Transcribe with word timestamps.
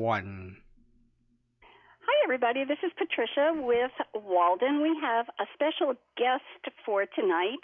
one. 0.00 0.56
Hi, 1.60 2.16
everybody. 2.24 2.64
This 2.64 2.80
is 2.82 2.90
Patricia 2.96 3.52
with 3.52 3.92
Walden. 4.14 4.80
We 4.80 4.96
have 5.02 5.26
a 5.38 5.44
special 5.52 5.92
guest 6.16 6.72
for 6.86 7.04
tonight. 7.04 7.60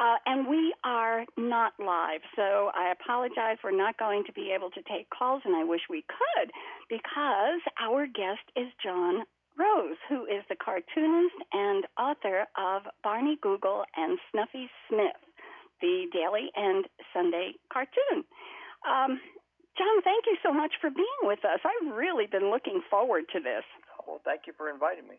Uh, 0.00 0.16
and 0.26 0.48
we 0.48 0.74
are 0.84 1.24
not 1.36 1.72
live, 1.78 2.20
so 2.34 2.70
I 2.74 2.92
apologize. 2.92 3.56
We're 3.64 3.76
not 3.76 3.98
going 3.98 4.24
to 4.26 4.32
be 4.32 4.52
able 4.56 4.70
to 4.70 4.82
take 4.82 5.08
calls, 5.08 5.42
and 5.44 5.56
I 5.56 5.64
wish 5.64 5.80
we 5.88 6.04
could 6.04 6.50
because 6.88 7.60
our 7.80 8.06
guest 8.06 8.44
is 8.56 8.68
John 8.82 9.24
Rose, 9.58 9.96
who 10.08 10.24
is 10.24 10.44
the 10.48 10.56
cartoonist 10.56 11.36
and 11.52 11.84
author 11.98 12.44
of 12.56 12.82
Barney 13.02 13.38
Google 13.40 13.84
and 13.96 14.18
Snuffy 14.30 14.68
Smith, 14.88 15.20
the 15.80 16.04
daily 16.12 16.48
and 16.56 16.84
Sunday 17.14 17.52
cartoon. 17.72 18.24
Um, 18.84 19.20
John, 19.78 20.02
thank 20.02 20.24
you 20.26 20.36
so 20.42 20.52
much 20.52 20.72
for 20.80 20.90
being 20.90 21.22
with 21.22 21.44
us. 21.44 21.60
I've 21.64 21.94
really 21.94 22.26
been 22.26 22.50
looking 22.50 22.80
forward 22.88 23.24
to 23.32 23.40
this. 23.40 23.64
Well, 24.06 24.20
thank 24.24 24.46
you 24.46 24.52
for 24.56 24.70
inviting 24.70 25.08
me. 25.08 25.16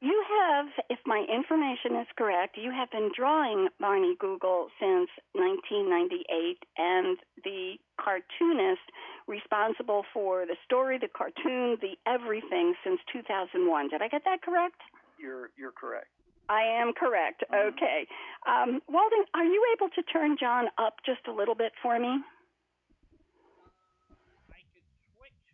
You 0.00 0.24
have, 0.26 0.66
if 0.90 0.98
my 1.06 1.24
information 1.30 1.94
is 2.00 2.08
correct, 2.18 2.56
you 2.58 2.72
have 2.72 2.90
been 2.90 3.12
drawing 3.14 3.68
Barney 3.78 4.16
Google 4.18 4.66
since 4.80 5.08
1998, 5.38 6.58
and 6.76 7.18
the 7.44 7.78
cartoonist 8.00 8.82
responsible 9.28 10.02
for 10.12 10.44
the 10.44 10.56
story, 10.64 10.98
the 10.98 11.06
cartoon, 11.06 11.78
the 11.80 11.94
everything 12.04 12.74
since 12.82 12.98
2001. 13.12 13.90
Did 13.90 14.02
I 14.02 14.08
get 14.08 14.22
that 14.24 14.42
correct? 14.42 14.80
You're 15.20 15.50
you're 15.56 15.70
correct. 15.70 16.08
I 16.48 16.62
am 16.62 16.92
correct. 16.92 17.44
Mm-hmm. 17.46 17.68
Okay. 17.68 18.06
Um, 18.42 18.82
Walden, 18.88 19.22
are 19.34 19.44
you 19.44 19.62
able 19.76 19.88
to 19.90 20.02
turn 20.02 20.36
John 20.38 20.66
up 20.78 20.96
just 21.06 21.28
a 21.28 21.32
little 21.32 21.54
bit 21.54 21.72
for 21.80 22.00
me? 22.00 22.18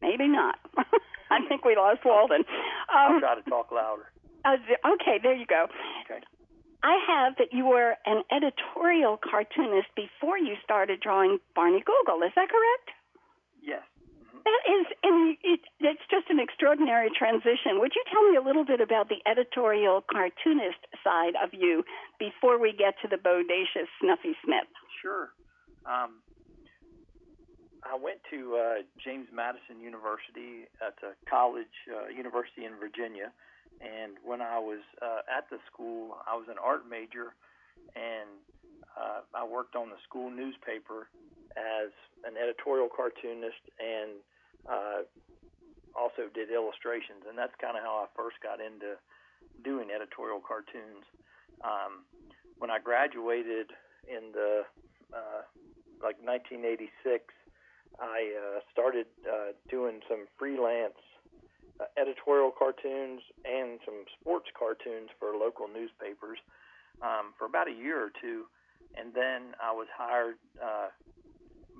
Maybe 0.00 0.28
not. 0.28 0.58
I 1.30 1.40
think 1.48 1.64
we 1.64 1.76
lost 1.76 2.00
Walden. 2.04 2.44
Um, 2.88 3.14
I'll 3.14 3.20
try 3.20 3.34
to 3.34 3.50
talk 3.50 3.70
louder. 3.72 4.10
Uh, 4.44 4.56
okay, 4.94 5.18
there 5.22 5.34
you 5.34 5.46
go. 5.46 5.66
Okay. 6.04 6.20
I 6.82 6.94
have 7.06 7.36
that 7.38 7.52
you 7.52 7.66
were 7.66 7.96
an 8.06 8.22
editorial 8.30 9.18
cartoonist 9.18 9.88
before 9.96 10.38
you 10.38 10.54
started 10.62 11.00
drawing 11.00 11.38
Barney 11.54 11.82
Google. 11.82 12.22
Is 12.22 12.32
that 12.36 12.48
correct? 12.48 12.88
Yes. 13.60 13.82
Mm-hmm. 14.14 14.38
That 14.46 14.62
is, 14.70 14.86
and 15.02 15.36
it, 15.42 15.60
it's 15.80 16.06
just 16.08 16.30
an 16.30 16.38
extraordinary 16.38 17.10
transition. 17.10 17.82
Would 17.82 17.92
you 17.98 18.04
tell 18.12 18.22
me 18.30 18.36
a 18.36 18.42
little 18.42 18.64
bit 18.64 18.80
about 18.80 19.08
the 19.10 19.18
editorial 19.26 20.04
cartoonist 20.06 20.78
side 21.02 21.34
of 21.42 21.50
you 21.52 21.82
before 22.18 22.62
we 22.62 22.70
get 22.70 22.94
to 23.02 23.08
the 23.08 23.18
bodacious 23.18 23.90
Snuffy 24.00 24.38
Smith? 24.44 24.70
Sure. 25.02 25.34
Um, 25.84 26.22
I 27.88 27.96
went 27.96 28.20
to 28.30 28.56
uh, 28.56 28.74
James 29.02 29.28
Madison 29.32 29.80
University 29.80 30.68
at 30.84 30.94
a 31.00 31.16
college, 31.28 31.72
uh, 31.88 32.08
university 32.12 32.68
in 32.68 32.76
Virginia, 32.76 33.32
and 33.80 34.20
when 34.24 34.42
I 34.42 34.58
was 34.58 34.84
uh, 35.00 35.24
at 35.24 35.48
the 35.50 35.56
school, 35.72 36.16
I 36.28 36.36
was 36.36 36.46
an 36.50 36.60
art 36.60 36.84
major, 36.84 37.32
and 37.96 38.28
uh, 38.92 39.24
I 39.32 39.46
worked 39.46 39.76
on 39.76 39.88
the 39.88 40.00
school 40.04 40.30
newspaper 40.30 41.08
as 41.56 41.90
an 42.26 42.36
editorial 42.36 42.88
cartoonist 42.90 43.62
and 43.78 44.20
uh, 44.68 45.00
also 45.96 46.28
did 46.34 46.50
illustrations. 46.50 47.24
And 47.28 47.38
that's 47.38 47.54
kind 47.60 47.76
of 47.76 47.82
how 47.82 48.04
I 48.04 48.06
first 48.14 48.36
got 48.42 48.60
into 48.60 48.98
doing 49.64 49.88
editorial 49.94 50.42
cartoons. 50.42 51.06
Um, 51.64 52.04
when 52.58 52.70
I 52.70 52.78
graduated 52.78 53.70
in 54.06 54.34
the 54.34 54.66
uh, 55.14 55.42
like 56.02 56.18
1986, 56.22 56.90
I 58.00 58.30
uh, 58.36 58.60
started 58.72 59.06
uh, 59.26 59.56
doing 59.68 60.00
some 60.08 60.26
freelance 60.38 61.00
uh, 61.80 61.86
editorial 61.96 62.50
cartoons 62.50 63.22
and 63.44 63.78
some 63.84 64.04
sports 64.20 64.46
cartoons 64.58 65.10
for 65.18 65.34
local 65.36 65.66
newspapers 65.68 66.38
um, 67.02 67.34
for 67.38 67.46
about 67.46 67.68
a 67.68 67.74
year 67.74 68.02
or 68.02 68.10
two, 68.20 68.46
and 68.98 69.14
then 69.14 69.54
I 69.62 69.72
was 69.72 69.86
hired 69.94 70.36
uh, 70.58 70.90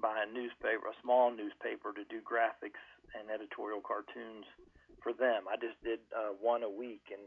by 0.00 0.22
a 0.22 0.28
newspaper, 0.30 0.86
a 0.86 0.96
small 1.02 1.30
newspaper, 1.34 1.90
to 1.92 2.04
do 2.06 2.22
graphics 2.22 2.78
and 3.18 3.30
editorial 3.30 3.82
cartoons 3.82 4.46
for 5.02 5.12
them. 5.12 5.50
I 5.50 5.58
just 5.58 5.78
did 5.82 5.98
uh, 6.14 6.34
one 6.38 6.62
a 6.62 6.70
week, 6.70 7.10
and 7.10 7.22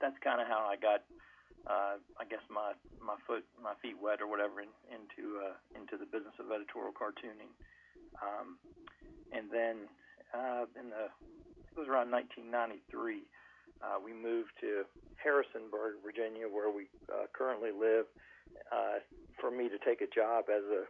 that's 0.00 0.18
kind 0.22 0.40
of 0.40 0.46
how 0.46 0.66
I 0.70 0.78
got, 0.78 1.02
uh, 1.66 1.98
I 2.18 2.24
guess 2.30 2.42
my 2.50 2.74
my 3.02 3.18
foot 3.26 3.42
my 3.58 3.74
feet 3.82 3.98
wet 3.98 4.22
or 4.22 4.30
whatever 4.30 4.62
in, 4.62 4.70
into 4.90 5.42
uh, 5.42 5.54
into 5.74 5.98
the 5.98 6.06
business 6.06 6.34
of 6.38 6.50
editorial 6.50 6.94
cartooning. 6.94 7.50
Um, 8.20 8.58
and 9.32 9.48
then 9.50 9.88
uh, 10.34 10.66
in 10.78 10.90
the 10.90 11.08
it 11.72 11.78
was 11.78 11.88
around 11.88 12.12
1993. 12.12 13.24
Uh, 13.80 13.96
we 13.96 14.12
moved 14.12 14.52
to 14.60 14.84
Harrisonburg, 15.16 16.04
Virginia, 16.04 16.44
where 16.46 16.70
we 16.70 16.86
uh, 17.08 17.24
currently 17.32 17.72
live, 17.72 18.04
uh, 18.70 19.00
for 19.40 19.50
me 19.50 19.68
to 19.72 19.78
take 19.80 20.04
a 20.04 20.10
job 20.12 20.52
as 20.52 20.62
a 20.68 20.84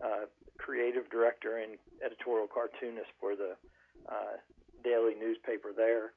uh, 0.00 0.24
creative 0.58 1.08
director 1.10 1.58
and 1.58 1.76
editorial 2.04 2.48
cartoonist 2.48 3.12
for 3.20 3.36
the 3.36 3.54
uh, 4.08 4.40
daily 4.82 5.14
newspaper 5.14 5.70
there, 5.76 6.12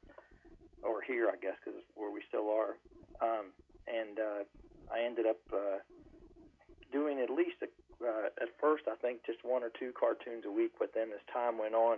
or 0.81 1.01
here, 1.01 1.27
I 1.29 1.35
guess, 1.37 1.59
because 1.59 1.79
where 1.95 2.09
we 2.09 2.21
still 2.29 2.49
are. 2.49 2.79
Um, 3.21 3.51
and 3.85 4.17
uh, 4.17 4.41
I 4.89 5.03
ended 5.03 5.25
up 5.27 5.41
uh, 5.53 5.83
doing 6.91 7.19
at 7.19 7.29
least 7.29 7.61
a, 7.61 7.67
uh, 8.01 8.27
at 8.41 8.49
first, 8.59 8.83
I 8.91 8.95
think, 8.95 9.25
just 9.25 9.39
one 9.43 9.63
or 9.63 9.71
two 9.77 9.91
cartoons 9.97 10.43
a 10.45 10.51
week. 10.51 10.73
But 10.79 10.91
then 10.93 11.09
as 11.13 11.21
time 11.31 11.57
went 11.57 11.75
on, 11.75 11.97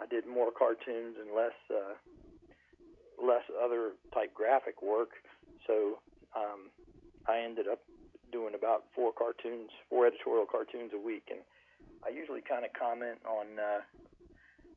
I 0.00 0.06
did 0.06 0.26
more 0.26 0.50
cartoons 0.50 1.16
and 1.20 1.34
less 1.34 1.56
uh, 1.70 1.94
less 3.22 3.44
other 3.62 3.92
type 4.12 4.34
graphic 4.34 4.82
work. 4.82 5.10
So 5.66 5.98
um, 6.34 6.70
I 7.28 7.38
ended 7.38 7.68
up 7.68 7.80
doing 8.32 8.54
about 8.54 8.84
four 8.94 9.12
cartoons, 9.12 9.70
four 9.88 10.06
editorial 10.06 10.46
cartoons 10.46 10.92
a 10.94 10.98
week, 10.98 11.28
and 11.30 11.40
I 12.04 12.10
usually 12.10 12.40
kind 12.40 12.64
of 12.64 12.72
comment 12.72 13.18
on. 13.26 13.58
Uh, 13.58 13.80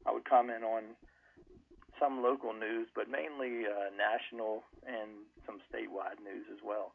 I 0.06 0.14
would 0.14 0.26
comment 0.30 0.64
on 0.64 0.94
some 2.00 2.22
local 2.22 2.53
news, 2.53 2.88
but 2.94 3.09
mainly 3.09 3.66
uh, 3.66 3.90
national 3.96 4.64
and 4.86 5.26
some 5.46 5.58
statewide 5.72 6.22
news 6.24 6.46
as 6.52 6.59
well. 6.64 6.94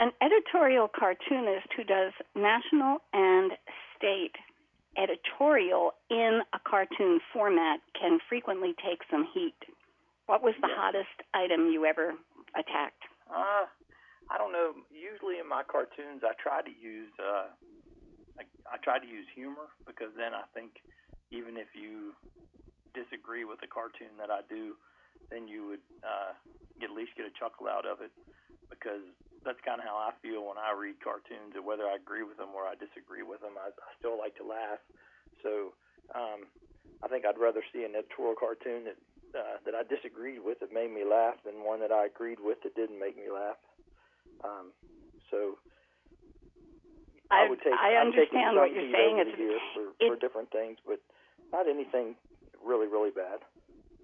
An 0.00 0.12
editorial 0.22 0.88
cartoonist 0.88 1.66
who 1.76 1.82
does 1.82 2.12
national 2.36 2.98
and 3.12 3.52
state 3.96 4.36
editorial 4.96 5.92
in 6.10 6.42
a 6.54 6.58
cartoon 6.62 7.20
format 7.32 7.80
can 7.98 8.18
frequently 8.28 8.74
take 8.78 9.02
some 9.10 9.26
heat. 9.34 9.58
What 10.26 10.42
was 10.42 10.54
the 10.60 10.68
hottest 10.70 11.22
item 11.34 11.70
you 11.72 11.84
ever 11.84 12.14
attacked? 12.54 13.02
Uh, 13.26 13.66
I 14.30 14.38
don't 14.38 14.52
know. 14.52 14.74
Usually 14.90 15.38
in 15.40 15.48
my 15.48 15.62
cartoons, 15.64 16.22
I 16.22 16.32
try 16.40 16.62
to 16.62 16.70
use 16.70 17.10
uh, 17.18 17.50
I, 18.38 18.46
I 18.70 18.76
try 18.84 18.98
to 18.98 19.06
use 19.06 19.26
humor 19.34 19.66
because 19.86 20.14
then 20.16 20.30
I 20.34 20.46
think 20.54 20.78
even 21.30 21.56
if 21.56 21.74
you 21.74 22.14
disagree 22.94 23.44
with 23.44 23.60
the 23.60 23.66
cartoon 23.66 24.14
that 24.18 24.30
I 24.30 24.46
do, 24.48 24.78
then 25.30 25.48
you 25.48 25.74
would 25.74 25.84
uh, 26.02 26.32
get, 26.80 26.90
at 26.90 26.96
least 26.96 27.16
get 27.16 27.26
a 27.26 27.34
chuckle 27.36 27.68
out 27.68 27.84
of 27.84 28.00
it 28.00 28.12
because 28.70 29.04
that's 29.44 29.60
kind 29.64 29.80
of 29.80 29.86
how 29.86 29.96
I 29.96 30.12
feel 30.20 30.44
when 30.44 30.58
I 30.60 30.72
read 30.76 31.00
cartoons. 31.00 31.54
That 31.54 31.64
whether 31.64 31.86
I 31.86 31.96
agree 31.96 32.22
with 32.22 32.36
them 32.36 32.52
or 32.52 32.66
I 32.68 32.74
disagree 32.76 33.22
with 33.22 33.40
them, 33.40 33.56
I, 33.56 33.70
I 33.72 33.90
still 33.98 34.18
like 34.18 34.36
to 34.40 34.46
laugh. 34.46 34.82
So 35.42 35.72
um, 36.14 36.48
I 37.02 37.08
think 37.08 37.24
I'd 37.24 37.38
rather 37.38 37.62
see 37.72 37.84
an 37.84 37.94
editorial 37.94 38.36
cartoon 38.36 38.88
that 38.90 38.98
uh, 39.36 39.60
that 39.68 39.76
I 39.76 39.84
disagreed 39.84 40.40
with 40.40 40.60
that 40.60 40.72
made 40.72 40.88
me 40.88 41.04
laugh 41.04 41.36
than 41.44 41.60
one 41.60 41.80
that 41.84 41.92
I 41.92 42.08
agreed 42.08 42.40
with 42.40 42.64
that 42.64 42.74
didn't 42.74 42.98
make 42.98 43.16
me 43.16 43.28
laugh. 43.28 43.60
Um, 44.40 44.72
so 45.30 45.60
I, 47.30 47.44
I 47.44 47.48
would 47.48 47.60
take. 47.60 47.76
I 47.76 48.00
understand 48.00 48.56
what 48.56 48.72
you're 48.72 48.88
saying. 48.88 49.20
It's 49.20 49.36
for, 49.76 49.92
it, 50.00 50.08
for 50.08 50.16
different 50.16 50.50
things, 50.50 50.78
but 50.86 51.00
not 51.52 51.68
anything 51.68 52.16
really, 52.64 52.88
really 52.88 53.10
bad. 53.10 53.44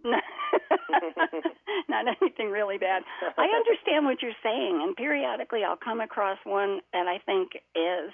not 1.88 2.04
anything 2.20 2.50
really 2.50 2.78
bad. 2.78 3.02
I 3.38 3.46
understand 3.46 4.04
what 4.04 4.22
you're 4.22 4.32
saying, 4.42 4.80
and 4.82 4.94
periodically 4.96 5.64
I'll 5.64 5.76
come 5.76 6.00
across 6.00 6.38
one 6.44 6.80
that 6.92 7.06
I 7.06 7.18
think 7.24 7.52
is 7.74 8.12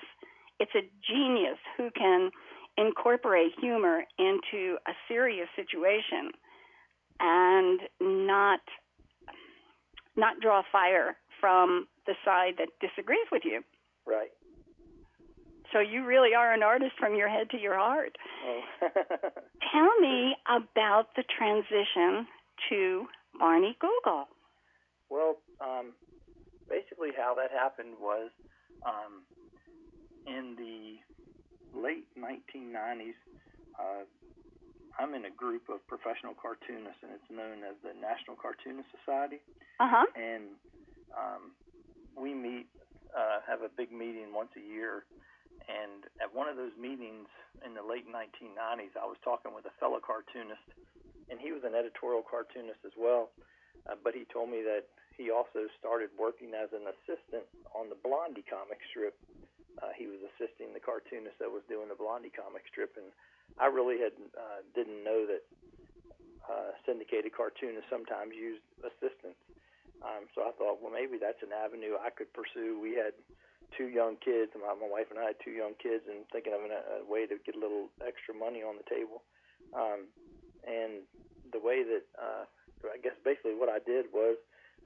it's 0.58 0.74
a 0.74 0.88
genius 1.10 1.58
who 1.76 1.90
can 1.96 2.30
incorporate 2.76 3.52
humor 3.60 4.04
into 4.18 4.76
a 4.86 4.92
serious 5.08 5.48
situation 5.56 6.30
and 7.18 7.80
not 8.00 8.60
not 10.16 10.40
draw 10.40 10.62
fire 10.70 11.16
from 11.40 11.86
the 12.06 12.14
side 12.24 12.54
that 12.58 12.68
disagrees 12.80 13.26
with 13.32 13.42
you. 13.44 13.62
Right. 14.06 14.30
So 15.72 15.78
you 15.78 16.04
really 16.04 16.34
are 16.34 16.52
an 16.52 16.62
artist 16.62 16.92
from 16.98 17.14
your 17.14 17.28
head 17.28 17.50
to 17.50 17.58
your 17.58 17.78
heart. 17.78 18.16
Oh. 18.46 18.60
Tell 19.72 20.00
me 20.00 20.34
about 20.48 21.08
the 21.16 21.22
transition 21.36 22.26
to 22.68 23.06
Barney 23.38 23.76
Google. 23.80 24.26
Well, 25.08 25.36
um, 25.60 25.92
basically, 26.68 27.10
how 27.16 27.34
that 27.34 27.50
happened 27.50 27.94
was 28.00 28.30
um, 28.86 29.22
in 30.26 30.56
the 30.56 30.98
late 31.78 32.06
1990s. 32.18 33.14
Uh, 33.78 34.04
I'm 34.98 35.14
in 35.14 35.24
a 35.24 35.30
group 35.30 35.68
of 35.70 35.86
professional 35.86 36.34
cartoonists, 36.34 37.02
and 37.02 37.12
it's 37.14 37.30
known 37.30 37.62
as 37.64 37.76
the 37.82 37.94
National 37.94 38.36
Cartoonist 38.36 38.88
Society. 39.00 39.40
Uh 39.78 39.88
huh. 39.88 40.06
And 40.14 40.58
um, 41.16 41.54
we 42.18 42.34
meet, 42.34 42.66
uh, 43.16 43.40
have 43.46 43.62
a 43.62 43.70
big 43.76 43.92
meeting 43.92 44.34
once 44.34 44.50
a 44.56 44.60
year. 44.60 45.04
And 45.68 46.08
at 46.22 46.32
one 46.32 46.48
of 46.48 46.56
those 46.56 46.74
meetings 46.78 47.28
in 47.64 47.74
the 47.74 47.84
late 47.84 48.08
1990s, 48.08 48.96
I 48.96 49.04
was 49.04 49.20
talking 49.20 49.52
with 49.52 49.66
a 49.66 49.74
fellow 49.76 50.00
cartoonist, 50.00 50.64
and 51.28 51.36
he 51.36 51.52
was 51.52 51.62
an 51.64 51.74
editorial 51.74 52.24
cartoonist 52.24 52.80
as 52.86 52.94
well. 52.96 53.30
Uh, 53.88 53.96
but 54.00 54.12
he 54.12 54.28
told 54.28 54.52
me 54.52 54.60
that 54.62 54.88
he 55.16 55.28
also 55.32 55.68
started 55.76 56.08
working 56.16 56.52
as 56.56 56.72
an 56.72 56.88
assistant 56.88 57.44
on 57.76 57.88
the 57.88 57.98
Blondie 58.00 58.44
comic 58.44 58.80
strip. 58.88 59.16
Uh, 59.80 59.92
he 59.96 60.08
was 60.08 60.20
assisting 60.34 60.72
the 60.72 60.82
cartoonist 60.82 61.36
that 61.40 61.48
was 61.48 61.64
doing 61.68 61.88
the 61.88 61.96
Blondie 61.96 62.32
comic 62.32 62.64
strip, 62.68 62.96
and 62.96 63.08
I 63.56 63.68
really 63.68 64.00
had 64.00 64.12
uh, 64.36 64.60
didn't 64.76 65.04
know 65.04 65.24
that 65.28 65.44
uh, 66.44 66.72
syndicated 66.84 67.32
cartoonists 67.32 67.88
sometimes 67.88 68.32
used 68.34 68.64
assistants. 68.80 69.38
Um, 70.00 70.24
so 70.32 70.48
I 70.48 70.52
thought, 70.56 70.80
well, 70.80 70.92
maybe 70.92 71.20
that's 71.20 71.40
an 71.44 71.52
avenue 71.52 72.00
I 72.00 72.08
could 72.08 72.32
pursue. 72.32 72.80
We 72.80 72.96
had 72.96 73.12
two 73.76 73.88
young 73.88 74.16
kids, 74.18 74.52
my, 74.54 74.74
my 74.74 74.88
wife 74.88 75.08
and 75.10 75.18
I 75.18 75.32
had 75.34 75.38
two 75.44 75.52
young 75.54 75.74
kids, 75.80 76.04
and 76.08 76.26
thinking 76.32 76.52
of 76.52 76.60
a, 76.64 77.02
a 77.02 77.06
way 77.06 77.26
to 77.26 77.36
get 77.44 77.54
a 77.56 77.60
little 77.60 77.88
extra 78.02 78.34
money 78.34 78.62
on 78.62 78.76
the 78.76 78.86
table. 78.88 79.22
Um, 79.74 80.10
and 80.66 81.06
the 81.52 81.58
way 81.58 81.82
that 81.82 82.04
uh, 82.18 82.44
I 82.88 82.98
guess 83.02 83.16
basically 83.24 83.54
what 83.54 83.68
I 83.68 83.78
did 83.82 84.06
was 84.12 84.36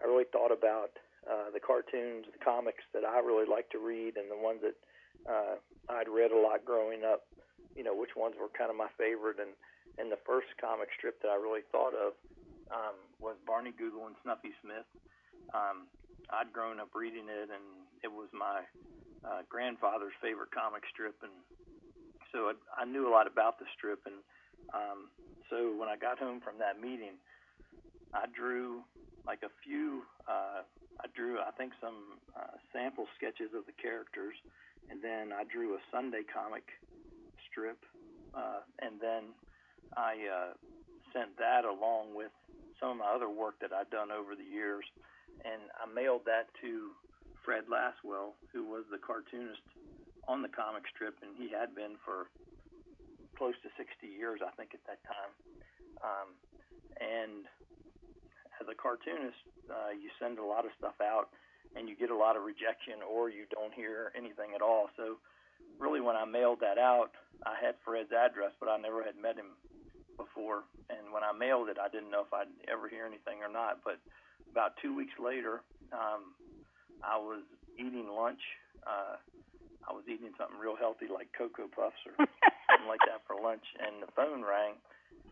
I 0.02 0.06
really 0.06 0.28
thought 0.32 0.52
about 0.52 0.96
uh, 1.25 1.48
the 1.52 1.60
cartoons, 1.60 2.26
the 2.28 2.42
comics 2.42 2.84
that 2.92 3.04
I 3.04 3.20
really 3.20 3.46
like 3.48 3.70
to 3.70 3.81
read, 3.81 4.16
and 4.16 4.31
the 4.31 4.36
ones 4.36 4.60
that 4.60 4.76
uh, 5.25 5.56
I'd 5.88 6.08
read 6.08 6.32
a 6.32 6.38
lot 6.38 6.64
growing 6.64 7.04
up. 7.04 7.25
You 7.75 7.82
know, 7.82 7.94
which 7.94 8.14
ones 8.14 8.38
were 8.38 8.52
kind 8.54 8.70
of 8.70 8.76
my 8.76 8.90
favorite, 8.98 9.38
and 9.40 9.50
and 9.98 10.10
the 10.10 10.20
first 10.26 10.50
comic 10.60 10.88
strip 10.96 11.22
that 11.22 11.30
I 11.30 11.38
really 11.38 11.62
thought 11.70 11.94
of 11.94 12.14
um, 12.70 12.98
was 13.20 13.37
Barney 13.46 13.72
Google 13.76 14.06
and 14.06 14.16
Snuffy 14.22 14.54
Smith. 14.62 14.87
Um, 15.54 15.87
I'd 16.32 16.53
grown 16.53 16.81
up 16.81 16.94
reading 16.94 17.29
it, 17.29 17.49
and 17.53 17.67
it 18.03 18.12
was 18.12 18.29
my 18.32 18.65
uh, 19.25 19.43
grandfather's 19.49 20.17
favorite 20.21 20.53
comic 20.53 20.82
strip, 20.93 21.17
and 21.23 21.32
so 22.32 22.53
I, 22.53 22.82
I 22.82 22.85
knew 22.85 23.09
a 23.09 23.12
lot 23.12 23.26
about 23.26 23.59
the 23.59 23.69
strip. 23.76 24.05
And 24.06 24.21
um, 24.73 25.09
so 25.50 25.76
when 25.76 25.88
I 25.88 25.97
got 25.97 26.19
home 26.19 26.41
from 26.41 26.59
that 26.59 26.81
meeting, 26.81 27.21
I 28.12 28.26
drew 28.32 28.82
like 29.26 29.41
a 29.44 29.53
few. 29.65 30.03
Uh, 30.29 30.65
I 31.03 31.06
drew, 31.15 31.41
I 31.41 31.50
think, 31.56 31.73
some 31.81 32.21
uh, 32.38 32.56
sample 32.73 33.06
sketches 33.19 33.50
of 33.56 33.67
the 33.67 33.76
characters, 33.76 34.38
and 34.88 35.03
then 35.03 35.32
I 35.35 35.43
drew 35.44 35.75
a 35.75 35.82
Sunday 35.91 36.23
comic 36.23 36.65
strip, 37.50 37.79
uh, 38.32 38.62
and 38.81 39.00
then 39.00 39.35
I 39.96 40.16
uh, 40.26 40.52
sent 41.12 41.36
that 41.38 41.64
along 41.64 42.14
with 42.14 42.32
some 42.81 42.90
of 42.90 42.96
my 42.98 43.10
other 43.14 43.31
work 43.31 43.60
that 43.60 43.72
I'd 43.72 43.90
done 43.90 44.10
over 44.10 44.34
the 44.34 44.44
years, 44.44 44.84
and 45.44 45.62
I 45.78 45.86
mailed 45.86 46.26
that 46.26 46.48
to 46.62 46.90
Fred 47.44 47.69
Lasswell, 47.69 48.34
who 48.52 48.64
was 48.64 48.84
the 48.90 48.98
cartoonist 48.98 49.62
on 50.26 50.42
the 50.42 50.48
comic 50.48 50.82
strip, 50.88 51.14
and 51.22 51.36
he 51.36 51.52
had 51.52 51.75
been 51.75 52.00
for 52.04 52.32
close 53.36 53.54
to 53.62 53.70
60 53.76 54.06
years, 54.06 54.40
I 54.40 54.50
think, 54.56 54.72
at 54.72 54.82
that 54.88 55.02
time. 55.04 55.32
Um, 56.00 56.28
and 56.98 57.44
as 58.60 58.66
a 58.70 58.75
cartoonist, 58.75 59.38
uh, 59.69 59.92
you 59.92 60.08
send 60.19 60.38
a 60.38 60.46
lot 60.46 60.64
of 60.64 60.72
stuff 60.78 60.96
out, 61.02 61.28
and 61.76 61.88
you 61.88 61.96
get 61.96 62.10
a 62.10 62.16
lot 62.16 62.37
of 62.37 62.42
rejection, 62.44 63.02
or 63.04 63.28
you 63.28 63.44
don't 63.50 63.75
hear 63.75 64.12
anything 64.16 64.54
at 64.54 64.62
all. 64.62 64.88
So, 64.96 65.19
really, 65.78 66.00
when 66.00 66.16
I 66.16 66.25
mailed 66.25 66.60
that 66.60 66.78
out, 66.78 67.12
I 67.44 67.58
had 67.60 67.75
Fred's 67.84 68.12
address, 68.12 68.52
but 68.60 68.69
I 68.69 68.78
never 68.78 69.02
had 69.02 69.19
met 69.20 69.37
him 69.37 69.58
before. 70.16 70.64
And 70.93 71.12
when 71.12 71.25
I 71.25 71.32
mailed 71.32 71.69
it, 71.69 71.78
I 71.81 71.88
didn't 71.88 72.11
know 72.11 72.22
if 72.26 72.32
I'd 72.32 72.50
ever 72.69 72.88
hear 72.88 73.06
anything 73.06 73.40
or 73.40 73.50
not. 73.50 73.81
But 73.84 73.99
about 74.52 74.76
two 74.81 74.94
weeks 74.94 75.14
later, 75.19 75.64
um, 75.93 76.37
I 77.02 77.16
was 77.16 77.43
eating 77.76 78.08
lunch. 78.08 78.40
Uh, 78.84 79.16
I 79.84 79.93
was 79.93 80.05
eating 80.08 80.32
something 80.37 80.56
real 80.56 80.76
healthy 80.76 81.08
like 81.08 81.28
Cocoa 81.37 81.69
Puffs 81.69 82.00
or 82.08 82.16
something 82.69 82.88
like 82.88 83.05
that 83.05 83.25
for 83.28 83.37
lunch, 83.37 83.64
and 83.81 84.00
the 84.00 84.08
phone 84.16 84.40
rang, 84.40 84.81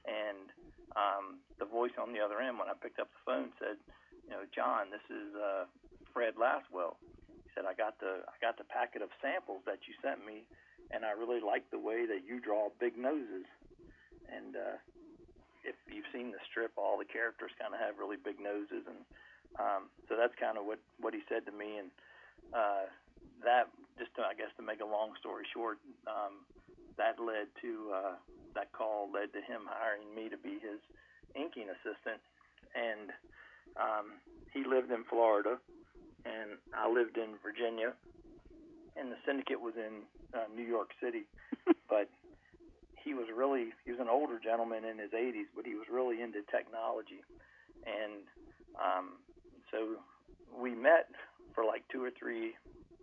and 0.04 0.52
um, 0.92 1.40
the 1.56 1.68
voice 1.68 1.96
on 1.96 2.12
the 2.12 2.20
other 2.20 2.40
end 2.40 2.60
when 2.60 2.68
I 2.68 2.76
picked 2.76 3.00
up 3.00 3.08
the 3.08 3.24
phone 3.24 3.48
said, 3.56 3.80
"You 4.28 4.36
know, 4.36 4.44
John, 4.52 4.92
this 4.92 5.04
is 5.08 5.32
uh, 5.36 5.64
Fred 6.12 6.36
Lasswell." 6.36 7.00
He 7.48 7.48
said, 7.56 7.64
"I 7.64 7.72
got 7.72 7.96
the 8.00 8.24
I 8.28 8.36
got 8.44 8.60
the 8.60 8.68
packet 8.68 9.00
of 9.00 9.08
samples 9.24 9.64
that 9.64 9.88
you 9.88 9.96
sent 10.04 10.20
me, 10.24 10.44
and 10.92 11.04
I 11.04 11.16
really 11.16 11.40
like 11.40 11.64
the 11.72 11.80
way 11.80 12.04
that 12.04 12.28
you 12.28 12.40
draw 12.40 12.68
big 12.76 12.96
noses." 13.00 13.48
And 14.32 14.56
uh, 14.56 14.76
if 15.64 15.76
you've 15.86 16.08
seen 16.12 16.32
the 16.32 16.42
strip, 16.50 16.72
all 16.76 16.98
the 16.98 17.06
characters 17.06 17.52
kind 17.60 17.74
of 17.74 17.80
have 17.80 17.98
really 17.98 18.16
big 18.16 18.40
noses, 18.40 18.82
and 18.88 19.00
um, 19.60 19.92
so 20.08 20.16
that's 20.16 20.34
kind 20.40 20.56
of 20.56 20.64
what 20.64 20.80
what 20.98 21.14
he 21.14 21.20
said 21.28 21.44
to 21.46 21.52
me, 21.52 21.78
and 21.78 21.90
uh, 22.56 22.88
that 23.44 23.68
just 23.98 24.14
to, 24.16 24.22
I 24.24 24.34
guess 24.34 24.50
to 24.56 24.64
make 24.64 24.80
a 24.80 24.88
long 24.88 25.12
story 25.20 25.44
short, 25.52 25.78
um, 26.08 26.42
that 26.96 27.20
led 27.20 27.52
to 27.62 27.72
uh, 27.92 28.16
that 28.54 28.72
call 28.72 29.08
led 29.12 29.32
to 29.32 29.40
him 29.44 29.68
hiring 29.68 30.08
me 30.14 30.28
to 30.28 30.38
be 30.38 30.58
his 30.58 30.80
inking 31.36 31.68
assistant, 31.70 32.20
and 32.74 33.12
um, 33.76 34.18
he 34.52 34.64
lived 34.64 34.90
in 34.90 35.04
Florida, 35.04 35.58
and 36.24 36.58
I 36.74 36.90
lived 36.90 37.16
in 37.16 37.36
Virginia, 37.42 37.92
and 38.96 39.12
the 39.12 39.20
syndicate 39.24 39.60
was 39.60 39.74
in 39.76 40.04
uh, 40.34 40.48
New 40.54 40.64
York 40.64 40.90
City, 41.00 41.24
but 41.88 42.08
he 43.04 43.14
was 43.14 43.26
really 43.34 43.72
he 43.84 43.90
was 43.90 44.00
an 44.00 44.08
older 44.08 44.38
gentleman 44.38 44.84
in 44.84 44.98
his 44.98 45.10
80s, 45.10 45.50
but 45.54 45.66
he 45.66 45.74
was 45.74 45.86
really 45.90 46.22
into 46.22 46.42
technology, 46.50 47.22
and 47.86 48.22
um, 48.78 49.18
so 49.70 49.98
we 50.56 50.74
met 50.74 51.08
for 51.54 51.64
like 51.64 51.82
two 51.90 52.02
or 52.02 52.10
three, 52.10 52.54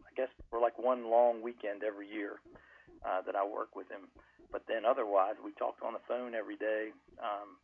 I 0.05 0.11
guess 0.15 0.29
for 0.49 0.59
like 0.59 0.77
one 0.77 1.09
long 1.09 1.41
weekend 1.41 1.83
every 1.83 2.07
year 2.07 2.41
uh, 3.05 3.21
that 3.25 3.35
I 3.35 3.45
work 3.45 3.75
with 3.75 3.89
him. 3.89 4.09
But 4.51 4.65
then 4.67 4.85
otherwise, 4.85 5.35
we 5.43 5.51
talked 5.53 5.83
on 5.83 5.93
the 5.93 6.03
phone 6.07 6.33
every 6.33 6.57
day, 6.57 6.89
um, 7.21 7.57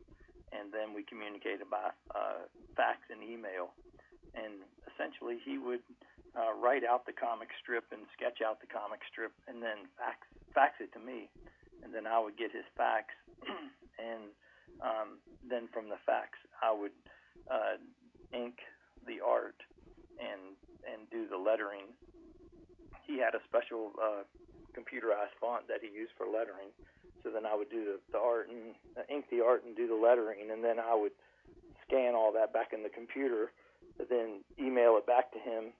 and 0.54 0.70
then 0.70 0.94
we 0.94 1.02
communicated 1.02 1.66
by 1.68 1.90
uh, 2.14 2.46
fax 2.76 3.02
and 3.10 3.22
email. 3.22 3.74
And 4.38 4.62
essentially, 4.86 5.38
he 5.42 5.58
would 5.58 5.82
uh, 6.36 6.54
write 6.54 6.84
out 6.84 7.06
the 7.06 7.12
comic 7.12 7.48
strip 7.58 7.90
and 7.90 8.06
sketch 8.14 8.38
out 8.38 8.60
the 8.60 8.70
comic 8.70 9.00
strip, 9.10 9.32
and 9.48 9.62
then 9.62 9.90
fax 9.98 10.22
fax 10.54 10.78
it 10.80 10.92
to 10.94 11.00
me, 11.00 11.28
and 11.82 11.92
then 11.94 12.06
I 12.06 12.18
would 12.18 12.36
get 12.36 12.52
his 12.52 12.66
fax, 12.76 13.12
and 13.98 14.30
um, 14.80 15.18
then 15.48 15.68
from 15.72 15.88
the 15.88 16.00
fax, 16.04 16.38
I 16.62 16.72
would 16.72 16.96
uh, 17.50 17.78
ink 18.32 18.58
the 19.06 19.20
art 19.24 19.56
and 20.18 20.56
and 20.86 21.08
do 21.10 21.28
the 21.28 21.36
lettering. 21.36 21.92
He 23.06 23.18
had 23.18 23.34
a 23.34 23.42
special 23.46 23.92
uh, 23.98 24.22
computerized 24.76 25.34
font 25.40 25.68
that 25.68 25.80
he 25.82 25.88
used 25.88 26.12
for 26.16 26.26
lettering. 26.26 26.70
So 27.22 27.30
then 27.30 27.46
I 27.46 27.56
would 27.56 27.70
do 27.70 27.84
the, 27.84 27.98
the 28.12 28.18
art 28.18 28.48
and 28.48 28.74
uh, 28.96 29.02
ink 29.10 29.26
the 29.30 29.42
art 29.42 29.64
and 29.64 29.74
do 29.74 29.88
the 29.88 29.98
lettering, 29.98 30.50
and 30.50 30.62
then 30.62 30.78
I 30.78 30.94
would 30.94 31.12
scan 31.86 32.14
all 32.14 32.32
that 32.32 32.52
back 32.52 32.72
in 32.72 32.82
the 32.82 32.88
computer, 32.88 33.52
then 33.98 34.42
email 34.60 34.96
it 34.98 35.06
back 35.06 35.32
to 35.32 35.38
him, 35.38 35.72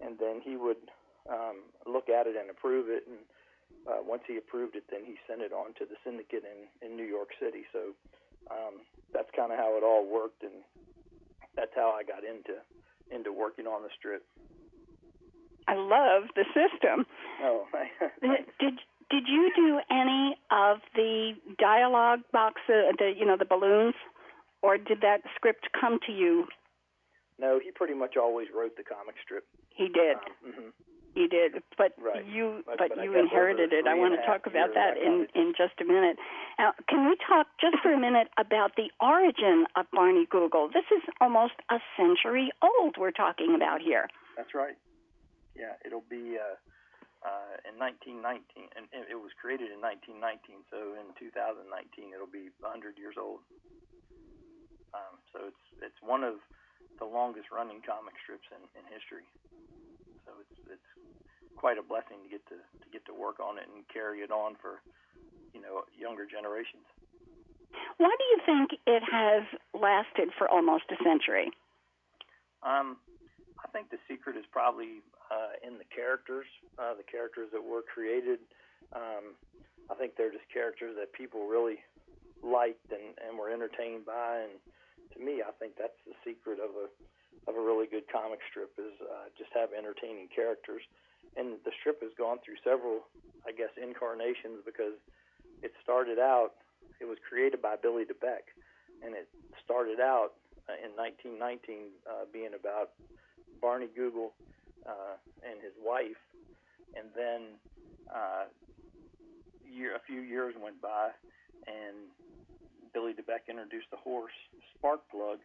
and 0.00 0.18
then 0.18 0.40
he 0.42 0.56
would 0.56 0.90
um, 1.30 1.66
look 1.86 2.08
at 2.08 2.26
it 2.26 2.36
and 2.38 2.50
approve 2.50 2.88
it. 2.88 3.04
And 3.08 3.18
uh, 3.86 4.02
once 4.04 4.22
he 4.26 4.36
approved 4.36 4.76
it, 4.76 4.84
then 4.90 5.04
he 5.04 5.16
sent 5.26 5.40
it 5.40 5.52
on 5.52 5.72
to 5.78 5.84
the 5.84 5.96
syndicate 6.04 6.44
in 6.44 6.68
in 6.86 6.96
New 6.96 7.06
York 7.06 7.30
City. 7.40 7.64
So 7.72 7.96
um, 8.50 8.84
that's 9.12 9.28
kind 9.34 9.52
of 9.52 9.58
how 9.58 9.76
it 9.76 9.84
all 9.84 10.04
worked, 10.06 10.42
and 10.42 10.64
that's 11.56 11.72
how 11.74 11.90
I 11.90 12.02
got 12.04 12.24
into 12.24 12.60
into 13.10 13.32
working 13.32 13.66
on 13.66 13.82
the 13.82 13.88
strip. 13.98 14.24
I 15.66 15.74
love 15.74 16.28
the 16.34 16.44
system. 16.52 17.06
Oh, 17.42 17.66
did 18.60 18.74
did 19.10 19.24
you 19.26 19.50
do 19.56 19.80
any 19.90 20.36
of 20.50 20.78
the 20.94 21.32
dialogue 21.58 22.20
box, 22.32 22.60
uh, 22.68 22.92
the 22.98 23.12
you 23.16 23.24
know 23.24 23.36
the 23.38 23.44
balloons, 23.44 23.94
or 24.62 24.76
did 24.76 25.00
that 25.00 25.20
script 25.36 25.68
come 25.78 25.98
to 26.06 26.12
you? 26.12 26.46
No, 27.38 27.60
he 27.62 27.70
pretty 27.70 27.94
much 27.94 28.16
always 28.16 28.48
wrote 28.54 28.76
the 28.76 28.82
comic 28.82 29.14
strip. 29.22 29.44
He 29.70 29.88
did. 29.88 30.16
Um, 30.16 30.50
mm-hmm. 30.50 30.68
He 31.18 31.26
did, 31.26 31.66
but 31.74 31.98
right. 31.98 32.22
you 32.22 32.62
but, 32.62 32.78
but, 32.78 32.94
but 32.94 33.02
you 33.02 33.18
inherited 33.18 33.74
it. 33.74 33.90
I 33.90 33.98
want 33.98 34.14
to 34.14 34.22
talk 34.22 34.46
about 34.46 34.70
that 34.78 34.94
in 34.94 35.26
in 35.34 35.50
just 35.58 35.74
a 35.82 35.84
minute. 35.84 36.14
Now, 36.62 36.78
can 36.86 37.10
we 37.10 37.18
talk 37.18 37.50
just 37.58 37.82
for 37.82 37.90
a 37.90 37.98
minute 37.98 38.30
about 38.38 38.78
the 38.78 38.86
origin 39.02 39.66
of 39.74 39.90
Barney 39.90 40.30
Google? 40.30 40.70
This 40.70 40.86
is 40.94 41.02
almost 41.20 41.58
a 41.74 41.82
century 41.98 42.54
old. 42.62 42.94
We're 43.02 43.10
talking 43.10 43.58
about 43.58 43.82
here. 43.82 44.06
That's 44.38 44.54
right. 44.54 44.78
Yeah, 45.58 45.74
it'll 45.82 46.06
be 46.06 46.38
uh, 46.38 46.54
uh, 47.26 47.66
in 47.66 47.74
1919, 47.82 48.70
and 48.78 48.86
it 49.10 49.18
was 49.18 49.34
created 49.42 49.74
in 49.74 49.82
1919. 49.82 50.70
So 50.70 50.94
in 51.02 51.10
2019, 51.18 52.14
it'll 52.14 52.30
be 52.30 52.54
100 52.62 52.94
years 52.94 53.18
old. 53.18 53.42
Um, 54.94 55.18
so 55.34 55.50
it's 55.50 55.64
it's 55.82 55.98
one 55.98 56.22
of 56.22 56.38
the 56.98 57.06
longest 57.06 57.50
running 57.54 57.80
comic 57.82 58.14
strips 58.22 58.46
in, 58.50 58.62
in 58.74 58.84
history. 58.90 59.26
So 60.26 60.34
it's 60.42 60.58
it's 60.68 60.90
quite 61.56 61.78
a 61.78 61.84
blessing 61.84 62.22
to 62.22 62.28
get 62.28 62.44
to 62.50 62.58
to 62.58 62.86
get 62.92 63.06
to 63.06 63.14
work 63.14 63.40
on 63.40 63.58
it 63.58 63.66
and 63.70 63.86
carry 63.88 64.20
it 64.20 64.30
on 64.30 64.54
for 64.60 64.82
you 65.54 65.60
know 65.60 65.86
younger 65.94 66.26
generations. 66.26 66.84
Why 67.98 68.14
do 68.14 68.24
you 68.30 68.38
think 68.46 68.80
it 68.86 69.02
has 69.04 69.44
lasted 69.74 70.30
for 70.38 70.48
almost 70.48 70.84
a 70.90 70.98
century? 71.02 71.50
Um, 72.62 72.96
I 73.58 73.68
think 73.70 73.90
the 73.90 73.98
secret 74.08 74.36
is 74.36 74.46
probably 74.50 75.02
uh, 75.30 75.58
in 75.66 75.78
the 75.78 75.88
characters, 75.90 76.46
uh, 76.78 76.94
the 76.94 77.04
characters 77.04 77.50
that 77.52 77.62
were 77.62 77.82
created. 77.82 78.38
Um, 78.94 79.36
I 79.90 79.94
think 79.94 80.16
they're 80.16 80.32
just 80.32 80.48
characters 80.52 80.96
that 80.98 81.12
people 81.12 81.46
really 81.46 81.78
liked 82.42 82.90
and, 82.90 83.16
and 83.22 83.38
were 83.38 83.50
entertained 83.50 84.06
by. 84.06 84.46
And 84.46 84.54
to 85.14 85.18
me, 85.18 85.42
I 85.42 85.52
think 85.58 85.74
that's 85.78 85.98
the 86.06 86.14
secret 86.24 86.58
of 86.60 86.74
a 86.76 86.88
of 87.46 87.56
a 87.56 87.60
really 87.60 87.86
good 87.86 88.04
comic 88.12 88.40
strip 88.50 88.72
is 88.76 88.92
uh, 89.00 89.32
just 89.38 89.48
have 89.54 89.70
entertaining 89.72 90.28
characters. 90.28 90.82
And 91.36 91.56
the 91.64 91.72
strip 91.80 92.02
has 92.02 92.12
gone 92.18 92.38
through 92.44 92.60
several, 92.64 93.08
I 93.46 93.52
guess, 93.52 93.72
incarnations 93.80 94.60
because 94.66 95.00
it 95.62 95.72
started 95.82 96.18
out. 96.18 96.60
It 97.00 97.06
was 97.06 97.16
created 97.24 97.62
by 97.62 97.76
Billy 97.80 98.04
DeBeck, 98.04 98.52
and 99.04 99.14
it 99.14 99.28
started 99.64 100.00
out 100.00 100.34
uh, 100.68 100.76
in 100.82 100.92
1919 100.98 101.94
uh, 102.04 102.26
being 102.32 102.52
about 102.58 102.90
Barney 103.60 103.88
Google 103.94 104.34
uh, 104.86 105.16
and 105.46 105.62
his 105.62 105.72
wife, 105.80 106.20
and 106.96 107.08
then 107.14 107.56
uh, 108.12 108.50
year 109.70 109.96
a 109.96 110.02
few 110.06 110.20
years 110.20 110.54
went 110.60 110.80
by, 110.80 111.10
and 111.66 112.08
Billy 112.92 113.12
DeBeck 113.12 113.48
introduced 113.48 113.90
the 113.90 114.00
horse 114.00 114.34
Sparkplug, 114.74 115.38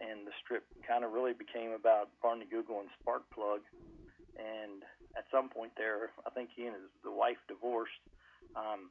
and 0.00 0.26
the 0.26 0.32
strip 0.42 0.64
kind 0.86 1.04
of 1.04 1.12
really 1.12 1.32
became 1.34 1.72
about 1.72 2.08
Barney 2.22 2.46
Google 2.48 2.80
and 2.80 2.88
Sparkplug. 3.02 3.60
And 4.38 4.86
at 5.16 5.26
some 5.30 5.48
point 5.48 5.72
there, 5.76 6.10
I 6.26 6.30
think 6.30 6.50
he 6.54 6.66
and 6.66 6.74
his 6.74 6.90
the 7.02 7.10
wife 7.10 7.42
divorced, 7.48 8.02
um, 8.54 8.90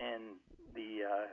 and 0.00 0.40
the 0.74 1.04
uh, 1.04 1.28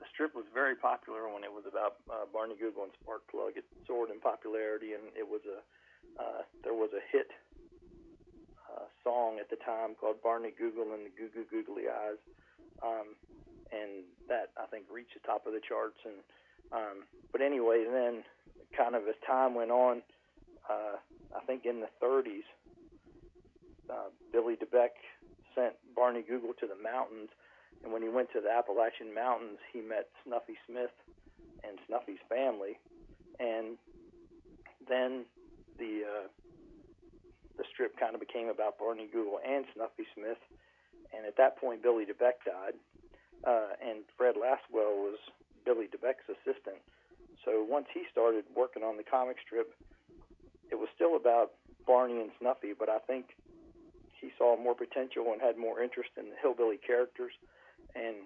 the 0.00 0.06
strip 0.14 0.34
was 0.34 0.46
very 0.54 0.74
popular 0.74 1.28
when 1.28 1.44
it 1.44 1.52
was 1.52 1.64
about 1.68 2.00
uh, 2.08 2.24
Barney 2.32 2.56
Google 2.56 2.88
and 2.88 2.94
Sparkplug. 3.04 3.60
It 3.60 3.64
soared 3.86 4.08
in 4.08 4.20
popularity, 4.20 4.94
and 4.96 5.12
it 5.12 5.28
was 5.28 5.44
a 5.44 5.60
uh, 6.16 6.42
there 6.64 6.74
was 6.74 6.90
a 6.96 7.02
hit 7.12 7.28
song 9.04 9.38
at 9.40 9.50
the 9.50 9.56
time 9.56 9.94
called 9.98 10.22
Barney 10.22 10.52
Google 10.56 10.92
and 10.94 11.06
the 11.06 11.12
Goo 11.16 11.28
Goo 11.32 11.44
Googly 11.50 11.84
Eyes, 11.88 12.20
um, 12.82 13.14
and 13.72 14.04
that 14.28 14.50
I 14.56 14.66
think 14.66 14.84
reached 14.92 15.14
the 15.14 15.26
top 15.26 15.46
of 15.46 15.52
the 15.52 15.60
charts. 15.60 15.98
And 16.04 16.20
um, 16.72 17.04
but 17.32 17.40
anyway, 17.40 17.84
then 17.90 18.24
kind 18.76 18.94
of 18.94 19.02
as 19.08 19.14
time 19.26 19.54
went 19.54 19.70
on, 19.70 20.02
uh, 20.68 21.00
I 21.34 21.44
think 21.46 21.64
in 21.64 21.80
the 21.80 21.88
30s, 22.02 22.44
uh, 23.90 24.12
Billy 24.32 24.56
DeBeck 24.56 24.92
sent 25.54 25.74
Barney 25.96 26.22
Google 26.22 26.52
to 26.60 26.66
the 26.66 26.76
mountains, 26.76 27.30
and 27.82 27.92
when 27.92 28.02
he 28.02 28.08
went 28.08 28.30
to 28.32 28.40
the 28.40 28.50
Appalachian 28.50 29.14
Mountains, 29.14 29.58
he 29.72 29.80
met 29.80 30.08
Snuffy 30.24 30.56
Smith 30.66 30.92
and 31.64 31.78
Snuffy's 31.86 32.22
family, 32.28 32.78
and 33.40 33.78
then 34.88 35.24
the 35.78 36.02
uh, 36.04 36.26
the 37.58 37.64
strip 37.70 37.98
kind 37.98 38.14
of 38.14 38.20
became 38.20 38.48
about 38.48 38.78
Barney 38.78 39.08
Google 39.10 39.40
and 39.44 39.66
Snuffy 39.74 40.06
Smith, 40.14 40.38
and 41.12 41.26
at 41.26 41.36
that 41.36 41.58
point, 41.58 41.82
Billy 41.82 42.06
DeBeck 42.06 42.46
died, 42.46 42.78
uh, 43.44 43.74
and 43.82 44.06
Fred 44.16 44.36
Lasswell 44.36 44.94
was 44.96 45.18
Billy 45.64 45.86
DeBeck's 45.86 46.30
assistant. 46.30 46.78
So 47.44 47.66
once 47.68 47.86
he 47.92 48.02
started 48.10 48.44
working 48.54 48.82
on 48.82 48.96
the 48.96 49.02
comic 49.02 49.36
strip, 49.44 49.74
it 50.70 50.76
was 50.76 50.88
still 50.94 51.16
about 51.16 51.52
Barney 51.86 52.20
and 52.20 52.30
Snuffy, 52.38 52.72
but 52.78 52.88
I 52.88 52.98
think 52.98 53.36
he 54.20 54.30
saw 54.36 54.56
more 54.56 54.74
potential 54.74 55.32
and 55.32 55.40
had 55.40 55.56
more 55.56 55.82
interest 55.82 56.10
in 56.16 56.30
the 56.30 56.36
hillbilly 56.40 56.76
characters. 56.78 57.32
And 57.94 58.16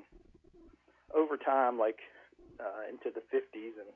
over 1.14 1.36
time, 1.36 1.78
like 1.78 2.00
uh, 2.58 2.88
into 2.90 3.14
the 3.14 3.22
50s 3.30 3.78
and 3.78 3.90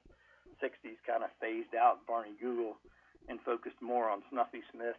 60s, 0.62 0.97
kind 1.07 1.25
of 1.25 1.31
phased 1.40 1.75
out 1.75 2.07
Barney 2.07 2.37
Google 2.40 2.76
and 3.28 3.40
focused 3.40 3.80
more 3.80 4.09
on 4.09 4.23
Snuffy 4.30 4.62
Smith. 4.73 4.97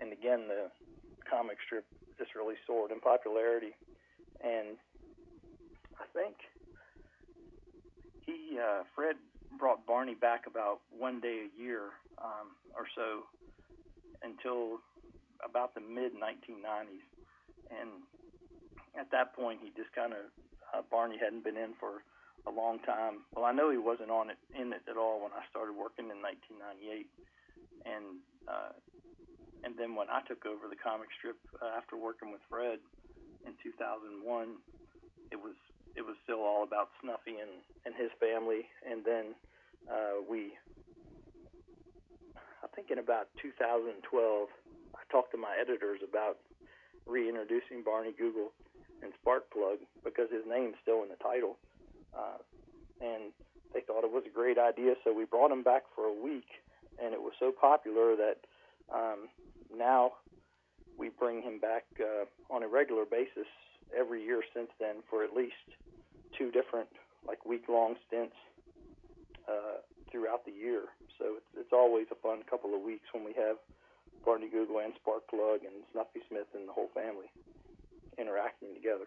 And 0.00 0.12
again, 0.12 0.48
the 0.48 0.70
comic 1.28 1.58
strip 1.64 1.84
just 2.18 2.34
really 2.34 2.56
soared 2.66 2.90
in 2.90 3.00
popularity. 3.00 3.74
And 4.42 4.76
I 6.00 6.04
think 6.12 6.36
he, 8.26 8.58
uh, 8.58 8.82
Fred 8.94 9.16
brought 9.58 9.86
Barney 9.86 10.14
back 10.14 10.46
about 10.46 10.80
one 10.96 11.20
day 11.20 11.46
a 11.46 11.60
year 11.60 11.90
um, 12.18 12.54
or 12.74 12.86
so 12.94 13.26
until 14.22 14.78
about 15.44 15.74
the 15.74 15.80
mid 15.80 16.14
1990s, 16.14 17.06
and 17.70 17.90
at 18.98 19.10
that 19.10 19.34
point 19.34 19.60
he 19.62 19.70
just 19.76 19.92
kind 19.94 20.12
of 20.12 20.30
uh, 20.72 20.82
Barney 20.90 21.18
hadn't 21.18 21.44
been 21.44 21.56
in 21.56 21.74
for 21.78 22.02
a 22.46 22.50
long 22.50 22.78
time. 22.80 23.22
Well, 23.34 23.44
I 23.44 23.52
know 23.52 23.70
he 23.70 23.78
wasn't 23.78 24.10
on 24.10 24.30
it 24.30 24.38
in 24.54 24.72
it 24.72 24.82
at 24.88 24.96
all 24.96 25.22
when 25.22 25.32
I 25.32 25.42
started 25.50 25.74
working 25.74 26.10
in 26.10 26.22
1998, 26.22 27.06
and 27.84 28.20
uh, 28.48 28.74
and 29.64 29.78
then 29.78 29.94
when 29.94 30.10
I 30.10 30.20
took 30.26 30.44
over 30.46 30.66
the 30.66 30.76
comic 30.76 31.08
strip 31.18 31.38
uh, 31.62 31.78
after 31.78 31.96
working 31.96 32.32
with 32.32 32.42
Fred 32.50 32.78
in 33.46 33.54
2001, 33.62 34.26
it 35.30 35.38
was 35.38 35.54
it 35.94 36.02
was 36.02 36.16
still 36.24 36.40
all 36.40 36.64
about 36.64 36.88
Snuffy 37.00 37.36
and, 37.36 37.52
and 37.84 37.94
his 37.94 38.10
family. 38.18 38.64
And 38.88 39.04
then 39.04 39.36
uh, 39.90 40.24
we, 40.24 40.56
I 42.64 42.68
think 42.74 42.90
in 42.90 42.98
about 42.98 43.28
2012, 43.40 44.00
I 44.94 45.02
talked 45.12 45.32
to 45.32 45.38
my 45.38 45.54
editors 45.60 46.00
about 46.00 46.38
reintroducing 47.06 47.82
Barney 47.84 48.12
Google 48.16 48.52
and 49.02 49.12
Sparkplug 49.20 49.84
because 50.04 50.30
his 50.30 50.48
name's 50.48 50.76
still 50.80 51.02
in 51.02 51.08
the 51.08 51.20
title. 51.20 51.58
Uh, 52.16 52.40
and 53.00 53.32
they 53.74 53.80
thought 53.80 54.04
it 54.04 54.12
was 54.12 54.24
a 54.26 54.32
great 54.32 54.58
idea, 54.58 54.94
so 55.04 55.12
we 55.12 55.24
brought 55.24 55.50
him 55.50 55.62
back 55.62 55.82
for 55.94 56.04
a 56.04 56.12
week, 56.12 56.48
and 57.02 57.14
it 57.14 57.20
was 57.20 57.32
so 57.38 57.52
popular 57.52 58.16
that 58.16 58.38
um, 58.92 59.28
now 59.74 60.12
we 60.98 61.08
bring 61.08 61.42
him 61.42 61.58
back 61.58 61.84
uh, 62.00 62.24
on 62.52 62.62
a 62.62 62.68
regular 62.68 63.04
basis 63.04 63.48
every 63.96 64.24
year 64.24 64.42
since 64.54 64.68
then 64.80 64.96
for 65.08 65.24
at 65.24 65.34
least 65.34 65.54
two 66.36 66.50
different 66.50 66.88
like 67.26 67.44
week 67.46 67.64
long 67.68 67.94
stints 68.06 68.36
uh, 69.48 69.80
throughout 70.10 70.44
the 70.44 70.52
year. 70.52 70.82
So 71.18 71.36
it's, 71.36 71.50
it's 71.56 71.72
always 71.72 72.06
a 72.10 72.16
fun 72.16 72.42
couple 72.48 72.74
of 72.74 72.82
weeks 72.82 73.06
when 73.12 73.24
we 73.24 73.32
have 73.34 73.56
Barney 74.24 74.48
Google 74.48 74.78
and 74.78 74.92
Sparkplug 75.00 75.66
and 75.66 75.82
Snuffy 75.92 76.20
Smith 76.28 76.46
and 76.54 76.68
the 76.68 76.72
whole 76.72 76.90
family 76.94 77.30
interacting 78.18 78.74
together. 78.74 79.06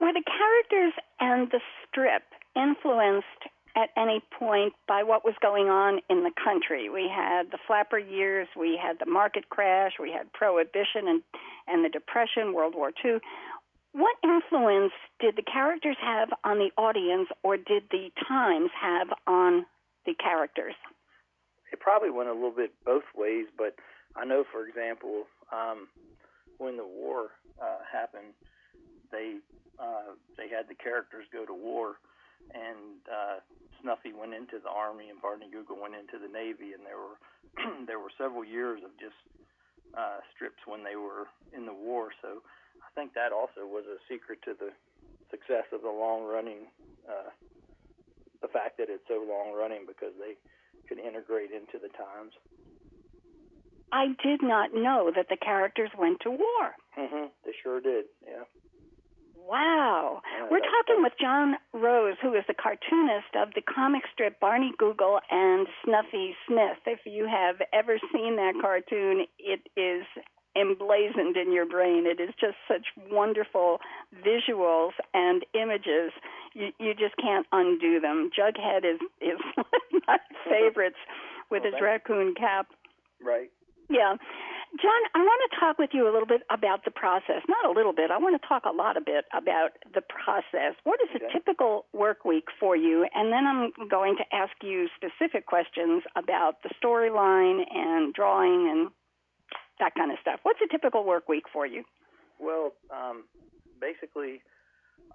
Were 0.00 0.12
the 0.12 0.24
characters 0.24 0.94
and 1.20 1.50
the 1.50 1.60
strip 1.86 2.22
influenced 2.56 3.42
at 3.76 3.90
any 3.96 4.22
point 4.38 4.72
by 4.88 5.02
what 5.02 5.24
was 5.24 5.34
going 5.40 5.68
on 5.68 6.00
in 6.08 6.24
the 6.24 6.32
country. 6.42 6.88
We 6.88 7.08
had 7.08 7.50
the 7.50 7.58
flapper 7.66 7.98
years, 7.98 8.48
we 8.58 8.78
had 8.80 8.98
the 8.98 9.10
market 9.10 9.48
crash, 9.48 9.92
we 10.00 10.10
had 10.10 10.32
prohibition 10.32 11.06
and 11.06 11.22
and 11.66 11.84
the 11.84 11.88
depression, 11.88 12.52
World 12.52 12.74
War 12.74 12.90
II. 13.04 13.18
What 13.92 14.16
influence 14.22 14.92
did 15.20 15.36
the 15.36 15.42
characters 15.42 15.96
have 16.00 16.28
on 16.44 16.58
the 16.58 16.70
audience 16.76 17.28
or 17.42 17.56
did 17.56 17.84
the 17.90 18.10
times 18.28 18.70
have 18.80 19.08
on 19.26 19.66
the 20.06 20.14
characters? 20.14 20.74
It 21.72 21.80
probably 21.80 22.10
went 22.10 22.28
a 22.28 22.32
little 22.34 22.54
bit 22.54 22.72
both 22.84 23.04
ways, 23.14 23.46
but 23.56 23.74
I 24.16 24.24
know 24.24 24.44
for 24.50 24.66
example, 24.66 25.24
um 25.52 25.88
when 26.58 26.76
the 26.76 26.86
war 26.86 27.30
uh 27.62 27.78
happened, 27.90 28.34
they 29.12 29.36
uh 29.78 30.14
they 30.36 30.48
had 30.48 30.68
the 30.68 30.74
characters 30.74 31.26
go 31.32 31.46
to 31.46 31.54
war 31.54 31.96
and 32.54 33.00
uh, 33.06 33.38
Snuffy 33.82 34.12
went 34.12 34.34
into 34.34 34.58
the 34.62 34.70
Army 34.70 35.08
and 35.08 35.20
Barney 35.20 35.48
Google 35.50 35.80
went 35.80 35.94
into 35.94 36.18
the 36.20 36.30
Navy, 36.30 36.72
and 36.76 36.84
there 36.84 36.98
were 36.98 37.18
there 37.88 37.98
were 37.98 38.12
several 38.18 38.44
years 38.44 38.80
of 38.84 38.90
just 39.00 39.18
uh, 39.96 40.22
strips 40.34 40.60
when 40.66 40.84
they 40.84 40.96
were 40.96 41.26
in 41.56 41.66
the 41.66 41.74
war. 41.74 42.10
So 42.22 42.42
I 42.80 42.90
think 42.94 43.14
that 43.14 43.32
also 43.32 43.66
was 43.66 43.84
a 43.86 43.98
secret 44.08 44.40
to 44.44 44.54
the 44.54 44.70
success 45.30 45.66
of 45.72 45.82
the 45.82 45.90
long 45.90 46.26
running, 46.26 46.70
uh, 47.08 47.30
the 48.42 48.48
fact 48.48 48.78
that 48.78 48.90
it's 48.90 49.06
so 49.08 49.22
long 49.22 49.54
running 49.54 49.86
because 49.86 50.14
they 50.18 50.34
could 50.88 50.98
integrate 50.98 51.50
into 51.50 51.78
the 51.78 51.90
times. 51.94 52.34
I 53.92 54.14
did 54.22 54.42
not 54.42 54.70
know 54.72 55.10
that 55.14 55.26
the 55.28 55.36
characters 55.36 55.90
went 55.98 56.20
to 56.22 56.30
war. 56.30 56.64
Mm-hmm. 56.98 57.26
They 57.44 57.52
sure 57.62 57.80
did. 57.80 58.06
Yeah. 58.22 58.46
Wow. 59.48 60.22
We're 60.50 60.60
talking 60.60 61.02
with 61.02 61.12
John 61.20 61.54
Rose, 61.72 62.16
who 62.22 62.34
is 62.34 62.44
the 62.46 62.54
cartoonist 62.54 63.34
of 63.36 63.54
the 63.54 63.62
comic 63.62 64.02
strip 64.12 64.38
Barney 64.40 64.72
Google 64.78 65.20
and 65.30 65.66
Snuffy 65.84 66.34
Smith. 66.46 66.78
If 66.86 67.00
you 67.04 67.26
have 67.26 67.56
ever 67.72 67.98
seen 68.12 68.36
that 68.36 68.54
cartoon, 68.60 69.26
it 69.38 69.60
is 69.76 70.04
emblazoned 70.56 71.36
in 71.36 71.52
your 71.52 71.66
brain. 71.66 72.06
It 72.06 72.20
is 72.20 72.30
just 72.40 72.56
such 72.66 72.86
wonderful 73.10 73.78
visuals 74.24 74.92
and 75.14 75.44
images. 75.54 76.12
You, 76.54 76.70
you 76.78 76.94
just 76.94 77.16
can't 77.16 77.46
undo 77.52 78.00
them. 78.00 78.30
Jughead 78.36 78.84
is 78.84 79.00
is 79.20 79.38
one 79.54 79.66
of 79.94 80.02
my 80.06 80.18
favorites 80.48 80.98
with 81.50 81.62
well, 81.62 81.72
his 81.72 81.80
raccoon 81.80 82.34
cap. 82.34 82.66
Right. 83.24 83.50
Yeah. 83.88 84.14
John, 84.78 85.02
I 85.14 85.18
want 85.18 85.50
to 85.50 85.56
talk 85.58 85.78
with 85.78 85.90
you 85.92 86.06
a 86.06 86.12
little 86.12 86.28
bit 86.28 86.42
about 86.48 86.84
the 86.84 86.92
process. 86.92 87.42
Not 87.48 87.66
a 87.66 87.72
little 87.74 87.92
bit. 87.92 88.12
I 88.12 88.18
want 88.18 88.40
to 88.40 88.46
talk 88.46 88.62
a 88.66 88.70
lot 88.70 88.96
a 88.96 89.00
bit 89.00 89.24
about 89.34 89.70
the 89.94 90.00
process. 90.00 90.78
What 90.84 91.00
is 91.02 91.10
Okay. 91.16 91.26
a 91.26 91.32
typical 91.32 91.86
work 91.92 92.24
week 92.24 92.46
for 92.60 92.76
you? 92.76 93.04
And 93.12 93.32
then 93.32 93.46
I'm 93.46 93.72
going 93.88 94.16
to 94.18 94.24
ask 94.34 94.52
you 94.62 94.88
specific 94.94 95.46
questions 95.46 96.04
about 96.14 96.62
the 96.62 96.70
storyline 96.80 97.66
and 97.74 98.14
drawing 98.14 98.70
and 98.70 98.90
that 99.80 99.94
kind 99.96 100.12
of 100.12 100.18
stuff. 100.20 100.38
What's 100.44 100.60
a 100.62 100.68
typical 100.68 101.04
work 101.04 101.28
week 101.28 101.48
for 101.52 101.66
you? 101.66 101.82
Well, 102.38 102.72
um, 102.94 103.24
basically, 103.80 104.40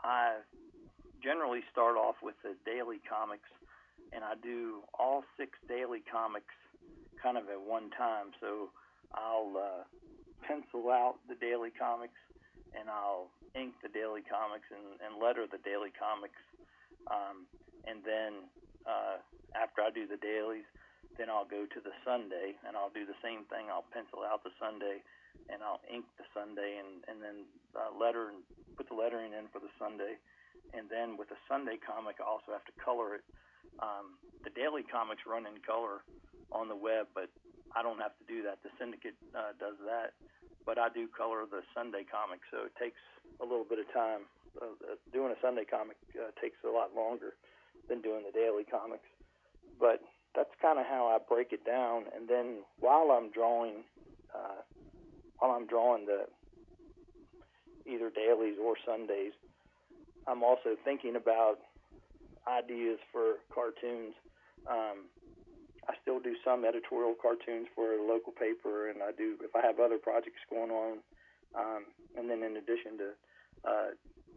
I 0.03 0.35
generally 1.23 1.63
start 1.71 1.95
off 1.95 2.15
with 2.21 2.35
the 2.43 2.55
daily 2.65 2.99
comics, 3.07 3.47
and 4.11 4.23
I 4.23 4.35
do 4.35 4.83
all 4.99 5.23
six 5.37 5.57
daily 5.69 6.01
comics 6.11 6.53
kind 7.23 7.37
of 7.37 7.47
at 7.49 7.61
one 7.61 7.89
time. 7.91 8.31
So 8.41 8.69
I'll 9.13 9.53
uh, 9.53 9.83
pencil 10.47 10.89
out 10.89 11.21
the 11.29 11.35
daily 11.35 11.69
comics, 11.69 12.17
and 12.73 12.89
I'll 12.89 13.29
ink 13.53 13.73
the 13.81 13.89
daily 13.89 14.21
comics 14.25 14.67
and, 14.71 14.99
and 14.99 15.21
letter 15.21 15.45
the 15.47 15.61
daily 15.63 15.93
comics. 15.93 16.39
Um, 17.09 17.45
and 17.85 18.01
then 18.01 18.49
uh, 18.85 19.21
after 19.53 19.85
I 19.85 19.93
do 19.93 20.09
the 20.09 20.17
dailies, 20.17 20.65
then 21.15 21.29
I'll 21.31 21.47
go 21.47 21.63
to 21.63 21.79
the 21.79 21.95
Sunday, 22.03 22.59
and 22.67 22.75
I'll 22.75 22.91
do 22.91 23.07
the 23.07 23.15
same 23.23 23.47
thing. 23.47 23.71
I'll 23.71 23.87
pencil 23.93 24.25
out 24.25 24.43
the 24.43 24.51
Sunday, 24.59 24.99
and 25.47 25.63
I'll 25.63 25.79
ink 25.87 26.03
the 26.19 26.27
Sunday, 26.35 26.81
and 26.81 27.05
and 27.07 27.23
then 27.23 27.47
uh, 27.71 27.93
letter 27.95 28.33
and 28.33 28.43
put 28.75 28.91
the 28.91 28.97
lettering 28.97 29.31
in 29.31 29.47
for 29.53 29.63
the 29.63 29.71
Sunday, 29.79 30.19
and 30.75 30.91
then 30.91 31.15
with 31.15 31.31
the 31.31 31.39
Sunday 31.47 31.79
comic, 31.79 32.19
I 32.19 32.27
also 32.27 32.51
have 32.51 32.67
to 32.67 32.75
color 32.75 33.15
it. 33.15 33.23
Um, 33.79 34.17
the 34.43 34.49
daily 34.51 34.83
comics 34.83 35.23
run 35.27 35.45
in 35.45 35.59
color 35.65 36.05
on 36.51 36.69
the 36.69 36.75
web, 36.75 37.07
but 37.13 37.29
I 37.75 37.83
don't 37.83 37.99
have 37.99 38.15
to 38.17 38.25
do 38.27 38.43
that. 38.43 38.63
The 38.63 38.69
syndicate 38.79 39.15
uh, 39.35 39.51
does 39.59 39.75
that, 39.83 40.13
but 40.65 40.77
I 40.77 40.89
do 40.89 41.07
color 41.11 41.43
the 41.49 41.61
Sunday 41.73 42.05
comic, 42.07 42.39
so 42.51 42.65
it 42.65 42.75
takes 42.79 43.01
a 43.41 43.45
little 43.45 43.65
bit 43.67 43.79
of 43.79 43.91
time. 43.91 44.29
Uh, 44.55 44.71
uh, 44.87 44.95
doing 45.11 45.35
a 45.35 45.39
Sunday 45.41 45.65
comic 45.65 45.97
uh, 46.15 46.31
takes 46.39 46.55
a 46.63 46.71
lot 46.71 46.95
longer 46.95 47.35
than 47.89 47.99
doing 47.99 48.23
the 48.23 48.31
daily 48.31 48.63
comics, 48.63 49.09
but 49.79 49.99
that's 50.33 50.51
kind 50.61 50.79
of 50.79 50.85
how 50.85 51.07
I 51.07 51.17
break 51.19 51.51
it 51.51 51.65
down. 51.65 52.05
And 52.15 52.27
then 52.27 52.63
while 52.79 53.11
I'm 53.11 53.31
drawing, 53.31 53.83
uh, 54.33 54.63
while 55.39 55.51
I'm 55.51 55.67
drawing 55.67 56.05
the 56.05 56.27
either 57.85 58.09
dailies 58.09 58.55
or 58.61 58.75
Sundays, 58.85 59.33
I'm 60.27 60.43
also 60.43 60.75
thinking 60.83 61.15
about 61.15 61.59
ideas 62.47 62.99
for 63.11 63.41
cartoons. 63.53 64.13
Um, 64.69 65.09
I 65.87 65.93
still 66.01 66.19
do 66.19 66.33
some 66.43 66.65
editorial 66.65 67.13
cartoons 67.13 67.67
for 67.75 67.93
a 67.93 68.01
local 68.01 68.33
paper, 68.33 68.89
and 68.89 69.03
I 69.03 69.11
do 69.11 69.37
if 69.41 69.55
I 69.55 69.61
have 69.65 69.79
other 69.79 69.97
projects 69.97 70.41
going 70.49 70.71
on. 70.71 70.97
Um, 71.53 71.85
and 72.17 72.29
then 72.29 72.43
in 72.43 72.57
addition 72.57 72.97
to 72.97 73.09
uh, 73.63 73.89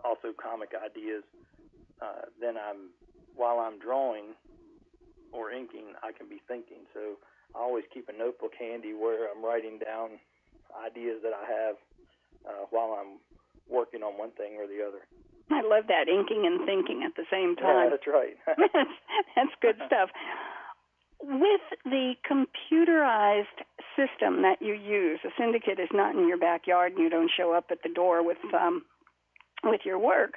also 0.05 0.37
comic 0.37 0.71
ideas, 0.77 1.25
uh, 2.03 2.29
then 2.41 2.57
I'm 2.57 2.93
while 3.35 3.61
I'm 3.61 3.79
drawing 3.79 4.35
or 5.33 5.51
inking, 5.53 5.95
I 6.03 6.13
can 6.13 6.29
be 6.29 6.41
thinking. 6.49 6.89
So 6.93 7.17
I 7.55 7.61
always 7.61 7.85
keep 7.93 8.09
a 8.09 8.17
notebook 8.17 8.53
handy 8.59 8.95
where 8.95 9.31
I'm 9.31 9.45
writing 9.45 9.79
down 9.79 10.19
ideas 10.75 11.21
that 11.23 11.33
I 11.33 11.45
have 11.49 11.77
uh, 12.45 12.65
while 12.71 12.97
I'm 12.99 13.21
working 13.69 14.03
on 14.03 14.19
one 14.19 14.31
thing 14.33 14.57
or 14.59 14.67
the 14.67 14.85
other. 14.87 15.05
I 15.51 15.63
love 15.63 15.89
that 15.89 16.09
inking 16.09 16.45
and 16.45 16.67
thinking 16.67 17.03
at 17.05 17.17
the 17.17 17.25
same 17.31 17.57
time. 17.57 17.89
Yeah, 17.89 17.91
that's 17.91 18.07
right. 18.07 18.37
that's, 18.47 18.97
that's 19.37 19.55
good 19.61 19.77
stuff. 19.87 20.11
With 21.21 21.67
the 21.85 22.15
computerized 22.23 23.59
system 23.97 24.43
that 24.43 24.61
you 24.61 24.75
use, 24.75 25.19
a 25.25 25.31
syndicate 25.39 25.81
is 25.81 25.89
not 25.93 26.15
in 26.15 26.29
your 26.29 26.39
backyard 26.39 26.93
and 26.93 27.01
you 27.03 27.11
don't 27.11 27.31
show 27.35 27.53
up 27.53 27.67
at 27.71 27.83
the 27.83 27.93
door 27.93 28.23
with 28.23 28.39
um, 28.55 28.83
with 29.65 29.81
your 29.85 29.99
work. 29.99 30.35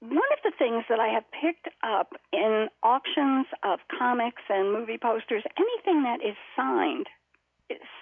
One 0.00 0.30
of 0.32 0.38
the 0.44 0.52
things 0.56 0.84
that 0.88 1.00
I 1.00 1.08
have 1.08 1.24
picked 1.32 1.68
up 1.82 2.12
in 2.32 2.68
auctions 2.82 3.46
of 3.64 3.80
comics 3.98 4.42
and 4.48 4.72
movie 4.72 4.96
posters, 4.96 5.42
anything 5.58 6.04
that 6.04 6.24
is 6.24 6.36
signed, 6.56 7.06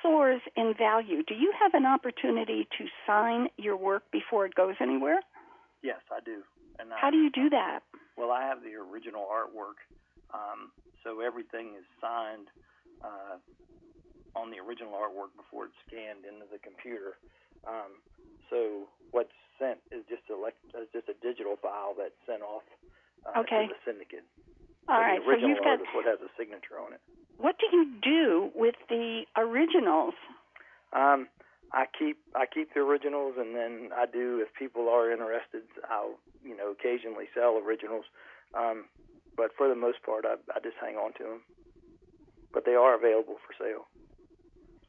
soars 0.03 0.41
in 0.57 0.75
value. 0.77 1.23
Do 1.23 1.35
you 1.35 1.53
have 1.61 1.75
an 1.75 1.87
opportunity 1.87 2.69
to 2.79 2.85
sign 3.07 3.49
your 3.57 3.77
work 3.77 4.05
before 4.13 4.47
it 4.47 4.55
goes 4.55 4.75
anywhere? 4.81 5.21
yes, 5.83 6.01
I 6.11 6.21
do. 6.25 6.43
And 6.79 6.93
I, 6.93 6.99
How 6.99 7.11
do 7.11 7.17
you 7.19 7.31
do 7.31 7.51
that? 7.51 7.81
Well, 8.17 8.31
I 8.31 8.43
have 8.47 8.63
the 8.63 8.75
original 8.75 9.27
artwork, 9.31 9.79
um, 10.35 10.71
so 11.05 11.21
everything 11.21 11.75
is 11.79 11.87
signed 12.01 12.49
uh, 13.03 13.39
on 14.35 14.51
the 14.51 14.59
original 14.59 14.95
artwork 14.95 15.31
before 15.39 15.67
it's 15.67 15.79
scanned 15.87 16.27
into 16.27 16.47
the 16.51 16.59
computer. 16.59 17.19
Um, 17.67 18.03
so 18.51 18.89
what's 19.11 19.35
sent 19.59 19.79
is 19.91 20.03
just 20.11 20.27
a 20.31 20.37
is 20.79 20.89
just 20.93 21.09
a 21.11 21.17
digital 21.23 21.57
file 21.63 21.95
that's 21.99 22.19
sent 22.27 22.43
off 22.43 22.67
uh, 23.35 23.41
Okay. 23.41 23.69
the 23.69 23.77
syndicate. 23.85 24.25
All 24.89 25.01
right, 25.01 25.21
so 25.21 25.37
you've 25.37 25.61
got 25.61 25.81
what 25.95 26.07
has 26.07 26.19
a 26.25 26.33
signature 26.39 26.81
on 26.81 26.95
it. 26.95 27.01
What 27.37 27.57
do 27.61 27.69
you 27.77 27.93
do 28.01 28.51
with 28.55 28.75
the 28.89 29.25
originals? 29.37 30.15
Um, 30.93 31.29
I 31.73 31.85
keep 31.99 32.17
I 32.35 32.47
keep 32.47 32.73
the 32.73 32.81
originals, 32.81 33.35
and 33.37 33.55
then 33.55 33.91
I 33.95 34.07
do 34.07 34.41
if 34.41 34.49
people 34.59 34.89
are 34.89 35.13
interested, 35.13 35.63
I'll 35.91 36.17
you 36.43 36.57
know 36.57 36.73
occasionally 36.73 37.29
sell 37.35 37.61
originals. 37.61 38.07
Um, 38.57 38.87
but 39.37 39.51
for 39.57 39.69
the 39.69 39.77
most 39.77 40.03
part, 40.03 40.25
I, 40.25 40.41
I 40.57 40.61
just 40.65 40.81
hang 40.81 40.97
on 40.97 41.13
to 41.21 41.25
them. 41.25 41.41
But 42.55 42.65
they 42.65 42.75
are 42.75 42.97
available 42.97 43.37
for 43.45 43.53
sale. 43.61 43.87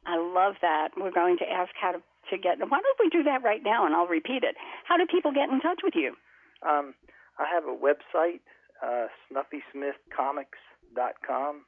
I 0.06 0.16
love 0.16 0.54
that. 0.62 0.96
We're 0.96 1.12
going 1.12 1.36
to 1.38 1.46
ask 1.46 1.70
how 1.76 1.92
to, 1.92 2.00
to 2.32 2.38
get. 2.38 2.58
Why 2.58 2.80
don't 2.80 2.98
we 2.98 3.10
do 3.10 3.22
that 3.24 3.44
right 3.44 3.60
now, 3.62 3.84
and 3.84 3.94
I'll 3.94 4.08
repeat 4.08 4.42
it. 4.42 4.56
How 4.88 4.96
do 4.96 5.04
people 5.06 5.32
get 5.32 5.50
in 5.50 5.60
touch 5.60 5.80
with 5.84 5.94
you? 5.94 6.16
Um, 6.66 6.94
I 7.40 7.48
have 7.48 7.64
a 7.64 7.74
website, 7.74 8.44
uh, 8.84 9.08
snuffysmithcomics.com, 9.32 11.64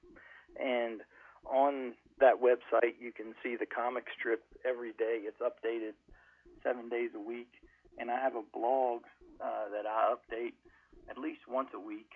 and 0.61 1.01
on 1.47 1.95
that 2.21 2.43
website 2.43 2.97
you 3.01 3.11
can 3.11 3.35
see 3.43 3.57
the 3.57 3.65
comic 3.65 4.05
strip 4.19 4.45
every 4.69 4.93
day. 4.93 5.25
It's 5.25 5.41
updated 5.41 5.95
seven 6.63 6.91
days 6.91 7.13
a 7.17 7.21
week, 7.21 7.49
and 7.99 8.11
I 8.11 8.21
have 8.21 8.37
a 8.37 8.43
blog 8.53 9.05
uh, 9.41 9.71
that 9.73 9.87
I 9.87 10.13
update 10.13 10.53
at 11.09 11.17
least 11.17 11.49
once 11.49 11.71
a 11.75 11.81
week. 11.81 12.11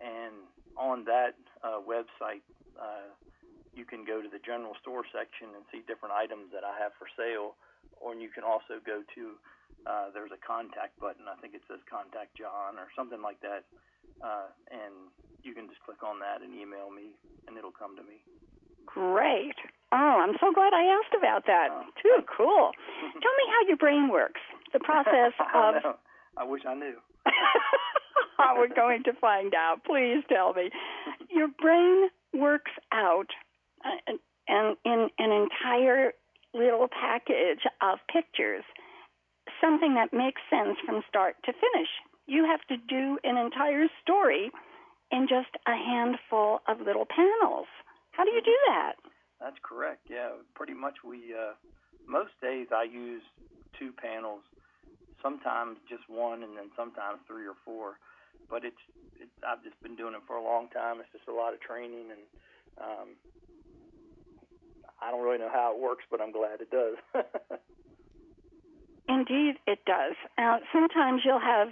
And 0.00 0.46
on 0.78 1.04
that 1.04 1.34
uh, 1.64 1.80
website, 1.82 2.42
uh, 2.78 3.10
you 3.74 3.84
can 3.84 4.04
go 4.04 4.22
to 4.22 4.28
the 4.28 4.38
general 4.38 4.76
store 4.80 5.02
section 5.10 5.48
and 5.56 5.64
see 5.72 5.82
different 5.88 6.14
items 6.14 6.52
that 6.54 6.62
I 6.62 6.78
have 6.78 6.92
for 6.94 7.08
sale, 7.18 7.56
or 8.00 8.14
you 8.14 8.30
can 8.30 8.44
also 8.44 8.78
go 8.86 9.02
to 9.16 9.36
uh, 9.86 10.10
there's 10.12 10.32
a 10.32 10.40
contact 10.40 10.98
button. 11.00 11.28
I 11.28 11.36
think 11.40 11.54
it 11.54 11.62
says 11.68 11.80
contact 11.88 12.36
John 12.36 12.76
or 12.80 12.88
something 12.96 13.20
like 13.20 13.40
that. 13.40 13.64
Uh, 14.24 14.48
and 14.72 15.10
you 15.42 15.52
can 15.52 15.68
just 15.68 15.80
click 15.84 16.02
on 16.02 16.20
that 16.20 16.40
and 16.40 16.54
email 16.54 16.88
me, 16.88 17.12
and 17.48 17.56
it'll 17.58 17.74
come 17.74 17.96
to 17.96 18.02
me. 18.04 18.24
Great. 18.86 19.56
Oh, 19.92 20.16
I'm 20.22 20.36
so 20.40 20.52
glad 20.52 20.72
I 20.72 20.84
asked 21.00 21.14
about 21.16 21.46
that. 21.46 21.68
Oh. 21.72 21.84
Too 22.00 22.18
cool. 22.36 22.70
Tell 23.22 23.34
me 23.36 23.44
how 23.48 23.60
your 23.68 23.76
brain 23.76 24.08
works. 24.08 24.40
The 24.72 24.80
process 24.80 25.32
I 25.40 25.76
of. 25.76 25.82
know. 25.82 25.94
I 26.36 26.44
wish 26.44 26.62
I 26.66 26.74
knew. 26.74 26.96
We're 28.56 28.74
going 28.74 29.02
to 29.04 29.12
find 29.20 29.54
out. 29.54 29.84
Please 29.84 30.22
tell 30.28 30.52
me. 30.54 30.70
Your 31.30 31.48
brain 31.60 32.08
works 32.32 32.72
out 32.92 33.26
uh, 33.84 34.12
and 34.48 34.76
in 34.84 35.08
an 35.18 35.30
entire 35.32 36.12
little 36.52 36.88
package 36.88 37.62
of 37.82 37.98
pictures, 38.12 38.64
something 39.64 39.94
that 39.94 40.12
makes 40.12 40.42
sense 40.52 40.76
from 40.84 41.00
start 41.08 41.36
to 41.48 41.52
finish. 41.56 41.88
You 42.26 42.44
have 42.44 42.60
to 42.68 42.76
do 42.76 43.18
an 43.24 43.36
entire 43.40 43.88
story 44.02 44.52
in 45.10 45.26
just 45.28 45.56
a 45.66 45.72
handful 45.72 46.60
of 46.68 46.84
little 46.84 47.08
panels. 47.08 47.66
How 48.12 48.24
do 48.24 48.30
you 48.30 48.42
do 48.44 48.56
that? 48.68 48.92
That's 49.40 49.56
correct. 49.64 50.08
Yeah, 50.10 50.36
pretty 50.54 50.74
much 50.74 51.00
we 51.04 51.32
uh 51.32 51.56
most 52.06 52.36
days 52.42 52.68
I 52.68 52.84
use 52.84 53.22
two 53.78 53.90
panels, 53.96 54.44
sometimes 55.22 55.78
just 55.88 56.04
one 56.08 56.42
and 56.44 56.56
then 56.56 56.68
sometimes 56.76 57.20
three 57.26 57.46
or 57.46 57.56
four. 57.64 57.96
But 58.50 58.64
it's 58.64 58.84
it, 59.20 59.28
I've 59.46 59.64
just 59.64 59.80
been 59.82 59.96
doing 59.96 60.14
it 60.14 60.22
for 60.26 60.36
a 60.36 60.44
long 60.44 60.68
time. 60.68 61.00
It's 61.00 61.12
just 61.12 61.28
a 61.28 61.32
lot 61.32 61.54
of 61.54 61.60
training 61.60 62.12
and 62.12 62.24
um 62.80 63.08
I 65.00 65.10
don't 65.10 65.24
really 65.24 65.38
know 65.38 65.52
how 65.52 65.74
it 65.74 65.80
works, 65.80 66.04
but 66.10 66.20
I'm 66.20 66.32
glad 66.32 66.60
it 66.60 66.70
does. 66.70 66.96
Indeed, 69.08 69.56
it 69.66 69.84
does. 69.84 70.14
Now, 70.38 70.60
sometimes 70.72 71.22
you'll 71.24 71.40
have 71.40 71.68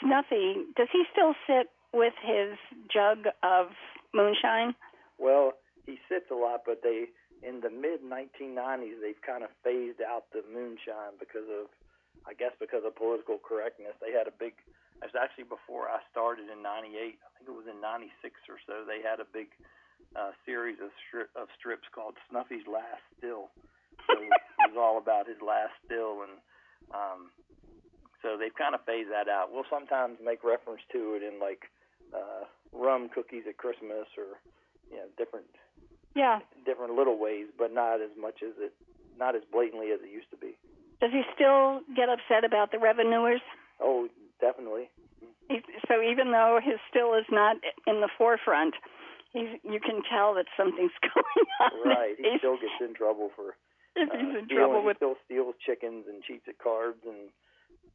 Snuffy. 0.00 0.66
Does 0.76 0.88
he 0.92 1.04
still 1.12 1.34
sit 1.46 1.70
with 1.92 2.14
his 2.22 2.58
jug 2.92 3.30
of 3.42 3.68
moonshine? 4.12 4.74
Well, 5.18 5.52
he 5.86 5.98
sits 6.08 6.26
a 6.30 6.34
lot, 6.34 6.62
but 6.66 6.82
they 6.82 7.06
in 7.42 7.60
the 7.60 7.70
mid 7.70 8.02
1990s 8.02 8.98
they've 9.00 9.22
kind 9.22 9.44
of 9.44 9.50
phased 9.62 10.02
out 10.02 10.26
the 10.32 10.42
moonshine 10.50 11.14
because 11.20 11.46
of, 11.46 11.70
I 12.26 12.34
guess, 12.34 12.52
because 12.58 12.82
of 12.84 12.96
political 12.96 13.38
correctness. 13.38 13.94
They 14.00 14.12
had 14.12 14.26
a 14.26 14.34
big. 14.34 14.58
It 14.98 15.12
was 15.12 15.18
actually 15.18 15.44
before 15.44 15.86
I 15.92 16.00
started 16.10 16.48
in 16.48 16.64
'98. 16.64 16.90
I 16.90 17.28
think 17.36 17.46
it 17.46 17.54
was 17.54 17.68
in 17.68 17.80
'96 17.80 18.34
or 18.48 18.58
so. 18.66 18.82
They 18.82 19.04
had 19.04 19.20
a 19.20 19.28
big 19.28 19.52
uh, 20.16 20.32
series 20.44 20.80
of 20.82 20.90
stri- 21.04 21.30
of 21.38 21.48
strips 21.54 21.86
called 21.92 22.16
Snuffy's 22.28 22.66
Last 22.66 23.04
Still, 23.20 23.52
so 24.08 24.16
it 24.18 24.72
was 24.72 24.80
all 24.80 24.98
about 24.98 25.28
his 25.28 25.38
last 25.44 25.76
still, 25.84 26.24
and 26.24 26.40
um, 26.94 27.30
so 28.22 28.36
they've 28.38 28.54
kind 28.54 28.74
of 28.74 28.80
phased 28.84 29.10
that 29.10 29.28
out. 29.28 29.48
We'll 29.52 29.68
sometimes 29.70 30.18
make 30.24 30.42
reference 30.44 30.80
to 30.92 31.14
it 31.14 31.22
in 31.22 31.38
like 31.40 31.64
uh, 32.14 32.44
rum 32.72 33.08
cookies 33.14 33.44
at 33.48 33.56
Christmas 33.56 34.06
or 34.18 34.38
you 34.90 34.96
know 34.98 35.08
different 35.18 35.46
Yeah. 36.14 36.40
different 36.64 36.94
little 36.94 37.18
ways, 37.18 37.46
but 37.58 37.72
not 37.72 38.00
as 38.00 38.10
much 38.18 38.42
as 38.42 38.54
it 38.58 38.72
not 39.18 39.34
as 39.34 39.42
blatantly 39.52 39.92
as 39.92 40.00
it 40.02 40.10
used 40.10 40.30
to 40.30 40.36
be. 40.36 40.56
Does 41.00 41.10
he 41.12 41.22
still 41.34 41.80
get 41.94 42.08
upset 42.08 42.44
about 42.44 42.72
the 42.72 42.78
revenuers? 42.78 43.40
Oh, 43.80 44.08
definitely. 44.40 44.88
He, 45.48 45.60
so 45.86 46.00
even 46.02 46.32
though 46.32 46.58
his 46.62 46.80
still 46.90 47.14
is 47.14 47.24
not 47.30 47.56
in 47.86 48.00
the 48.00 48.08
forefront, 48.18 48.74
he's 49.32 49.60
you 49.62 49.78
can 49.80 50.02
tell 50.10 50.34
that 50.34 50.46
something's 50.56 50.92
going 51.02 51.46
on. 51.60 51.88
Right. 51.88 52.16
He 52.18 52.38
still 52.38 52.56
gets 52.56 52.80
in 52.80 52.94
trouble 52.94 53.30
for 53.36 53.56
if 54.00 54.10
uh, 54.10 54.16
he's 54.16 54.36
in 54.36 54.44
stealing. 54.44 54.48
trouble 54.56 54.80
he 54.80 54.86
with 54.86 54.96
still 55.00 55.16
steals 55.24 55.54
chickens 55.64 56.04
and 56.08 56.22
cheats 56.22 56.44
at 56.48 56.58
cards 56.58 57.00
and 57.06 57.30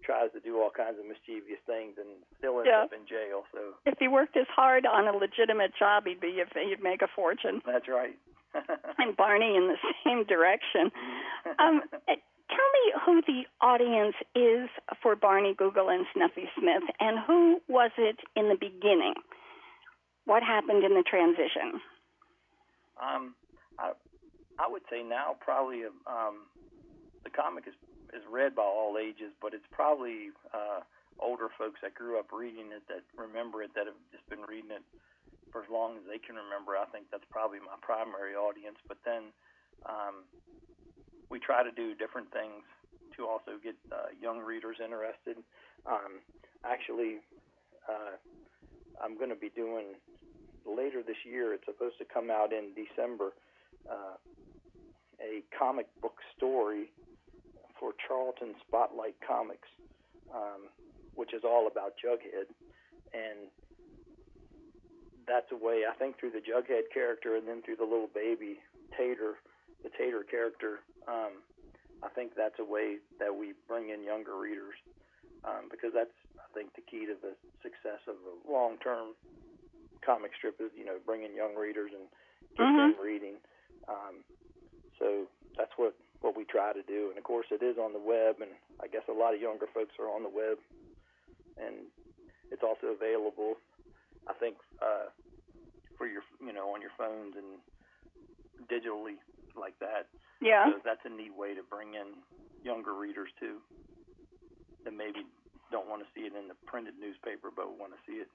tries 0.03 0.31
to 0.33 0.39
do 0.41 0.57
all 0.59 0.71
kinds 0.73 0.97
of 0.97 1.05
mischievous 1.05 1.61
things 1.69 1.93
and 2.01 2.09
still 2.41 2.57
ends 2.57 2.69
Yeah. 2.73 2.89
up 2.89 2.93
in 2.93 3.05
jail. 3.05 3.45
So 3.53 3.77
if 3.85 3.97
he 3.99 4.07
worked 4.07 4.35
as 4.35 4.47
hard 4.49 4.85
on 4.85 5.07
a 5.07 5.13
legitimate 5.15 5.73
job, 5.77 6.05
he'd 6.09 6.19
be 6.19 6.41
he'd 6.41 6.81
make 6.81 7.01
a 7.01 7.07
fortune. 7.15 7.61
that's 7.65 7.87
right. 7.87 8.17
And 8.97 9.15
Barney 9.15 9.55
in 9.55 9.67
the 9.69 9.77
same 10.03 10.25
direction. 10.25 10.91
Um, 11.59 11.81
eh, 12.09 12.15
tell 12.49 12.69
me 12.75 12.85
who 13.05 13.21
the 13.25 13.43
audience 13.65 14.15
is 14.35 14.69
for 15.01 15.15
Barney 15.15 15.53
Google 15.55 15.87
and 15.89 16.05
Snuffy 16.13 16.49
Smith, 16.59 16.83
and 16.99 17.17
who 17.25 17.61
was 17.69 17.91
it 17.97 18.17
in 18.35 18.49
the 18.49 18.57
beginning? 18.59 19.13
What 20.25 20.43
happened 20.43 20.83
in 20.83 20.93
the 20.95 21.03
transition? 21.03 21.79
Um, 23.01 23.35
I 23.79 23.91
I 24.61 24.69
would 24.69 24.85
say 24.93 25.01
now 25.01 25.33
probably 25.41 25.89
um, 26.05 26.45
the 27.25 27.33
comic 27.33 27.65
is 27.65 27.73
is 28.13 28.21
read 28.29 28.53
by 28.53 28.61
all 28.61 28.99
ages, 28.99 29.33
but 29.41 29.55
it's 29.55 29.65
probably 29.71 30.29
uh, 30.53 30.83
older 31.17 31.47
folks 31.57 31.79
that 31.81 31.95
grew 31.95 32.19
up 32.19 32.29
reading 32.29 32.69
it 32.75 32.83
that 32.91 33.01
remember 33.17 33.63
it 33.63 33.71
that 33.73 33.87
have 33.87 33.97
just 34.11 34.27
been 34.29 34.43
reading 34.45 34.69
it 34.69 34.83
for 35.49 35.63
as 35.63 35.69
long 35.71 35.95
as 35.97 36.03
they 36.05 36.19
can 36.19 36.35
remember. 36.35 36.75
I 36.75 36.85
think 36.91 37.07
that's 37.09 37.25
probably 37.31 37.59
my 37.59 37.79
primary 37.81 38.35
audience. 38.35 38.77
But 38.87 38.99
then 39.07 39.31
um, 39.87 40.27
we 41.31 41.39
try 41.39 41.63
to 41.63 41.71
do 41.71 41.95
different 41.95 42.29
things 42.35 42.61
to 43.17 43.27
also 43.27 43.59
get 43.63 43.75
uh, 43.91 44.11
young 44.19 44.39
readers 44.39 44.77
interested. 44.83 45.39
Um, 45.87 46.19
actually, 46.63 47.23
uh, 47.87 48.19
I'm 48.99 49.17
going 49.17 49.31
to 49.31 49.39
be 49.39 49.49
doing 49.55 49.95
later 50.67 51.01
this 51.01 51.19
year. 51.23 51.53
It's 51.53 51.65
supposed 51.65 51.97
to 51.99 52.05
come 52.05 52.29
out 52.29 52.51
in 52.53 52.75
December. 52.75 53.31
Uh, 53.89 54.15
a 55.21 55.43
comic 55.57 55.85
book 56.01 56.17
story 56.35 56.89
for 57.79 57.93
Charlton 58.07 58.55
Spotlight 58.65 59.15
Comics, 59.25 59.67
um, 60.33 60.69
which 61.15 61.33
is 61.33 61.43
all 61.45 61.67
about 61.67 61.93
Jughead, 62.01 62.49
and 63.13 63.49
that's 65.27 65.49
a 65.51 65.57
way 65.57 65.83
I 65.85 65.93
think 65.97 66.17
through 66.19 66.31
the 66.33 66.41
Jughead 66.41 66.89
character 66.93 67.35
and 67.37 67.47
then 67.47 67.61
through 67.61 67.77
the 67.77 67.85
little 67.85 68.09
baby 68.13 68.57
Tater, 68.97 69.37
the 69.83 69.89
Tater 69.97 70.23
character. 70.25 70.81
Um, 71.07 71.45
I 72.01 72.09
think 72.09 72.33
that's 72.35 72.57
a 72.57 72.65
way 72.65 72.97
that 73.21 73.29
we 73.29 73.53
bring 73.67 73.89
in 73.89 74.03
younger 74.03 74.37
readers 74.37 74.73
um, 75.45 75.69
because 75.69 75.93
that's 75.93 76.13
I 76.41 76.49
think 76.57 76.73
the 76.73 76.81
key 76.81 77.05
to 77.05 77.15
the 77.21 77.37
success 77.61 78.01
of 78.09 78.17
a 78.25 78.35
long-term 78.49 79.13
comic 80.01 80.31
strip 80.37 80.57
is 80.59 80.73
you 80.73 80.85
know 80.85 80.97
bringing 81.05 81.35
young 81.37 81.53
readers 81.53 81.93
and 81.93 82.09
get 82.57 82.65
Mhm. 82.65 82.97
them 82.97 83.01
reading. 83.01 83.37
Um, 83.89 84.23
so 84.99 85.25
that's 85.57 85.71
what 85.77 85.95
what 86.21 86.37
we 86.37 86.45
try 86.45 86.71
to 86.71 86.83
do, 86.85 87.09
and 87.09 87.17
of 87.17 87.23
course 87.25 87.47
it 87.49 87.63
is 87.65 87.77
on 87.81 87.93
the 87.93 87.99
web, 88.03 88.37
and 88.41 88.51
I 88.77 88.85
guess 88.85 89.01
a 89.09 89.13
lot 89.13 89.33
of 89.33 89.41
younger 89.41 89.65
folks 89.73 89.97
are 89.97 90.05
on 90.05 90.21
the 90.21 90.29
web, 90.29 90.61
and 91.57 91.89
it's 92.53 92.61
also 92.61 92.93
available. 92.93 93.57
I 94.29 94.33
think 94.37 94.57
uh, 94.81 95.09
for 95.97 96.05
your 96.05 96.21
you 96.39 96.53
know 96.53 96.69
on 96.77 96.81
your 96.81 96.93
phones 96.97 97.33
and 97.35 97.57
digitally 98.69 99.17
like 99.57 99.73
that. 99.81 100.05
Yeah. 100.41 100.65
So 100.69 100.79
that's 100.85 101.01
a 101.05 101.09
neat 101.09 101.33
way 101.33 101.53
to 101.57 101.63
bring 101.65 101.93
in 101.97 102.21
younger 102.63 102.93
readers 102.93 103.29
too, 103.39 103.57
that 104.85 104.93
maybe 104.93 105.25
don't 105.71 105.89
want 105.89 106.01
to 106.05 106.09
see 106.13 106.25
it 106.29 106.33
in 106.37 106.47
the 106.47 106.57
printed 106.69 106.93
newspaper, 107.01 107.49
but 107.49 107.77
want 107.79 107.93
to 107.93 108.01
see 108.05 108.21
it 108.21 108.29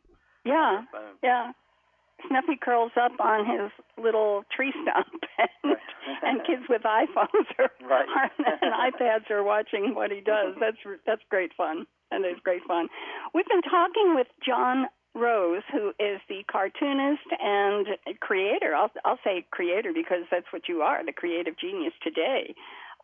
Yeah. 0.44 0.54
on 0.54 0.74
their 0.74 0.90
phone. 0.90 1.14
Yeah. 1.22 1.52
Snuffy 2.28 2.56
curls 2.60 2.92
up 3.00 3.12
on 3.20 3.44
his 3.46 3.70
little 4.02 4.44
tree 4.54 4.72
stump, 4.82 5.22
and, 5.62 5.76
and 6.22 6.46
kids 6.46 6.62
with 6.68 6.82
iPhones 6.82 7.46
or, 7.58 7.70
Right. 7.86 8.08
or 8.08 8.30
and 8.62 8.72
iPads 8.94 9.30
are 9.30 9.42
watching 9.42 9.94
what 9.94 10.10
he 10.10 10.20
does. 10.20 10.54
That's 10.60 10.76
that's 11.06 11.22
great 11.30 11.52
fun, 11.56 11.86
and 12.10 12.24
it's 12.24 12.40
great 12.40 12.62
fun. 12.66 12.88
We've 13.34 13.46
been 13.46 13.62
talking 13.62 14.14
with 14.14 14.26
John 14.44 14.86
Rose, 15.14 15.62
who 15.72 15.90
is 16.00 16.20
the 16.28 16.42
cartoonist 16.50 17.28
and 17.40 17.86
creator. 18.20 18.74
I'll 18.74 18.90
I'll 19.04 19.20
say 19.22 19.46
creator 19.50 19.92
because 19.94 20.24
that's 20.30 20.46
what 20.52 20.68
you 20.68 20.80
are, 20.82 21.04
the 21.04 21.12
creative 21.12 21.58
genius 21.58 21.92
today 22.02 22.54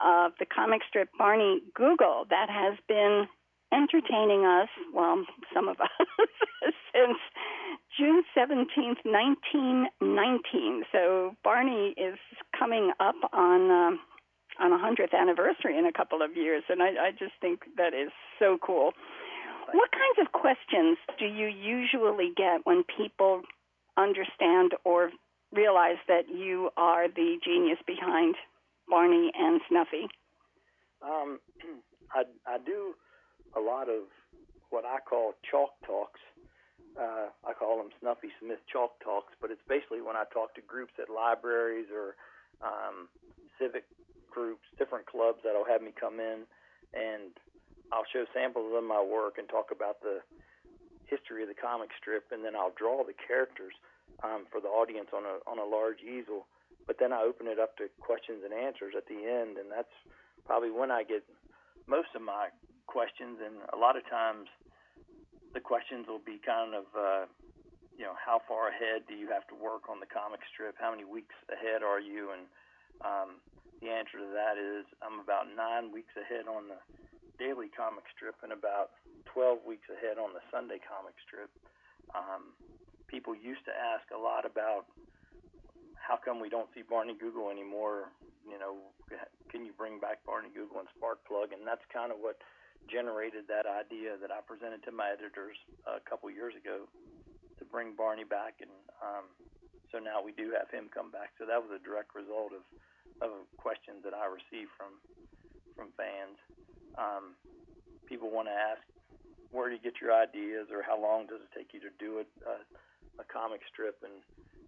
of 0.00 0.32
the 0.40 0.46
comic 0.46 0.80
strip 0.88 1.08
Barney 1.18 1.60
Google 1.74 2.24
that 2.30 2.48
has 2.50 2.76
been 2.88 3.26
entertaining 3.72 4.44
us, 4.44 4.68
well, 4.92 5.24
some 5.54 5.68
of 5.68 5.76
us, 5.80 5.90
since 6.92 7.16
June 7.98 8.22
17th, 8.36 9.04
1919. 9.04 10.84
So 10.92 11.36
Barney 11.44 11.94
is 11.96 12.18
coming 12.58 12.92
up 13.00 13.16
on 13.32 13.70
um, 13.70 14.00
on 14.60 14.72
a 14.72 14.78
100th 14.78 15.14
anniversary 15.18 15.78
in 15.78 15.86
a 15.86 15.92
couple 15.92 16.22
of 16.22 16.36
years, 16.36 16.62
and 16.68 16.82
I, 16.82 16.88
I 16.88 17.10
just 17.10 17.32
think 17.40 17.60
that 17.76 17.94
is 17.94 18.10
so 18.38 18.58
cool. 18.64 18.92
What 19.72 19.90
kinds 19.92 20.26
of 20.26 20.32
questions 20.32 20.98
do 21.18 21.24
you 21.24 21.46
usually 21.46 22.32
get 22.36 22.60
when 22.64 22.84
people 22.84 23.42
understand 23.96 24.72
or 24.84 25.10
realize 25.52 25.96
that 26.08 26.28
you 26.28 26.70
are 26.76 27.08
the 27.08 27.38
genius 27.44 27.78
behind 27.86 28.34
Barney 28.88 29.30
and 29.38 29.60
Snuffy? 29.68 30.08
Um, 31.02 31.40
I 32.12 32.24
I 32.46 32.58
do 32.58 32.94
a 33.56 33.60
lot 33.60 33.88
of 33.88 34.04
what 34.70 34.84
I 34.84 34.98
call 35.00 35.34
chalk 35.50 35.70
talks. 35.86 36.20
Uh, 36.98 37.32
I 37.48 37.52
call 37.52 37.78
them 37.78 37.88
Snuffy 38.00 38.28
Smith 38.40 38.60
chalk 38.70 39.00
talks, 39.00 39.32
but 39.40 39.50
it's 39.50 39.64
basically 39.68 40.02
when 40.02 40.16
I 40.16 40.24
talk 40.32 40.54
to 40.56 40.60
groups 40.60 40.92
at 41.00 41.08
libraries 41.08 41.88
or 41.88 42.16
um, 42.60 43.08
civic 43.58 43.84
groups, 44.30 44.64
different 44.78 45.06
clubs 45.06 45.40
that'll 45.44 45.64
have 45.64 45.80
me 45.80 45.92
come 45.96 46.20
in, 46.20 46.44
and 46.92 47.32
I'll 47.92 48.08
show 48.12 48.24
samples 48.32 48.72
of 48.76 48.84
my 48.84 49.00
work 49.00 49.38
and 49.38 49.48
talk 49.48 49.72
about 49.72 50.00
the 50.00 50.20
history 51.08 51.42
of 51.42 51.48
the 51.48 51.56
comic 51.56 51.90
strip, 52.00 52.32
and 52.32 52.44
then 52.44 52.56
I'll 52.56 52.72
draw 52.76 53.04
the 53.04 53.16
characters 53.16 53.72
um, 54.24 54.44
for 54.50 54.60
the 54.60 54.68
audience 54.68 55.08
on 55.12 55.24
a 55.24 55.40
on 55.48 55.58
a 55.58 55.64
large 55.64 56.00
easel. 56.00 56.46
But 56.86 56.96
then 56.98 57.12
I 57.12 57.22
open 57.22 57.46
it 57.46 57.60
up 57.60 57.76
to 57.78 57.88
questions 58.00 58.42
and 58.44 58.52
answers 58.52 58.94
at 58.96 59.06
the 59.06 59.20
end, 59.28 59.56
and 59.56 59.70
that's 59.70 59.92
probably 60.44 60.70
when 60.70 60.90
I 60.90 61.04
get 61.04 61.22
most 61.86 62.08
of 62.16 62.22
my 62.22 62.48
questions, 62.86 63.38
and 63.44 63.60
a 63.72 63.78
lot 63.78 63.96
of 63.96 64.08
times 64.08 64.48
the 65.54 65.60
questions 65.60 66.08
will 66.08 66.22
be 66.22 66.40
kind 66.40 66.74
of, 66.74 66.86
uh, 66.96 67.24
you 67.96 68.04
know, 68.04 68.16
how 68.16 68.40
far 68.48 68.68
ahead 68.68 69.04
do 69.08 69.14
you 69.14 69.28
have 69.28 69.46
to 69.48 69.56
work 69.56 69.88
on 69.88 70.00
the 70.00 70.08
comic 70.08 70.40
strip? 70.52 70.76
How 70.80 70.90
many 70.90 71.04
weeks 71.04 71.36
ahead 71.52 71.84
are 71.84 72.00
you? 72.00 72.32
And 72.32 72.44
um, 73.04 73.30
the 73.80 73.92
answer 73.92 74.18
to 74.18 74.30
that 74.32 74.56
is 74.56 74.88
I'm 75.04 75.20
about 75.20 75.50
nine 75.52 75.92
weeks 75.92 76.12
ahead 76.16 76.48
on 76.48 76.68
the 76.72 76.80
daily 77.36 77.68
comic 77.68 78.04
strip 78.14 78.36
and 78.42 78.52
about 78.52 78.96
12 79.32 79.64
weeks 79.66 79.88
ahead 79.92 80.16
on 80.16 80.32
the 80.32 80.44
Sunday 80.48 80.80
comic 80.80 81.16
strip. 81.26 81.50
Um, 82.14 82.56
people 83.08 83.36
used 83.36 83.64
to 83.68 83.74
ask 83.74 84.08
a 84.12 84.20
lot 84.20 84.44
about 84.48 84.88
how 85.96 86.18
come 86.18 86.40
we 86.40 86.48
don't 86.48 86.68
see 86.74 86.82
Barney 86.82 87.14
Google 87.14 87.50
anymore? 87.50 88.10
You 88.48 88.58
know, 88.58 88.82
can 89.50 89.64
you 89.64 89.72
bring 89.76 90.00
back 90.00 90.24
Barney 90.26 90.50
Google 90.50 90.82
and 90.82 90.90
Sparkplug? 90.98 91.54
And 91.54 91.62
that's 91.66 91.84
kind 91.92 92.10
of 92.10 92.18
what 92.18 92.40
generated 92.90 93.46
that 93.48 93.66
idea 93.66 94.18
that 94.20 94.30
I 94.30 94.40
presented 94.42 94.82
to 94.84 94.92
my 94.92 95.12
editors 95.12 95.56
a 95.86 96.00
couple 96.02 96.30
years 96.30 96.54
ago 96.54 96.88
to 97.58 97.64
bring 97.64 97.94
Barney 97.94 98.24
back. 98.24 98.58
And 98.60 98.72
um, 99.00 99.26
so 99.90 99.98
now 99.98 100.22
we 100.22 100.32
do 100.32 100.54
have 100.56 100.70
him 100.70 100.88
come 100.88 101.10
back. 101.10 101.36
So 101.38 101.46
that 101.46 101.60
was 101.60 101.70
a 101.70 101.80
direct 101.82 102.14
result 102.14 102.52
of, 102.56 102.64
of 103.22 103.46
questions 103.56 104.02
that 104.04 104.14
I 104.14 104.26
received 104.26 104.72
from 104.76 104.98
from 105.76 105.88
fans. 105.96 106.36
Um, 107.00 107.34
people 108.06 108.30
want 108.30 108.48
to 108.48 108.52
ask, 108.52 108.84
where 109.50 109.68
do 109.68 109.76
you 109.76 109.80
get 109.80 110.00
your 110.00 110.12
ideas, 110.12 110.68
or 110.68 110.82
how 110.82 111.00
long 111.00 111.26
does 111.26 111.40
it 111.40 111.48
take 111.56 111.72
you 111.72 111.80
to 111.80 111.92
do 111.98 112.20
a, 112.20 112.26
a, 112.44 112.56
a 113.20 113.24
comic 113.24 113.60
strip? 113.72 113.96
And 114.04 114.20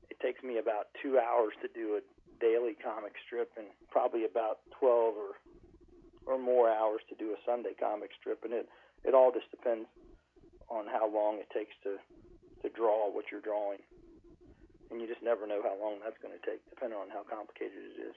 it 0.08 0.20
takes 0.20 0.42
me 0.42 0.58
about 0.58 0.88
two 1.00 1.18
hours 1.18 1.52
to 1.62 1.68
do 1.68 2.00
a 2.00 2.02
daily 2.40 2.76
comic 2.76 3.12
strip, 3.24 3.52
and 3.56 3.66
probably 3.90 4.24
about 4.24 4.60
12 4.80 5.14
or 5.16 5.36
or 6.26 6.38
more 6.38 6.70
hours 6.70 7.00
to 7.08 7.14
do 7.14 7.32
a 7.32 7.38
Sunday 7.44 7.74
comic 7.78 8.10
strip, 8.18 8.44
and 8.44 8.52
it 8.52 8.68
it 9.04 9.14
all 9.14 9.30
just 9.32 9.50
depends 9.50 9.88
on 10.68 10.86
how 10.86 11.08
long 11.08 11.36
it 11.38 11.48
takes 11.52 11.76
to 11.84 12.00
to 12.62 12.68
draw 12.72 13.12
what 13.12 13.28
you're 13.30 13.44
drawing, 13.44 13.80
and 14.90 15.00
you 15.00 15.06
just 15.06 15.22
never 15.22 15.46
know 15.46 15.60
how 15.60 15.76
long 15.76 16.00
that's 16.00 16.16
going 16.24 16.32
to 16.32 16.44
take, 16.48 16.64
depending 16.72 16.96
on 16.96 17.12
how 17.12 17.20
complicated 17.28 17.76
it 17.76 18.00
is. 18.00 18.16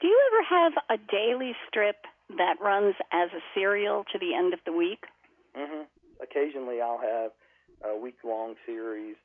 Do 0.00 0.08
you 0.08 0.18
ever 0.32 0.42
have 0.48 0.72
a 0.88 0.98
daily 1.12 1.52
strip 1.68 2.08
that 2.40 2.56
runs 2.60 2.94
as 3.12 3.28
a 3.36 3.42
serial 3.52 4.04
to 4.12 4.18
the 4.18 4.32
end 4.32 4.54
of 4.54 4.60
the 4.64 4.72
week? 4.72 5.04
Mm-hmm. 5.52 5.84
Occasionally, 6.22 6.80
I'll 6.80 7.02
have 7.02 7.32
a 7.84 7.92
week-long 7.92 8.54
series, 8.64 9.16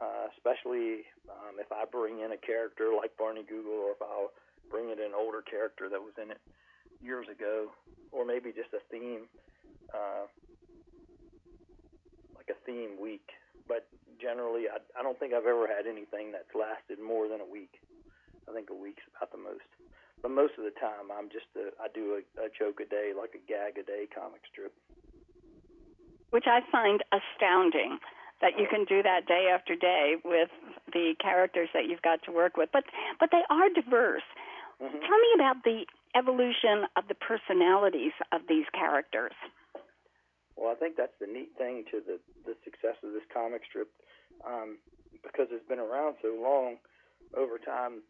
uh, 0.00 0.32
especially 0.32 1.04
um, 1.28 1.60
if 1.60 1.68
I 1.68 1.84
bring 1.84 2.20
in 2.20 2.32
a 2.32 2.40
character 2.40 2.96
like 2.96 3.12
Barney 3.18 3.44
Google, 3.44 3.76
or 3.76 3.92
if 3.92 4.00
I'll 4.00 4.32
bring 4.70 4.88
in 4.88 4.98
an 4.98 5.12
older 5.12 5.42
character 5.42 5.88
that 5.92 6.00
was 6.00 6.16
in 6.16 6.30
it 6.30 6.40
years 7.00 7.26
ago, 7.28 7.70
or 8.12 8.24
maybe 8.24 8.50
just 8.52 8.72
a 8.74 8.82
theme, 8.90 9.26
uh, 9.94 10.26
like 12.34 12.48
a 12.50 12.58
theme 12.66 13.00
week. 13.00 13.26
But 13.66 13.86
generally, 14.20 14.64
I, 14.68 14.78
I 14.98 15.02
don't 15.02 15.18
think 15.18 15.32
I've 15.34 15.46
ever 15.46 15.66
had 15.66 15.86
anything 15.86 16.32
that's 16.32 16.50
lasted 16.54 16.98
more 17.02 17.28
than 17.28 17.40
a 17.40 17.48
week. 17.48 17.80
I 18.48 18.54
think 18.54 18.70
a 18.70 18.74
week's 18.74 19.04
about 19.16 19.32
the 19.32 19.38
most. 19.38 19.68
But 20.22 20.32
most 20.32 20.58
of 20.58 20.64
the 20.64 20.74
time, 20.74 21.14
I'm 21.14 21.28
just 21.30 21.46
a, 21.54 21.70
I 21.78 21.86
do 21.94 22.18
a, 22.18 22.22
a 22.42 22.48
joke 22.50 22.80
a 22.80 22.88
day, 22.88 23.12
like 23.14 23.36
a 23.38 23.42
gag 23.46 23.78
a 23.78 23.84
day 23.84 24.08
comic 24.10 24.42
strip. 24.50 24.74
Which 26.30 26.46
I 26.46 26.60
find 26.72 27.04
astounding 27.14 27.98
that 28.40 28.58
you 28.58 28.66
can 28.70 28.84
do 28.84 29.02
that 29.02 29.26
day 29.26 29.50
after 29.52 29.74
day 29.74 30.16
with 30.24 30.50
the 30.92 31.14
characters 31.20 31.68
that 31.74 31.86
you've 31.86 32.02
got 32.02 32.22
to 32.24 32.32
work 32.32 32.56
with. 32.56 32.70
But 32.72 32.84
but 33.20 33.30
they 33.30 33.42
are 33.50 33.68
diverse. 33.70 34.26
Mm-hmm. 34.82 34.98
Tell 34.98 35.18
me 35.18 35.30
about 35.34 35.62
the 35.64 35.86
evolution 36.16 36.86
of 36.96 37.08
the 37.08 37.14
personalities 37.14 38.12
of 38.32 38.42
these 38.48 38.66
characters. 38.72 39.34
Well, 40.56 40.72
I 40.72 40.74
think 40.74 40.96
that's 40.96 41.14
the 41.20 41.26
neat 41.26 41.54
thing 41.56 41.84
to 41.90 42.02
the 42.04 42.18
the 42.44 42.54
success 42.64 42.98
of 43.04 43.12
this 43.12 43.22
comic 43.32 43.62
strip, 43.68 43.88
um, 44.44 44.78
because 45.22 45.46
it's 45.50 45.66
been 45.68 45.78
around 45.78 46.16
so 46.22 46.34
long. 46.34 46.78
Over 47.36 47.58
time, 47.58 48.02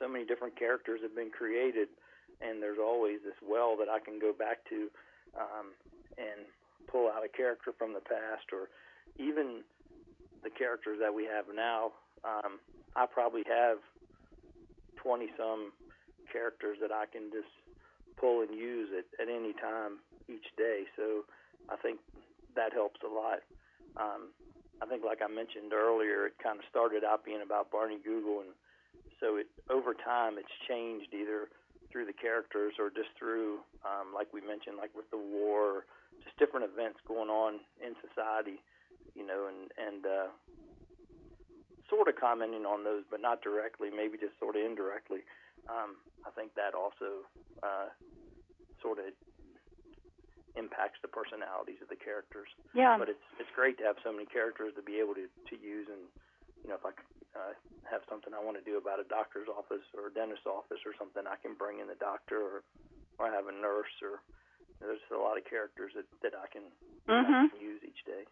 so 0.00 0.08
many 0.08 0.24
different 0.24 0.58
characters 0.58 1.00
have 1.02 1.14
been 1.14 1.30
created, 1.30 1.88
and 2.40 2.62
there's 2.62 2.80
always 2.82 3.20
this 3.24 3.38
well 3.44 3.76
that 3.76 3.88
I 3.88 4.00
can 4.00 4.18
go 4.18 4.32
back 4.32 4.64
to, 4.70 4.88
um, 5.38 5.76
and 6.18 6.48
pull 6.90 7.08
out 7.08 7.24
a 7.24 7.28
character 7.28 7.72
from 7.76 7.92
the 7.92 8.00
past, 8.00 8.50
or 8.52 8.68
even 9.18 9.62
the 10.42 10.50
characters 10.50 10.98
that 11.00 11.12
we 11.12 11.24
have 11.24 11.46
now. 11.54 11.92
Um, 12.24 12.58
I 12.96 13.06
probably 13.06 13.44
have 13.46 13.78
20 14.96 15.28
some 15.36 15.70
characters 16.36 16.76
that 16.84 16.92
I 16.92 17.08
can 17.08 17.32
just 17.32 17.48
pull 18.20 18.44
and 18.44 18.52
use 18.52 18.92
at, 18.92 19.08
at 19.16 19.32
any 19.32 19.56
time 19.56 20.04
each 20.28 20.44
day. 20.60 20.84
So 20.96 21.24
I 21.72 21.76
think 21.80 21.96
that 22.56 22.76
helps 22.76 23.00
a 23.00 23.08
lot. 23.08 23.40
Um, 23.96 24.36
I 24.82 24.84
think, 24.84 25.00
like 25.04 25.24
I 25.24 25.30
mentioned 25.32 25.72
earlier, 25.72 26.28
it 26.28 26.36
kind 26.36 26.60
of 26.60 26.64
started 26.68 27.00
out 27.00 27.24
being 27.24 27.40
about 27.40 27.72
Barney 27.72 27.96
Google, 28.04 28.44
and 28.44 28.52
so 29.20 29.40
it 29.40 29.48
over 29.72 29.96
time 29.96 30.36
it's 30.36 30.52
changed 30.68 31.16
either 31.16 31.48
through 31.88 32.04
the 32.04 32.12
characters 32.12 32.76
or 32.78 32.92
just 32.92 33.08
through, 33.16 33.64
um, 33.88 34.12
like 34.12 34.28
we 34.36 34.44
mentioned, 34.44 34.76
like 34.76 34.92
with 34.92 35.08
the 35.08 35.16
war, 35.16 35.88
just 36.20 36.36
different 36.36 36.68
events 36.68 37.00
going 37.08 37.32
on 37.32 37.64
in 37.80 37.96
society, 38.04 38.60
you 39.16 39.24
know, 39.24 39.48
and 39.48 39.72
and 39.80 40.04
uh, 40.04 40.28
sort 41.88 42.08
of 42.08 42.20
commenting 42.20 42.68
on 42.68 42.84
those, 42.84 43.04
but 43.10 43.20
not 43.20 43.40
directly, 43.40 43.88
maybe 43.88 44.18
just 44.18 44.36
sort 44.38 44.56
of 44.56 44.62
indirectly. 44.62 45.24
Um, 45.66 45.98
I 46.26 46.30
think 46.34 46.54
that 46.54 46.74
also 46.74 47.26
uh, 47.62 47.90
sort 48.82 48.98
of 48.98 49.10
impacts 50.56 50.98
the 51.04 51.12
personalities 51.12 51.78
of 51.84 51.88
the 51.92 52.00
characters. 52.00 52.48
Yeah. 52.72 52.96
But 52.98 53.12
it's 53.12 53.26
it's 53.38 53.52
great 53.54 53.76
to 53.78 53.84
have 53.84 54.00
so 54.02 54.10
many 54.10 54.26
characters 54.26 54.72
to 54.74 54.82
be 54.82 54.98
able 54.98 55.14
to 55.14 55.28
to 55.28 55.54
use, 55.54 55.86
and 55.86 56.08
you 56.64 56.72
know, 56.72 56.80
if 56.80 56.84
I 56.84 56.92
uh, 57.36 57.52
have 57.86 58.02
something 58.08 58.32
I 58.32 58.42
want 58.42 58.56
to 58.56 58.64
do 58.64 58.80
about 58.80 58.98
a 58.98 59.06
doctor's 59.06 59.46
office 59.46 59.84
or 59.92 60.08
a 60.08 60.12
dentist's 60.12 60.48
office 60.48 60.80
or 60.88 60.96
something, 60.96 61.22
I 61.28 61.36
can 61.38 61.54
bring 61.54 61.78
in 61.78 61.86
the 61.86 62.00
doctor, 62.00 62.40
or 62.40 62.56
or 63.20 63.28
I 63.28 63.32
have 63.36 63.46
a 63.46 63.54
nurse, 63.54 63.92
or 64.02 64.24
there's 64.80 65.00
a 65.12 65.20
lot 65.20 65.36
of 65.36 65.44
characters 65.44 65.92
that 65.94 66.08
that 66.24 66.34
I 66.34 66.48
can, 66.48 66.64
mm-hmm. 67.06 67.46
I 67.46 67.52
can 67.52 67.60
use 67.60 67.80
each 67.84 68.02
day. 68.08 68.24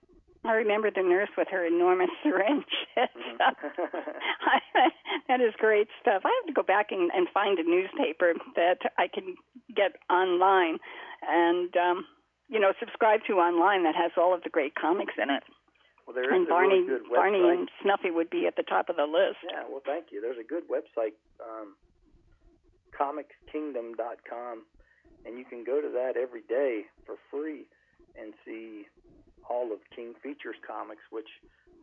I 0.45 0.61
remember 0.61 0.91
the 0.91 1.03
nurse 1.03 1.31
with 1.39 1.49
her 1.49 1.65
enormous 1.65 2.11
syringe. 2.23 2.65
Mm-hmm. 2.97 3.37
that 5.29 5.41
is 5.41 5.55
great 5.59 5.89
stuff. 6.01 6.23
I 6.25 6.33
have 6.41 6.47
to 6.47 6.53
go 6.53 6.63
back 6.63 6.89
and, 6.91 7.11
and 7.15 7.29
find 7.33 7.59
a 7.59 7.65
newspaper 7.65 8.35
that 8.57 8.79
I 8.99 9.09
can 9.09 9.35
get 9.75 9.97
online 10.11 10.79
and 11.23 11.75
um, 11.77 12.07
you 12.49 12.61
know 12.61 12.73
subscribe 12.79 13.21
to 13.27 13.35
online 13.35 13.85
that 13.85 13.95
has 13.95 14.13
all 14.17 14.35
of 14.35 14.43
the 14.43 14.51
great 14.51 14.75
comics 14.75 15.15
in 15.21 15.31
it. 15.31 15.43
Well, 16.07 16.15
there 16.15 16.29
is 16.29 16.37
and 16.37 16.47
a 16.47 16.51
Barney, 16.51 16.81
really 16.81 16.87
good 16.87 17.03
website. 17.09 17.17
Barney 17.17 17.49
and 17.49 17.71
Snuffy 17.83 18.11
would 18.11 18.29
be 18.29 18.47
at 18.47 18.57
the 18.57 18.63
top 18.63 18.91
of 18.91 18.97
the 18.97 19.09
list. 19.09 19.41
Yeah, 19.49 19.65
well, 19.71 19.81
thank 19.85 20.13
you. 20.13 20.21
There's 20.21 20.37
a 20.37 20.45
good 20.45 20.65
website, 20.69 21.17
um, 21.41 21.77
comickingdom.com, 22.93 24.63
and 25.25 25.39
you 25.39 25.47
can 25.47 25.65
go 25.65 25.81
to 25.81 25.89
that 25.89 26.21
every 26.21 26.43
day 26.43 26.85
for 27.07 27.17
free 27.31 27.65
and 28.19 28.35
see 28.45 28.87
all 29.49 29.73
of 29.73 29.79
King 29.95 30.15
Features 30.23 30.57
comics, 30.67 31.03
which 31.11 31.29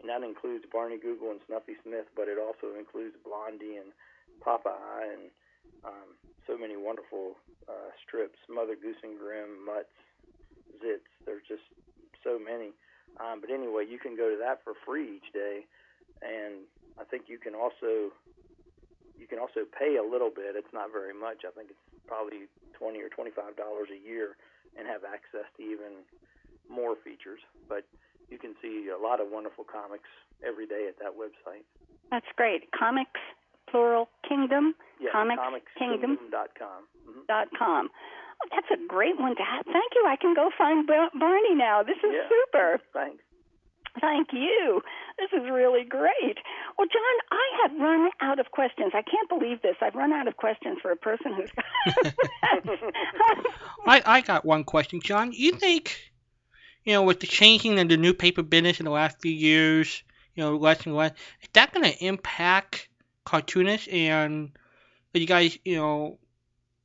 and 0.01 0.09
that 0.09 0.25
includes 0.25 0.65
Barney 0.71 0.97
Google 0.97 1.29
and 1.29 1.39
Snuffy 1.45 1.77
Smith, 1.85 2.09
but 2.17 2.25
it 2.25 2.41
also 2.41 2.73
includes 2.73 3.13
Blondie 3.21 3.77
and 3.77 3.93
Popeye 4.41 5.13
and 5.13 5.29
um, 5.85 6.17
so 6.49 6.57
many 6.57 6.73
wonderful 6.73 7.37
uh, 7.69 7.93
strips, 8.01 8.37
Mother 8.49 8.73
Goose 8.73 8.97
and 9.03 9.13
Grimm, 9.17 9.61
Mutts, 9.61 9.93
Zits. 10.81 11.05
There's 11.25 11.45
just 11.47 11.65
so 12.23 12.41
many. 12.41 12.73
Um, 13.21 13.41
but 13.41 13.53
anyway, 13.53 13.85
you 13.85 13.99
can 13.99 14.17
go 14.17 14.29
to 14.33 14.37
that 14.41 14.63
for 14.63 14.73
free 14.85 15.21
each 15.21 15.29
day, 15.33 15.69
and 16.21 16.65
I 16.97 17.03
think 17.05 17.29
you 17.29 17.37
can 17.37 17.53
also 17.53 18.09
you 19.19 19.27
can 19.29 19.37
also 19.37 19.69
pay 19.69 19.97
a 20.01 20.05
little 20.05 20.33
bit. 20.33 20.57
It's 20.57 20.73
not 20.73 20.89
very 20.91 21.13
much. 21.13 21.45
I 21.45 21.51
think 21.53 21.69
it's 21.69 21.85
probably 22.07 22.49
twenty 22.73 23.01
or 23.05 23.09
twenty 23.09 23.29
five 23.29 23.53
dollars 23.53 23.89
a 23.93 23.99
year, 23.99 24.37
and 24.77 24.87
have 24.87 25.03
access 25.03 25.47
to 25.57 25.63
even 25.63 26.03
more 26.69 26.95
features. 27.03 27.39
But 27.67 27.83
you 28.29 28.37
can 28.37 28.55
see 28.61 28.89
a 28.89 28.97
lot 29.01 29.19
of 29.19 29.27
wonderful 29.31 29.63
comics 29.65 30.07
every 30.45 30.65
day 30.67 30.87
at 30.87 30.97
that 30.99 31.11
website. 31.17 31.63
That's 32.09 32.27
great. 32.35 32.71
Comics, 32.71 33.19
plural, 33.69 34.09
Kingdom. 34.27 34.75
Yeah, 34.99 35.11
Comics 35.11 35.41
comicskingdom.com. 35.41 36.83
Mm-hmm. 37.07 37.19
Dot 37.27 37.47
com. 37.57 37.89
Oh, 38.43 38.47
that's 38.51 38.69
a 38.73 38.87
great 38.87 39.19
one 39.19 39.35
to 39.35 39.43
have. 39.43 39.65
Thank 39.65 39.91
you. 39.95 40.05
I 40.07 40.15
can 40.15 40.33
go 40.33 40.49
find 40.57 40.87
Barney 40.87 41.55
now. 41.55 41.83
This 41.83 41.97
is 41.97 42.11
Yeah. 42.13 42.29
super. 42.29 42.79
Thanks. 42.93 43.23
Thank 43.99 44.31
you. 44.31 44.81
This 45.19 45.29
is 45.33 45.49
really 45.51 45.83
great. 45.83 46.37
Well, 46.77 46.87
John, 46.87 47.15
I 47.29 47.45
have 47.61 47.71
run 47.77 48.09
out 48.21 48.39
of 48.39 48.49
questions. 48.51 48.93
I 48.95 49.01
can't 49.01 49.27
believe 49.27 49.61
this. 49.61 49.75
I've 49.81 49.95
run 49.95 50.13
out 50.13 50.27
of 50.29 50.37
questions 50.37 50.79
for 50.81 50.91
a 50.91 50.95
person 50.95 51.33
who's 51.33 51.51
I, 53.85 54.01
I 54.05 54.21
got 54.21 54.45
one 54.45 54.63
question, 54.63 55.01
John. 55.01 55.31
You 55.33 55.53
think, 55.53 55.97
you 56.85 56.93
know, 56.93 57.03
with 57.03 57.19
the 57.19 57.27
changing 57.27 57.79
of 57.79 57.89
the 57.89 57.97
newspaper 57.97 58.43
business 58.43 58.79
in 58.79 58.85
the 58.85 58.91
last 58.91 59.21
few 59.21 59.31
years, 59.31 60.03
you 60.35 60.43
know, 60.43 60.55
less 60.55 60.85
and 60.85 60.95
less, 60.95 61.11
is 61.41 61.49
that 61.53 61.73
going 61.73 61.91
to 61.91 62.05
impact 62.05 62.87
cartoonists 63.25 63.87
and 63.87 64.51
you 65.13 65.27
guys, 65.27 65.57
you 65.65 65.75
know, 65.75 66.17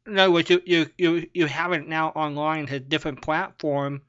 in 0.06 0.18
other 0.18 0.30
words, 0.30 0.50
you 0.50 0.62
you 0.64 0.86
you, 0.96 1.26
you 1.34 1.46
have 1.46 1.72
it 1.72 1.86
now 1.86 2.08
online 2.10 2.64
as 2.66 2.72
a 2.72 2.80
different 2.80 3.22
platform. 3.22 4.02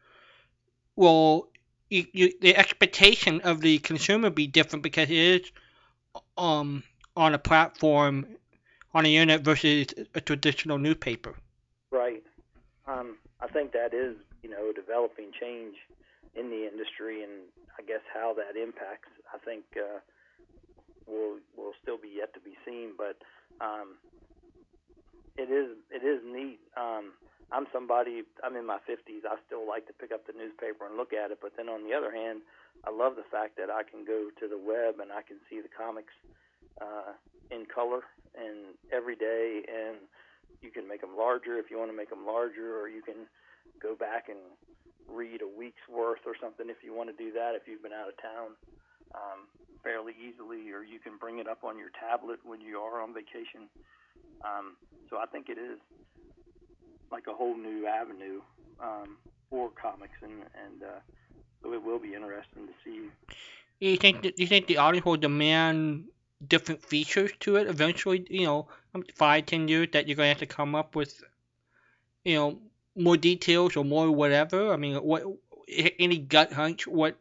Will 0.95 1.49
you, 1.89 2.05
you, 2.13 2.33
the 2.41 2.55
expectation 2.55 3.41
of 3.41 3.61
the 3.61 3.79
consumer 3.79 4.29
be 4.29 4.47
different 4.47 4.83
because 4.83 5.09
it 5.09 5.17
is 5.17 5.51
um 6.37 6.83
on 7.15 7.33
a 7.33 7.39
platform 7.39 8.25
on 8.97 9.03
the 9.03 9.15
internet 9.15 9.41
versus 9.41 9.93
a 10.15 10.21
traditional 10.21 10.79
newspaper? 10.79 11.35
Right. 11.91 12.23
Um, 12.87 13.17
I 13.39 13.47
think 13.47 13.71
that 13.73 13.93
is, 13.93 14.17
you 14.41 14.49
know, 14.49 14.73
developing 14.73 15.29
change 15.39 15.75
in 16.33 16.49
the 16.49 16.65
industry, 16.65 17.21
and 17.21 17.45
I 17.77 17.83
guess 17.83 18.01
how 18.11 18.33
that 18.33 18.57
impacts, 18.59 19.13
I 19.29 19.37
think, 19.45 19.65
uh, 19.77 20.01
will 21.05 21.37
will 21.55 21.73
still 21.81 21.97
be 21.97 22.09
yet 22.09 22.33
to 22.33 22.39
be 22.39 22.57
seen. 22.65 22.97
But 22.97 23.21
um, 23.61 24.01
it 25.37 25.53
is 25.53 25.77
it 25.93 26.01
is 26.01 26.25
neat. 26.25 26.57
Um, 26.75 27.13
I'm 27.51 27.67
somebody. 27.71 28.23
I'm 28.43 28.55
in 28.55 28.65
my 28.65 28.81
50s. 28.89 29.29
I 29.29 29.37
still 29.45 29.67
like 29.67 29.85
to 29.87 29.93
pick 29.93 30.11
up 30.11 30.25
the 30.25 30.33
newspaper 30.33 30.89
and 30.89 30.97
look 30.97 31.13
at 31.13 31.29
it. 31.29 31.37
But 31.39 31.53
then 31.55 31.69
on 31.69 31.85
the 31.85 31.93
other 31.93 32.11
hand, 32.11 32.41
I 32.83 32.89
love 32.89 33.15
the 33.15 33.29
fact 33.29 33.61
that 33.61 33.69
I 33.69 33.85
can 33.85 34.03
go 34.03 34.33
to 34.41 34.45
the 34.49 34.57
web 34.57 34.99
and 34.99 35.13
I 35.13 35.21
can 35.21 35.37
see 35.49 35.61
the 35.61 35.69
comics 35.69 36.17
uh, 36.81 37.13
in 37.51 37.65
color 37.65 38.01
and 38.35 38.75
every 38.91 39.15
day, 39.15 39.63
and 39.67 39.97
you 40.61 40.71
can 40.71 40.87
make 40.87 41.01
them 41.01 41.15
larger 41.17 41.57
if 41.57 41.69
you 41.69 41.77
want 41.77 41.91
to 41.91 41.97
make 41.97 42.09
them 42.09 42.25
larger, 42.25 42.79
or 42.79 42.89
you 42.89 43.01
can 43.01 43.27
go 43.81 43.95
back 43.95 44.29
and 44.29 44.39
read 45.07 45.41
a 45.41 45.47
week's 45.47 45.85
worth 45.89 46.19
or 46.25 46.33
something 46.41 46.69
if 46.69 46.83
you 46.83 46.93
want 46.93 47.09
to 47.09 47.15
do 47.15 47.31
that 47.31 47.55
if 47.55 47.63
you've 47.67 47.81
been 47.81 47.93
out 47.93 48.09
of 48.09 48.15
town 48.21 48.51
um, 49.15 49.47
fairly 49.83 50.13
easily, 50.19 50.71
or 50.71 50.83
you 50.83 50.99
can 50.99 51.17
bring 51.17 51.39
it 51.39 51.47
up 51.47 51.63
on 51.63 51.77
your 51.77 51.89
tablet 51.95 52.39
when 52.43 52.59
you 52.59 52.77
are 52.77 53.01
on 53.01 53.13
vacation. 53.13 53.69
Um, 54.43 54.75
so 55.09 55.17
I 55.17 55.25
think 55.25 55.49
it 55.49 55.57
is 55.57 55.79
like 57.11 57.23
a 57.27 57.33
whole 57.33 57.55
new 57.55 57.87
avenue 57.87 58.41
um, 58.81 59.17
for 59.49 59.69
comics, 59.81 60.17
and 60.21 60.43
and 60.65 60.83
uh, 60.83 60.99
so 61.63 61.73
it 61.73 61.81
will 61.81 61.99
be 61.99 62.13
interesting 62.13 62.67
to 62.67 62.73
see. 62.83 63.09
Do 63.79 63.87
you 63.87 63.97
think 63.97 64.21
do 64.21 64.33
you 64.35 64.47
think 64.47 64.67
the 64.67 64.77
audience 64.77 65.05
will 65.05 65.17
demand 65.17 66.05
different 66.45 66.83
features 66.83 67.31
to 67.41 67.55
it 67.55 67.67
eventually, 67.67 68.25
you 68.29 68.45
know, 68.45 68.67
um, 68.93 69.03
five, 69.15 69.45
ten 69.45 69.67
years 69.67 69.89
that 69.93 70.07
you're 70.07 70.15
going 70.15 70.25
to 70.27 70.39
have 70.39 70.39
to 70.39 70.45
come 70.45 70.75
up 70.75 70.95
with, 70.95 71.23
you 72.23 72.35
know, 72.35 72.59
more 72.95 73.17
details 73.17 73.75
or 73.75 73.85
more 73.85 74.11
whatever? 74.11 74.73
I 74.73 74.77
mean, 74.77 74.95
what 74.95 75.23
any 75.99 76.17
gut 76.17 76.53
hunch 76.53 76.87
what 76.87 77.17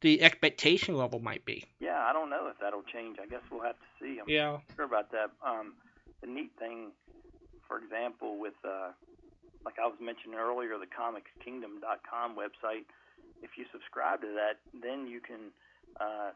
the 0.00 0.22
expectation 0.22 0.96
level 0.96 1.18
might 1.18 1.44
be? 1.44 1.64
Yeah, 1.80 1.98
I 1.98 2.12
don't 2.12 2.30
know 2.30 2.48
if 2.48 2.58
that'll 2.60 2.82
change. 2.82 3.18
I 3.22 3.26
guess 3.26 3.40
we'll 3.50 3.62
have 3.62 3.76
to 3.76 3.86
see. 4.00 4.18
I'm 4.20 4.28
Yeah. 4.28 4.58
sure 4.76 4.84
about 4.84 5.10
that. 5.12 5.30
Um, 5.42 5.74
the 6.20 6.26
neat 6.26 6.52
thing, 6.58 6.92
for 7.66 7.78
example, 7.78 8.38
with 8.38 8.54
uh, 8.64 8.92
like 9.64 9.78
I 9.82 9.86
was 9.86 9.96
mentioning 10.00 10.38
earlier, 10.38 10.78
the 10.78 10.86
ComicsKingdom.com 10.86 12.36
website. 12.36 12.84
If 13.42 13.56
you 13.56 13.64
subscribe 13.72 14.20
to 14.22 14.28
that, 14.28 14.60
then 14.72 15.06
you 15.06 15.20
can 15.20 15.52
uh, 16.00 16.30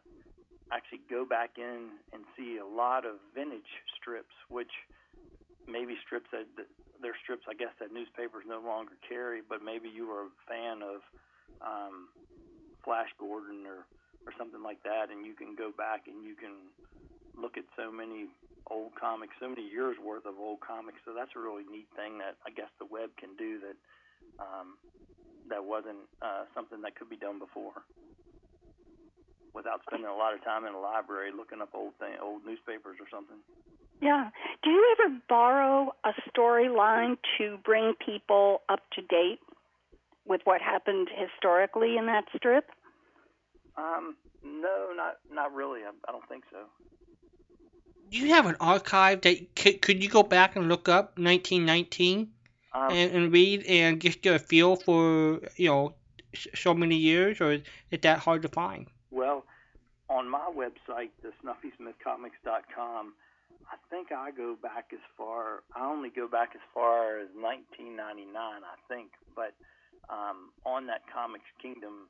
actually 0.73 1.01
go 1.09 1.25
back 1.25 1.57
in 1.57 1.97
and 2.13 2.25
see 2.37 2.59
a 2.59 2.67
lot 2.67 3.05
of 3.05 3.17
vintage 3.35 3.69
strips, 3.97 4.35
which 4.49 4.73
maybe 5.67 5.97
strips 6.05 6.29
that 6.33 6.47
they're 7.01 7.17
strips 7.23 7.47
I 7.47 7.55
guess 7.55 7.73
that 7.79 7.95
newspapers 7.95 8.43
no 8.47 8.61
longer 8.61 8.99
carry, 9.07 9.41
but 9.41 9.63
maybe 9.63 9.89
you 9.89 10.09
were 10.09 10.27
a 10.29 10.35
fan 10.51 10.83
of 10.83 11.01
um, 11.63 12.11
Flash 12.85 13.11
Gordon 13.19 13.65
or 13.67 13.87
or 14.27 14.33
something 14.37 14.61
like 14.61 14.83
that, 14.85 15.09
and 15.09 15.25
you 15.25 15.33
can 15.33 15.57
go 15.57 15.73
back 15.73 16.05
and 16.05 16.21
you 16.21 16.37
can 16.37 16.69
look 17.33 17.57
at 17.57 17.65
so 17.79 17.89
many 17.89 18.29
old 18.69 18.93
comics, 18.99 19.33
so 19.41 19.49
many 19.49 19.65
years 19.65 19.97
worth 19.97 20.27
of 20.27 20.37
old 20.37 20.61
comics. 20.61 21.01
So 21.09 21.17
that's 21.17 21.33
a 21.33 21.41
really 21.41 21.65
neat 21.65 21.89
thing 21.97 22.19
that 22.21 22.37
I 22.45 22.51
guess 22.53 22.69
the 22.77 22.85
web 22.85 23.09
can 23.17 23.33
do 23.41 23.57
that 23.65 23.79
um, 24.37 24.77
that 25.49 25.65
wasn't 25.65 26.05
uh, 26.21 26.45
something 26.53 26.83
that 26.83 26.99
could 26.99 27.09
be 27.09 27.17
done 27.17 27.39
before 27.39 27.81
without 29.55 29.81
spending 29.87 30.09
a 30.09 30.15
lot 30.15 30.35
of 30.35 30.45
time 30.45 30.65
in 30.67 30.75
a 30.75 30.81
library 30.81 31.31
looking 31.37 31.61
up 31.61 31.71
old 31.75 31.95
thing, 31.99 32.15
old 32.23 32.45
newspapers 32.47 32.97
or 33.01 33.07
something. 33.11 33.37
Yeah. 34.01 34.31
Do 34.63 34.71
you 34.71 34.97
ever 34.99 35.17
borrow 35.29 35.93
a 36.05 36.13
storyline 36.31 37.17
to 37.39 37.59
bring 37.65 37.95
people 38.05 38.63
up 38.69 38.81
to 38.95 39.03
date 39.03 39.41
with 40.27 40.41
what 40.45 40.61
happened 40.61 41.09
historically 41.15 41.97
in 41.97 42.07
that 42.07 42.25
strip? 42.37 42.71
Um, 43.77 44.17
no, 44.45 44.93
not 44.95 45.17
not 45.33 45.55
really. 45.55 45.81
I, 45.81 45.91
I 46.09 46.13
don't 46.13 46.29
think 46.29 46.45
so. 46.51 46.59
Do 48.11 48.19
you 48.19 48.29
have 48.29 48.47
an 48.47 48.57
archive 48.61 49.21
that 49.23 49.55
could, 49.57 49.83
could 49.83 50.03
you 50.03 50.09
go 50.09 50.23
back 50.23 50.57
and 50.57 50.69
look 50.69 50.89
up 50.89 51.19
1919 51.19 52.31
Um, 52.75 52.91
and, 52.93 53.13
and 53.13 53.33
read 53.33 53.65
and 53.67 54.01
just 54.01 54.23
get 54.23 54.35
a 54.35 54.39
feel 54.39 54.77
for 54.77 55.41
you 55.57 55.69
know 55.69 55.95
so 56.55 56.75
many 56.75 56.97
years, 56.97 57.41
or 57.41 57.53
is 57.53 57.63
it 57.91 58.03
that 58.03 58.19
hard 58.21 58.43
to 58.43 58.49
find? 58.49 58.87
Well, 59.11 59.45
on 60.09 60.29
my 60.29 60.51
website, 60.55 61.11
the 61.23 61.33
SnuffySmithComics.com, 61.45 63.15
I 63.71 63.77
think 63.91 64.13
I 64.13 64.31
go 64.31 64.57
back 64.61 64.91
as 64.93 65.05
far. 65.17 65.63
I 65.77 65.85
only 65.85 66.09
go 66.09 66.29
back 66.29 66.51
as 66.55 66.65
far 66.73 67.21
as 67.21 67.29
1999, 67.37 68.33
I 68.33 68.77
think. 68.89 69.13
But 69.37 69.53
um, 70.09 70.53
on 70.65 70.87
that 70.87 71.03
Comics 71.13 71.49
Kingdom, 71.61 72.09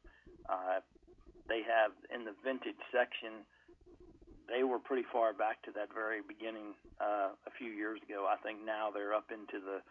uh, 0.49 0.81
they 1.49 1.63
have 1.67 1.93
in 2.15 2.25
the 2.25 2.35
vintage 2.45 2.79
section. 2.95 3.43
They 4.47 4.63
were 4.63 4.79
pretty 4.79 5.05
far 5.13 5.33
back 5.33 5.63
to 5.67 5.71
that 5.73 5.93
very 5.93 6.23
beginning 6.23 6.79
uh, 7.01 7.35
a 7.47 7.53
few 7.59 7.71
years 7.71 8.01
ago. 8.07 8.31
I 8.31 8.37
think 8.43 8.65
now 8.65 8.91
they're 8.95 9.15
up 9.15 9.31
into 9.35 9.59
the 9.59 9.83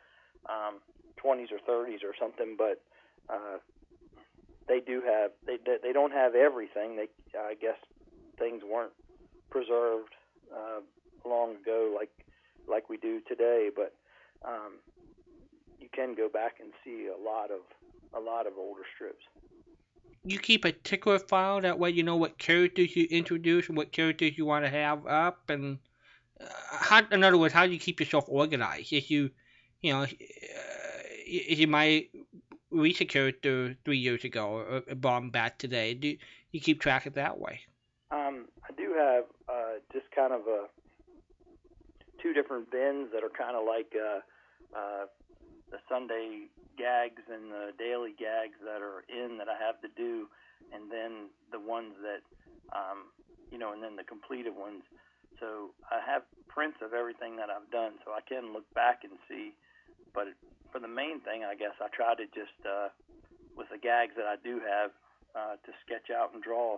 um, 0.47 0.79
20s 1.19 1.51
or 1.51 1.59
30s 1.67 2.03
or 2.03 2.15
something. 2.19 2.55
But 2.57 2.81
uh, 3.29 3.59
they 4.67 4.79
do 4.79 5.01
have 5.05 5.31
they 5.45 5.57
they 5.81 5.93
don't 5.93 6.13
have 6.13 6.35
everything. 6.35 6.95
They 6.95 7.07
I 7.37 7.55
guess 7.55 7.77
things 8.37 8.61
weren't 8.63 8.93
preserved 9.49 10.13
uh, 10.53 10.81
long 11.27 11.55
ago 11.55 11.93
like 11.95 12.11
like 12.67 12.89
we 12.89 12.97
do 12.97 13.21
today, 13.27 13.69
but 13.75 13.93
um, 14.45 14.73
you 15.79 15.87
can 15.93 16.15
go 16.15 16.29
back 16.29 16.55
and 16.59 16.71
see 16.83 17.07
a 17.07 17.23
lot 17.23 17.49
of 17.51 17.61
a 18.13 18.19
lot 18.19 18.47
of 18.47 18.53
older 18.57 18.83
strips. 18.95 19.23
You 20.23 20.39
keep 20.39 20.65
a 20.65 20.71
tickler 20.71 21.19
file 21.19 21.61
that 21.61 21.79
way 21.79 21.91
you 21.91 22.03
know 22.03 22.17
what 22.17 22.37
characters 22.37 22.95
you 22.95 23.07
introduce 23.09 23.69
and 23.69 23.77
what 23.77 23.91
characters 23.91 24.37
you 24.37 24.45
want 24.45 24.65
to 24.65 24.69
have 24.69 25.05
up, 25.07 25.49
and 25.49 25.79
uh, 26.41 26.45
how, 26.71 27.01
in 27.11 27.23
other 27.23 27.37
words, 27.37 27.53
how 27.53 27.65
do 27.65 27.71
you 27.71 27.79
keep 27.79 27.99
yourself 27.99 28.25
organized? 28.27 28.91
If 28.91 29.09
you, 29.09 29.29
you 29.81 29.93
know, 29.93 30.01
uh, 30.01 30.07
you 31.25 31.67
might 31.67 32.09
reach 32.71 33.01
a 33.01 33.05
character 33.05 33.75
three 33.85 33.97
years 33.97 34.23
ago 34.23 34.49
or, 34.49 34.83
or 34.87 35.15
'em 35.15 35.29
back 35.29 35.57
today, 35.57 35.93
do 35.93 36.17
you 36.51 36.59
keep 36.59 36.81
track 36.81 37.05
of 37.05 37.13
that 37.13 37.39
way? 37.39 37.61
Um, 38.11 38.47
I 38.63 38.73
do 38.75 38.93
have 38.97 39.25
uh, 39.49 39.79
just 39.91 40.05
kind 40.15 40.33
of 40.33 40.41
a 40.47 40.67
two 42.21 42.33
different 42.33 42.71
bins 42.71 43.09
that 43.13 43.23
are 43.23 43.29
kind 43.29 43.55
of 43.55 43.65
like 43.65 43.93
uh, 43.95 44.19
uh, 44.77 45.05
the 45.71 45.77
Sunday 45.89 46.47
gags 46.77 47.21
and 47.31 47.51
the 47.51 47.71
daily 47.77 48.13
gags 48.17 48.55
that 48.63 48.81
are 48.81 49.03
in 49.09 49.37
that 49.37 49.47
I 49.49 49.57
have 49.57 49.81
to 49.81 49.89
do, 49.95 50.27
and 50.73 50.91
then 50.91 51.29
the 51.51 51.59
ones 51.59 51.93
that 52.01 52.21
um, 52.75 53.11
you 53.51 53.57
know, 53.57 53.71
and 53.73 53.81
then 53.81 53.95
the 53.95 54.03
completed 54.03 54.55
ones. 54.55 54.83
So 55.39 55.71
I 55.91 55.99
have 56.03 56.23
prints 56.49 56.77
of 56.83 56.93
everything 56.93 57.37
that 57.37 57.49
I've 57.49 57.69
done, 57.71 57.99
so 58.03 58.11
I 58.11 58.21
can 58.27 58.53
look 58.53 58.65
back 58.73 59.03
and 59.03 59.13
see. 59.29 59.53
But 60.13 60.27
for 60.71 60.79
the 60.79 60.87
main 60.87 61.21
thing, 61.21 61.43
I 61.43 61.55
guess 61.55 61.75
I 61.81 61.87
try 61.93 62.15
to 62.15 62.25
just 62.33 62.57
uh, 62.65 62.89
with 63.55 63.67
the 63.69 63.77
gags 63.77 64.13
that 64.17 64.25
I 64.25 64.35
do 64.43 64.61
have 64.61 64.91
uh, 65.35 65.55
to 65.61 65.71
sketch 65.85 66.09
out 66.13 66.33
and 66.33 66.41
draw 66.41 66.77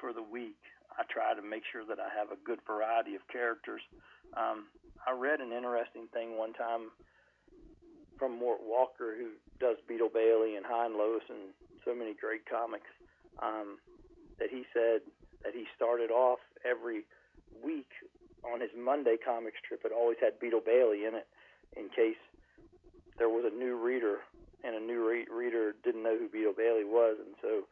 for 0.00 0.12
the 0.12 0.22
week. 0.22 0.58
I 0.98 1.04
try 1.08 1.32
to 1.34 1.42
make 1.42 1.62
sure 1.70 1.86
that 1.86 1.98
I 1.98 2.10
have 2.12 2.30
a 2.30 2.38
good 2.44 2.60
variety 2.66 3.14
of 3.14 3.22
characters. 3.28 3.80
Um, 4.36 4.66
I 5.06 5.12
read 5.12 5.40
an 5.40 5.52
interesting 5.52 6.06
thing 6.12 6.36
one 6.36 6.52
time 6.52 6.90
from 8.18 8.38
Mort 8.38 8.60
Walker, 8.62 9.16
who 9.16 9.34
does 9.58 9.76
Beetle 9.88 10.10
Bailey 10.12 10.56
and 10.56 10.66
Hi 10.66 10.86
and 10.86 10.96
Lois 10.96 11.24
and 11.28 11.54
so 11.84 11.94
many 11.94 12.14
great 12.14 12.46
comics, 12.46 12.90
um, 13.42 13.78
that 14.38 14.50
he 14.50 14.64
said 14.74 15.00
that 15.42 15.54
he 15.54 15.64
started 15.74 16.10
off 16.10 16.38
every 16.64 17.02
week 17.64 17.90
on 18.44 18.60
his 18.60 18.70
Monday 18.78 19.16
comic 19.16 19.54
strip. 19.64 19.82
It 19.84 19.92
always 19.92 20.18
had 20.20 20.38
Beetle 20.38 20.62
Bailey 20.64 21.04
in 21.06 21.14
it, 21.14 21.26
in 21.76 21.88
case 21.88 22.20
there 23.18 23.28
was 23.28 23.44
a 23.44 23.54
new 23.54 23.76
reader 23.76 24.18
and 24.64 24.76
a 24.76 24.80
new 24.80 25.06
re- 25.06 25.26
reader 25.30 25.74
didn't 25.84 26.02
know 26.02 26.16
who 26.16 26.28
Beetle 26.28 26.54
Bailey 26.56 26.84
was, 26.84 27.18
and 27.18 27.34
so 27.42 27.66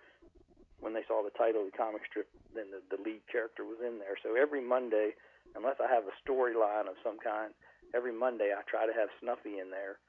when 0.80 0.94
they 0.94 1.04
saw 1.06 1.22
the 1.22 1.30
title 1.36 1.62
of 1.62 1.70
the 1.70 1.76
comic 1.76 2.02
strip, 2.08 2.28
then 2.54 2.66
the, 2.72 2.80
the 2.90 3.00
lead 3.02 3.20
character 3.30 3.64
was 3.64 3.78
in 3.84 3.98
there. 3.98 4.16
So 4.22 4.34
every 4.34 4.60
Monday, 4.64 5.14
unless 5.54 5.76
I 5.78 5.92
have 5.92 6.04
a 6.08 6.14
storyline 6.24 6.88
of 6.88 6.96
some 7.04 7.18
kind, 7.20 7.52
every 7.94 8.12
Monday 8.12 8.50
I 8.56 8.62
try 8.68 8.86
to 8.86 8.92
have 8.92 9.08
Snuffy 9.20 9.60
in 9.60 9.70
there. 9.70 10.00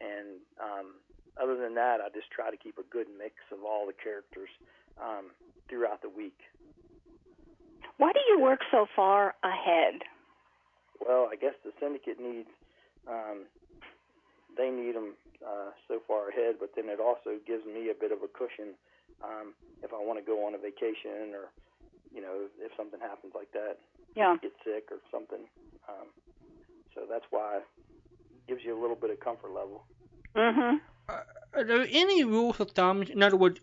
And 0.00 0.38
um, 0.60 1.00
other 1.40 1.56
than 1.56 1.74
that, 1.74 2.00
I 2.00 2.08
just 2.14 2.30
try 2.30 2.50
to 2.50 2.56
keep 2.56 2.78
a 2.78 2.86
good 2.92 3.06
mix 3.18 3.34
of 3.50 3.64
all 3.64 3.86
the 3.86 3.96
characters 3.96 4.50
um, 5.00 5.32
throughout 5.68 6.02
the 6.02 6.10
week. 6.12 6.38
Why 7.96 8.12
do 8.12 8.20
you 8.28 8.38
work 8.40 8.60
so 8.70 8.86
far 8.94 9.34
ahead? 9.42 10.02
Well, 11.00 11.28
I 11.32 11.36
guess 11.36 11.54
the 11.64 11.72
syndicate 11.80 12.20
needs, 12.20 12.50
um, 13.08 13.46
they 14.58 14.68
need 14.68 14.94
them 14.98 15.14
uh, 15.40 15.70
so 15.86 16.02
far 16.06 16.28
ahead, 16.28 16.56
but 16.58 16.74
then 16.74 16.90
it 16.90 16.98
also 17.00 17.38
gives 17.46 17.64
me 17.64 17.88
a 17.88 17.96
bit 17.98 18.10
of 18.10 18.18
a 18.26 18.28
cushion 18.28 18.74
um, 19.22 19.54
if 19.82 19.94
I 19.94 20.02
want 20.02 20.18
to 20.18 20.26
go 20.26 20.44
on 20.44 20.54
a 20.54 20.58
vacation 20.58 21.32
or, 21.32 21.54
you 22.12 22.20
know, 22.20 22.50
if 22.58 22.72
something 22.76 22.98
happens 23.00 23.32
like 23.34 23.50
that, 23.52 23.78
Yeah. 24.16 24.36
get 24.42 24.52
sick 24.64 24.90
or 24.90 24.98
something. 25.10 25.46
Um, 25.88 26.10
so 26.94 27.02
that's 27.08 27.24
why 27.30 27.58
it 27.58 27.66
gives 28.48 28.60
you 28.64 28.78
a 28.78 28.80
little 28.80 28.96
bit 28.96 29.10
of 29.10 29.20
comfort 29.20 29.54
level. 29.54 29.84
Mhm. 30.36 30.80
Uh, 31.08 31.22
are 31.54 31.64
there 31.64 31.86
any 31.88 32.24
rules 32.24 32.60
of 32.60 32.72
thumb? 32.72 33.02
In 33.02 33.22
other 33.22 33.36
words, 33.36 33.60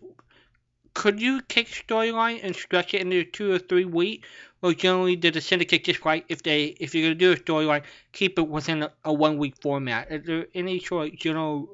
could 0.94 1.20
you 1.20 1.42
take 1.42 1.68
a 1.68 1.82
storyline 1.84 2.40
and 2.42 2.56
stretch 2.56 2.94
it 2.94 3.02
into 3.02 3.22
two 3.24 3.52
or 3.52 3.58
three 3.58 3.84
weeks, 3.84 4.26
or 4.66 4.74
generally 4.74 5.14
does 5.14 5.32
the 5.32 5.40
syndicate 5.40 5.84
just 5.84 6.04
like 6.04 6.24
if 6.28 6.42
they 6.42 6.64
if 6.80 6.94
you're 6.94 7.04
gonna 7.04 7.14
do 7.14 7.32
a 7.32 7.36
storyline, 7.36 7.82
keep 8.12 8.38
it 8.38 8.48
within 8.48 8.82
a, 8.82 8.92
a 9.04 9.12
one 9.12 9.38
week 9.38 9.54
format? 9.62 10.10
Is 10.10 10.26
there 10.26 10.46
any 10.54 10.80
sort 10.80 11.12
of 11.12 11.18
general? 11.18 11.68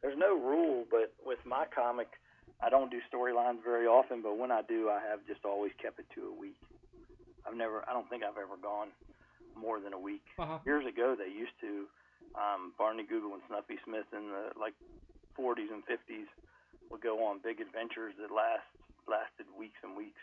There's 0.00 0.16
no 0.16 0.38
rule, 0.38 0.84
but 0.88 1.12
with 1.24 1.44
my 1.44 1.64
comic, 1.74 2.08
I 2.62 2.70
don't 2.70 2.90
do 2.90 3.00
storylines 3.12 3.64
very 3.64 3.86
often, 3.86 4.22
but 4.22 4.38
when 4.38 4.52
I 4.52 4.62
do, 4.62 4.88
I 4.88 5.00
have 5.10 5.26
just 5.26 5.44
always 5.44 5.72
kept 5.82 5.98
it 5.98 6.06
to 6.14 6.28
a 6.28 6.40
week. 6.40 6.56
I've 7.46 7.56
never, 7.56 7.84
I 7.88 7.92
don't 7.92 8.08
think 8.08 8.22
I've 8.22 8.38
ever 8.38 8.56
gone 8.62 8.88
more 9.58 9.80
than 9.80 9.92
a 9.92 9.98
week. 9.98 10.22
Uh-huh. 10.38 10.58
Years 10.64 10.86
ago, 10.86 11.16
they 11.18 11.32
used 11.32 11.58
to, 11.60 11.86
um, 12.38 12.72
Barney 12.78 13.02
Google 13.02 13.34
and 13.34 13.42
Snuffy 13.48 13.78
Smith 13.84 14.06
in 14.12 14.30
the 14.30 14.52
like 14.58 14.74
40s 15.38 15.72
and 15.72 15.82
50s 15.86 16.30
would 16.90 17.00
go 17.00 17.24
on 17.26 17.40
big 17.42 17.60
adventures 17.60 18.14
that 18.20 18.30
last 18.30 18.66
lasted 19.08 19.46
weeks 19.58 19.78
and 19.82 19.96
weeks. 19.96 20.20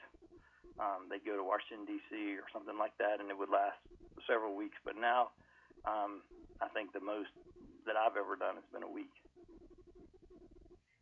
Um, 0.79 1.07
they'd 1.09 1.25
go 1.25 1.37
to 1.37 1.43
Washington 1.43 1.85
D.C. 1.85 2.35
or 2.35 2.45
something 2.51 2.77
like 2.77 2.97
that, 2.97 3.19
and 3.19 3.29
it 3.29 3.37
would 3.37 3.49
last 3.49 3.77
several 4.27 4.55
weeks. 4.55 4.75
But 4.83 4.95
now, 4.99 5.29
um, 5.85 6.21
I 6.61 6.67
think 6.69 6.93
the 6.93 6.99
most 6.99 7.29
that 7.85 7.95
I've 7.95 8.17
ever 8.17 8.35
done 8.35 8.55
has 8.55 8.63
been 8.73 8.83
a 8.83 8.91
week. 8.91 9.11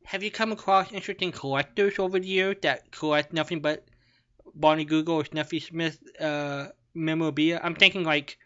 Have 0.05 0.23
you 0.23 0.31
come 0.31 0.51
across 0.51 0.91
interesting 0.91 1.31
collectors 1.31 1.99
over 1.99 2.19
the 2.19 2.27
years 2.27 2.57
that 2.63 2.91
collect 2.91 3.31
nothing 3.31 3.61
but 3.61 3.85
Barney 4.55 4.85
Google 4.85 5.15
or 5.15 5.25
Snuffy 5.25 5.59
Smith 5.59 5.99
uh, 6.19 6.67
memorabilia. 6.93 7.59
I'm 7.63 7.75
thinking 7.75 8.03
like 8.03 8.37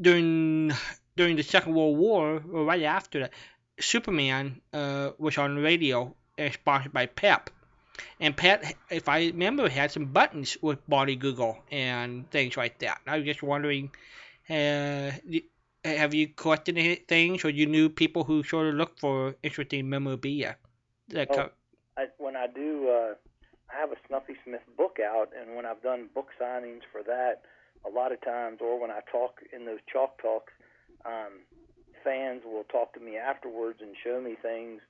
during 0.00 0.72
during 1.16 1.36
the 1.36 1.42
Second 1.42 1.74
World 1.74 1.98
War 1.98 2.42
or 2.52 2.64
right 2.64 2.82
after 2.82 3.20
that, 3.20 3.32
Superman 3.80 4.60
uh, 4.72 5.10
was 5.18 5.38
on 5.38 5.56
radio 5.56 6.14
and 6.38 6.52
sponsored 6.52 6.92
by 6.92 7.06
Pep. 7.06 7.50
And 8.20 8.36
Pat, 8.36 8.74
if 8.90 9.08
I 9.08 9.26
remember, 9.26 9.68
had 9.68 9.90
some 9.90 10.06
buttons 10.06 10.56
with 10.62 10.78
Barney 10.88 11.16
Google 11.16 11.58
and 11.70 12.30
things 12.30 12.56
like 12.56 12.78
that. 12.78 13.00
I 13.06 13.18
was 13.18 13.26
just 13.26 13.42
wondering, 13.42 13.90
uh, 14.48 15.12
have 15.84 16.14
you 16.14 16.28
collected 16.28 16.78
any 16.78 16.96
things 16.96 17.44
or 17.44 17.50
you 17.50 17.66
knew 17.66 17.88
people 17.88 18.24
who 18.24 18.42
sort 18.42 18.68
of 18.68 18.74
look 18.74 18.98
for 18.98 19.34
interesting 19.42 19.88
memorabilia? 19.88 20.56
That 21.08 21.28
oh, 21.30 21.50
I, 21.96 22.06
when 22.18 22.36
I 22.36 22.46
do, 22.46 22.88
uh, 22.88 23.14
I 23.72 23.80
have 23.80 23.92
a 23.92 23.96
Snuffy 24.08 24.36
Smith 24.44 24.62
book 24.76 24.98
out, 25.00 25.30
and 25.38 25.56
when 25.56 25.66
I've 25.66 25.82
done 25.82 26.08
book 26.14 26.28
signings 26.40 26.82
for 26.90 27.02
that, 27.04 27.42
a 27.86 27.90
lot 27.90 28.12
of 28.12 28.20
times, 28.20 28.58
or 28.60 28.80
when 28.80 28.90
I 28.90 29.00
talk 29.10 29.40
in 29.52 29.64
those 29.64 29.78
chalk 29.90 30.20
talks, 30.20 30.52
um, 31.04 31.44
fans 32.02 32.42
will 32.44 32.64
talk 32.64 32.92
to 32.94 33.00
me 33.00 33.16
afterwards 33.16 33.78
and 33.80 33.94
show 34.02 34.20
me 34.20 34.36
things. 34.40 34.80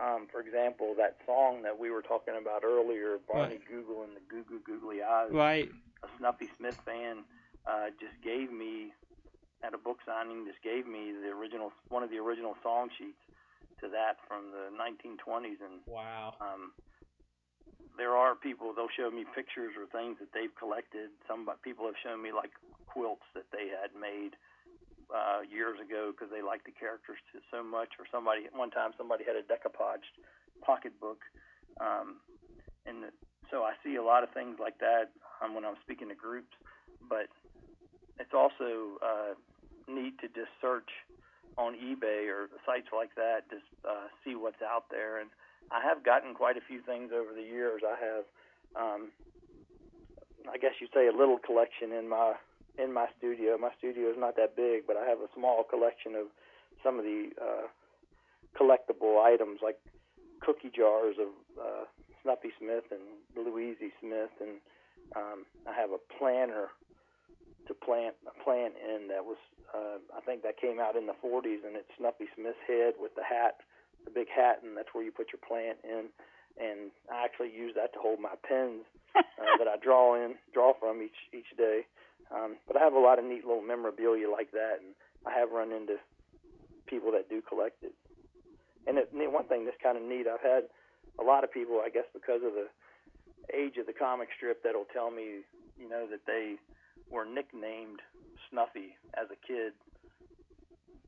Um, 0.00 0.26
for 0.30 0.40
example, 0.40 0.94
that 0.98 1.16
song 1.24 1.62
that 1.62 1.78
we 1.78 1.90
were 1.90 2.02
talking 2.02 2.34
about 2.40 2.64
earlier, 2.64 3.18
Barney 3.30 3.62
right. 3.62 3.68
Google 3.68 4.02
and 4.02 4.16
the 4.16 4.24
Goo 4.28 4.42
Goo 4.42 4.60
Googly 4.64 5.02
Eyes. 5.02 5.30
Right. 5.30 5.70
A 6.02 6.08
Snuffy 6.18 6.48
Smith 6.58 6.78
fan 6.84 7.22
uh, 7.66 7.94
just 8.00 8.18
gave 8.22 8.50
me 8.50 8.92
at 9.62 9.72
a 9.72 9.78
book 9.78 9.98
signing, 10.04 10.44
just 10.44 10.60
gave 10.62 10.86
me 10.86 11.14
the 11.14 11.30
original 11.30 11.72
one 11.88 12.02
of 12.02 12.10
the 12.10 12.18
original 12.18 12.56
song 12.62 12.90
sheets 12.98 13.22
to 13.80 13.88
that 13.88 14.18
from 14.26 14.50
the 14.50 14.68
1920s, 14.74 15.62
and 15.62 15.80
wow. 15.86 16.34
Um, 16.40 16.72
there 17.96 18.16
are 18.16 18.34
people 18.34 18.74
they'll 18.74 18.92
show 18.92 19.10
me 19.10 19.24
pictures 19.34 19.72
or 19.78 19.86
things 19.86 20.18
that 20.18 20.34
they've 20.34 20.54
collected. 20.58 21.14
Some 21.28 21.46
people 21.62 21.86
have 21.86 21.94
shown 22.02 22.20
me 22.20 22.32
like 22.32 22.50
quilts 22.86 23.26
that 23.34 23.46
they 23.52 23.70
had 23.70 23.94
made 23.94 24.34
uh, 25.12 25.42
years 25.42 25.78
ago 25.80 26.12
because 26.12 26.30
they 26.32 26.42
liked 26.42 26.66
the 26.66 26.72
characters 26.72 27.18
so 27.50 27.62
much. 27.62 27.96
Or 27.98 28.06
somebody 28.10 28.46
one 28.52 28.70
time 28.70 28.92
somebody 28.96 29.24
had 29.24 29.36
a 29.36 29.44
decoupaged 29.44 30.14
pocketbook, 30.62 31.20
um, 31.80 32.20
and 32.86 33.04
the, 33.04 33.10
so 33.50 33.62
I 33.62 33.74
see 33.84 33.96
a 33.96 34.02
lot 34.02 34.22
of 34.22 34.30
things 34.30 34.56
like 34.60 34.78
that 34.78 35.10
um, 35.42 35.54
when 35.54 35.64
I'm 35.64 35.76
speaking 35.82 36.08
to 36.08 36.14
groups. 36.14 36.54
But 37.08 37.28
it's 38.18 38.32
also 38.32 38.98
uh, 39.02 39.34
neat 39.88 40.18
to 40.20 40.28
just 40.28 40.52
search 40.60 40.88
on 41.56 41.74
eBay 41.74 42.26
or 42.28 42.48
sites 42.66 42.88
like 42.94 43.14
that 43.14 43.48
to 43.50 43.56
uh, 43.88 44.08
see 44.24 44.34
what's 44.34 44.62
out 44.62 44.86
there. 44.90 45.20
And 45.20 45.30
I 45.70 45.80
have 45.82 46.04
gotten 46.04 46.34
quite 46.34 46.56
a 46.56 46.64
few 46.66 46.80
things 46.82 47.10
over 47.14 47.32
the 47.32 47.42
years. 47.42 47.82
I 47.86 47.96
have, 47.98 48.24
um, 48.76 49.10
I 50.50 50.58
guess 50.58 50.72
you'd 50.80 50.90
say, 50.94 51.06
a 51.06 51.16
little 51.16 51.38
collection 51.38 51.92
in 51.92 52.08
my 52.08 52.34
in 52.78 52.92
my 52.92 53.06
studio. 53.18 53.56
My 53.58 53.70
studio 53.78 54.10
is 54.10 54.16
not 54.18 54.36
that 54.36 54.56
big, 54.56 54.86
but 54.86 54.96
I 54.96 55.06
have 55.06 55.18
a 55.18 55.30
small 55.34 55.64
collection 55.64 56.14
of 56.14 56.26
some 56.82 56.98
of 56.98 57.04
the 57.04 57.30
uh, 57.40 57.66
collectible 58.58 59.22
items 59.22 59.60
like 59.62 59.78
cookie 60.40 60.70
jars 60.74 61.16
of 61.20 61.30
uh, 61.58 61.84
Snuffy 62.22 62.50
Smith 62.58 62.84
and 62.90 63.02
Louise 63.36 63.76
Smith, 64.00 64.32
and 64.40 64.60
um, 65.16 65.46
I 65.68 65.74
have 65.74 65.90
a 65.90 66.00
planter 66.18 66.68
to 67.66 67.74
plant 67.74 68.14
a 68.28 68.34
plant 68.44 68.74
in 68.76 69.08
that 69.08 69.24
was 69.24 69.38
uh, 69.74 69.98
I 70.16 70.20
think 70.22 70.42
that 70.42 70.60
came 70.60 70.78
out 70.78 70.96
in 70.96 71.06
the 71.06 71.18
40s, 71.18 71.66
and 71.66 71.74
it's 71.74 71.90
Snuffy 71.98 72.30
Smith's 72.36 72.60
head 72.66 72.94
with 73.00 73.14
the 73.16 73.24
hat, 73.24 73.58
the 74.04 74.10
big 74.10 74.28
hat, 74.30 74.62
and 74.62 74.76
that's 74.76 74.92
where 74.92 75.02
you 75.02 75.10
put 75.10 75.34
your 75.34 75.42
plant 75.42 75.78
in. 75.82 76.06
And 76.54 76.94
I 77.10 77.24
actually 77.24 77.50
use 77.50 77.74
that 77.74 77.92
to 77.94 77.98
hold 77.98 78.20
my 78.20 78.38
pens 78.46 78.86
uh, 79.18 79.22
that 79.58 79.66
I 79.66 79.76
draw 79.82 80.14
in, 80.14 80.36
draw 80.52 80.72
from 80.78 81.02
each 81.02 81.18
each 81.34 81.50
day. 81.58 81.86
Um, 82.34 82.56
but 82.66 82.76
I 82.76 82.80
have 82.80 82.94
a 82.94 82.98
lot 82.98 83.18
of 83.18 83.24
neat 83.24 83.46
little 83.46 83.62
memorabilia 83.62 84.28
like 84.28 84.50
that, 84.52 84.82
and 84.82 84.94
I 85.26 85.38
have 85.38 85.52
run 85.52 85.70
into 85.70 85.96
people 86.86 87.12
that 87.12 87.30
do 87.30 87.40
collect 87.40 87.82
it. 87.84 87.94
And 88.86 88.98
it, 88.98 89.08
one 89.14 89.44
thing 89.44 89.64
that's 89.64 89.78
kind 89.82 89.96
of 89.96 90.02
neat, 90.02 90.26
I've 90.26 90.42
had 90.42 90.64
a 91.18 91.22
lot 91.22 91.44
of 91.44 91.52
people, 91.52 91.80
I 91.84 91.88
guess, 91.88 92.04
because 92.12 92.42
of 92.42 92.52
the 92.52 92.66
age 93.54 93.76
of 93.78 93.86
the 93.86 93.92
comic 93.92 94.28
strip, 94.36 94.62
that'll 94.62 94.90
tell 94.92 95.10
me, 95.10 95.46
you 95.78 95.88
know, 95.88 96.06
that 96.10 96.26
they 96.26 96.56
were 97.10 97.24
nicknamed 97.24 98.00
Snuffy 98.50 98.96
as 99.14 99.28
a 99.30 99.38
kid 99.46 99.72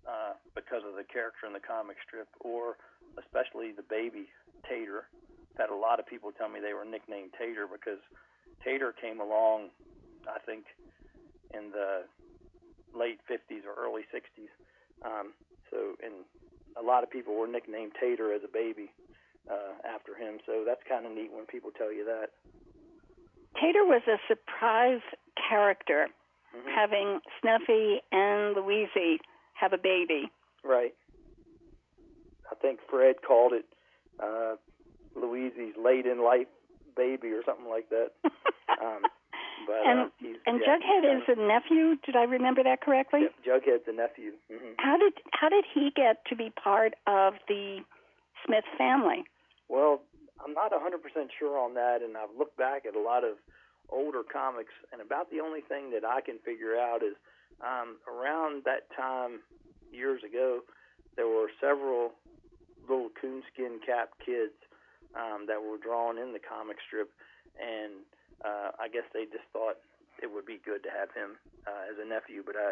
uh, 0.07 0.39
because 0.55 0.83
of 0.87 0.95
the 0.95 1.05
character 1.05 1.47
in 1.47 1.53
the 1.53 1.61
comic 1.61 1.97
strip, 2.07 2.29
or 2.41 2.77
especially 3.19 3.73
the 3.73 3.83
baby 3.83 4.29
Tater. 4.69 5.11
I've 5.55 5.69
had 5.69 5.71
a 5.71 5.77
lot 5.77 5.99
of 5.99 6.07
people 6.07 6.31
tell 6.33 6.49
me 6.49 6.61
they 6.61 6.75
were 6.75 6.85
nicknamed 6.85 7.33
Tater 7.39 7.67
because 7.67 8.01
Tater 8.63 8.95
came 8.95 9.21
along, 9.21 9.75
I 10.29 10.39
think, 10.45 10.65
in 11.57 11.71
the 11.71 12.05
late 12.97 13.21
50s 13.31 13.65
or 13.65 13.75
early 13.77 14.03
60s. 14.13 14.53
Um, 15.05 15.33
so, 15.71 15.97
and 16.03 16.25
a 16.77 16.83
lot 16.83 17.03
of 17.03 17.11
people 17.11 17.35
were 17.37 17.47
nicknamed 17.47 17.93
Tater 18.01 18.33
as 18.33 18.43
a 18.45 18.53
baby 18.53 18.91
uh, 19.51 19.77
after 19.87 20.15
him. 20.15 20.39
So 20.47 20.65
that's 20.67 20.81
kind 20.89 21.07
of 21.07 21.13
neat 21.13 21.33
when 21.33 21.47
people 21.47 21.71
tell 21.77 21.93
you 21.93 22.05
that. 22.05 22.31
Tater 23.61 23.85
was 23.85 24.03
a 24.07 24.17
surprise 24.29 25.01
character, 25.49 26.09
mm-hmm. 26.55 26.69
having 26.75 27.21
Snuffy 27.41 28.03
and 28.13 28.55
Louise 28.57 28.89
have 29.55 29.73
a 29.73 29.79
baby. 29.79 30.31
Right. 30.63 30.95
I 32.51 32.55
think 32.57 32.81
Fred 32.91 33.17
called 33.27 33.53
it 33.53 33.65
uh, 34.23 34.57
Louise's 35.15 35.75
late 35.83 36.07
in 36.07 36.23
life 36.23 36.47
baby 36.97 37.29
or 37.29 37.43
something 37.45 37.69
like 37.69 37.89
that. 37.91 38.11
um, 38.83 39.03
but, 39.67 39.83
and 39.85 40.01
uh, 40.01 40.39
and 40.47 40.61
yeah, 40.61 40.79
Jughead 40.79 41.17
is 41.17 41.23
a 41.29 41.37
nephew. 41.37 41.97
Did 42.05 42.17
I 42.17 42.25
remember 42.25 42.63
that 42.63 42.81
correctly? 42.81 43.23
Yep, 43.23 43.35
Jughead's 43.45 43.89
a 43.89 43.93
nephew. 43.93 44.33
Mm-hmm. 44.53 44.79
How 44.79 44.97
did 44.97 45.15
how 45.33 45.49
did 45.49 45.65
he 45.73 45.91
get 45.95 46.25
to 46.27 46.37
be 46.37 46.51
part 46.51 46.95
of 47.07 47.35
the 47.49 47.81
Smith 48.45 48.65
family? 48.79 49.25
Well, 49.69 50.01
I'm 50.45 50.55
not 50.55 50.71
100% 50.71 50.79
sure 51.39 51.59
on 51.59 51.75
that, 51.75 52.03
and 52.03 52.17
I've 52.17 52.31
looked 52.39 52.57
back 52.57 52.87
at 52.87 52.95
a 52.95 53.01
lot 53.01 53.25
of 53.25 53.35
older 53.89 54.23
comics, 54.23 54.73
and 54.93 55.01
about 55.01 55.31
the 55.31 55.41
only 55.41 55.61
thing 55.61 55.91
that 55.91 56.05
I 56.05 56.21
can 56.21 56.39
figure 56.45 56.77
out 56.77 57.03
is 57.03 57.15
um, 57.61 57.97
around 58.07 58.63
that 58.65 58.87
time 58.95 59.41
years 59.93 60.23
ago, 60.23 60.61
there 61.17 61.27
were 61.27 61.49
several 61.61 62.13
little 62.89 63.11
coonskin 63.21 63.81
cap 63.85 64.11
kids 64.25 64.55
um, 65.15 65.47
that 65.47 65.63
were 65.63 65.79
drawn 65.79 66.19
in 66.19 66.33
the 66.33 66.39
comic 66.39 66.77
strip, 66.87 67.11
and 67.59 68.05
uh, 68.45 68.77
I 68.77 68.89
guess 68.89 69.07
they 69.13 69.25
just 69.25 69.47
thought 69.53 69.81
it 70.23 70.33
would 70.33 70.47
be 70.47 70.61
good 70.65 70.83
to 70.85 70.93
have 70.93 71.13
him 71.13 71.37
uh, 71.67 71.89
as 71.89 71.97
a 72.01 72.07
nephew. 72.09 72.43
But 72.45 72.57
I, 72.57 72.69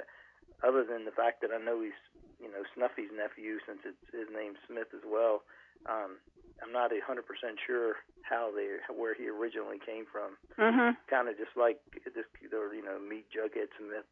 other 0.67 0.85
than 0.85 1.05
the 1.05 1.15
fact 1.15 1.41
that 1.43 1.53
I 1.53 1.61
know 1.61 1.81
he's 1.81 1.97
you 2.41 2.51
know 2.51 2.65
Snuffy's 2.75 3.13
nephew 3.15 3.61
since 3.65 3.81
it's 3.85 4.05
his 4.13 4.29
name's 4.33 4.61
Smith 4.67 4.93
as 4.93 5.05
well, 5.07 5.45
um, 5.87 6.21
I'm 6.63 6.73
not 6.73 6.93
a 6.93 7.01
hundred 7.05 7.27
percent 7.27 7.59
sure 7.61 8.01
how 8.23 8.53
they 8.55 8.81
where 8.93 9.15
he 9.15 9.29
originally 9.29 9.81
came 9.81 10.07
from. 10.09 10.37
Mm-hmm. 10.59 10.97
Kind 11.09 11.29
of 11.29 11.37
just 11.37 11.57
like 11.57 11.81
this, 12.05 12.29
you 12.41 12.85
know, 12.85 12.99
meet 13.01 13.27
Jughead 13.31 13.73
Smith. 13.77 14.09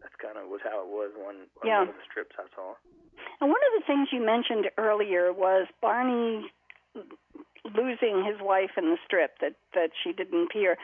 That's 0.00 0.16
kind 0.16 0.40
of 0.40 0.48
was 0.48 0.64
how 0.64 0.80
it 0.80 0.88
was 0.88 1.12
on, 1.20 1.44
on 1.60 1.64
yeah. 1.64 1.84
one 1.84 1.92
of 1.92 2.00
the 2.00 2.08
strips 2.08 2.32
I 2.40 2.48
saw. 2.56 2.72
And 3.40 3.52
one 3.52 3.60
of 3.68 3.72
the 3.80 3.84
things 3.86 4.08
you 4.12 4.24
mentioned 4.24 4.72
earlier 4.78 5.32
was 5.32 5.68
Barney 5.80 6.48
losing 7.64 8.24
his 8.24 8.40
wife 8.40 8.70
in 8.76 8.90
the 8.90 8.98
strip 9.04 9.38
that 9.40 9.54
that 9.74 9.90
she 10.02 10.12
didn't 10.12 10.44
appear 10.44 10.76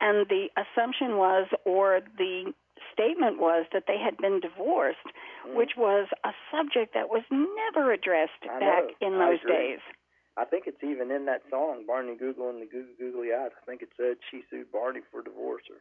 and 0.00 0.26
the 0.28 0.48
assumption 0.56 1.16
was 1.16 1.46
or 1.64 2.00
the 2.18 2.52
statement 2.92 3.38
was 3.38 3.66
that 3.72 3.84
they 3.86 3.98
had 3.98 4.16
been 4.18 4.40
divorced 4.40 5.08
mm. 5.46 5.56
which 5.56 5.72
was 5.76 6.08
a 6.24 6.30
subject 6.50 6.94
that 6.94 7.08
was 7.08 7.22
never 7.30 7.92
addressed 7.92 8.42
I 8.44 8.60
back 8.60 8.84
know. 9.00 9.06
in 9.06 9.18
those 9.18 9.40
agree. 9.42 9.76
days 9.76 9.80
I 10.36 10.44
think 10.44 10.66
it's 10.66 10.82
even 10.82 11.12
in 11.12 11.26
that 11.26 11.42
song, 11.48 11.84
Barney 11.86 12.16
Google 12.16 12.50
and 12.50 12.60
the 12.60 12.66
Goo 12.66 12.86
Googly 12.98 13.30
Eyes. 13.30 13.54
I 13.54 13.64
think 13.66 13.82
it 13.82 13.90
said 13.96 14.16
she 14.30 14.42
sued 14.50 14.72
Barney 14.72 15.00
for 15.12 15.22
divorce 15.22 15.62
or. 15.70 15.78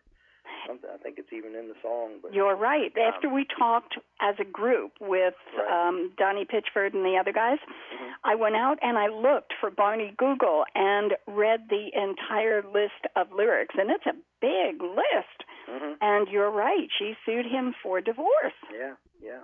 I 0.70 0.98
think 1.02 1.18
it's 1.18 1.32
even 1.32 1.56
in 1.56 1.68
the 1.68 1.76
song. 1.82 2.20
But 2.22 2.34
you're 2.34 2.56
right. 2.56 2.92
Um, 2.96 3.14
After 3.14 3.30
we 3.30 3.46
talked 3.58 3.98
as 4.22 4.36
a 4.40 4.46
group 4.46 4.94
with 5.00 5.34
right. 5.58 5.88
um, 5.88 6.12
Donnie 6.18 6.46
Pitchford 6.46 6.94
and 6.94 7.06
the 7.06 7.18
other 7.20 7.34
guys, 7.34 7.60
mm-hmm. 7.60 8.12
I 8.24 8.36
went 8.36 8.56
out 8.56 8.78
and 8.82 8.98
I 8.98 9.08
looked 9.08 9.54
for 9.60 9.70
Barney 9.70 10.14
Google 10.18 10.64
and 10.76 11.14
read 11.28 11.68
the 11.70 11.90
entire 11.94 12.64
list 12.64 13.08
of 13.16 13.28
lyrics, 13.36 13.76
and 13.78 13.90
it's 13.90 14.06
a 14.06 14.16
big 14.42 14.82
list. 14.82 15.40
Mm-hmm. 15.70 15.94
And 16.02 16.28
you're 16.30 16.52
right. 16.52 16.88
She 17.00 17.14
sued 17.26 17.46
him 17.46 17.74
for 17.82 18.02
divorce. 18.02 18.58
Yeah, 18.72 18.94
yeah. 19.22 19.44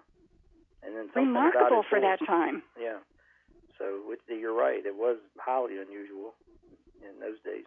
And 0.83 0.95
then 0.95 1.09
remarkable 1.15 1.83
for 1.89 1.99
that 1.99 2.19
time. 2.25 2.63
Yeah. 2.79 2.97
So 3.77 3.99
you're 4.27 4.53
right. 4.53 4.85
It 4.85 4.95
was 4.95 5.17
highly 5.37 5.79
unusual 5.79 6.33
in 7.01 7.19
those 7.19 7.39
days. 7.43 7.65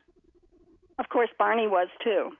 Of 0.98 1.08
course, 1.08 1.30
Barney 1.38 1.66
was 1.66 1.88
too. 2.04 2.30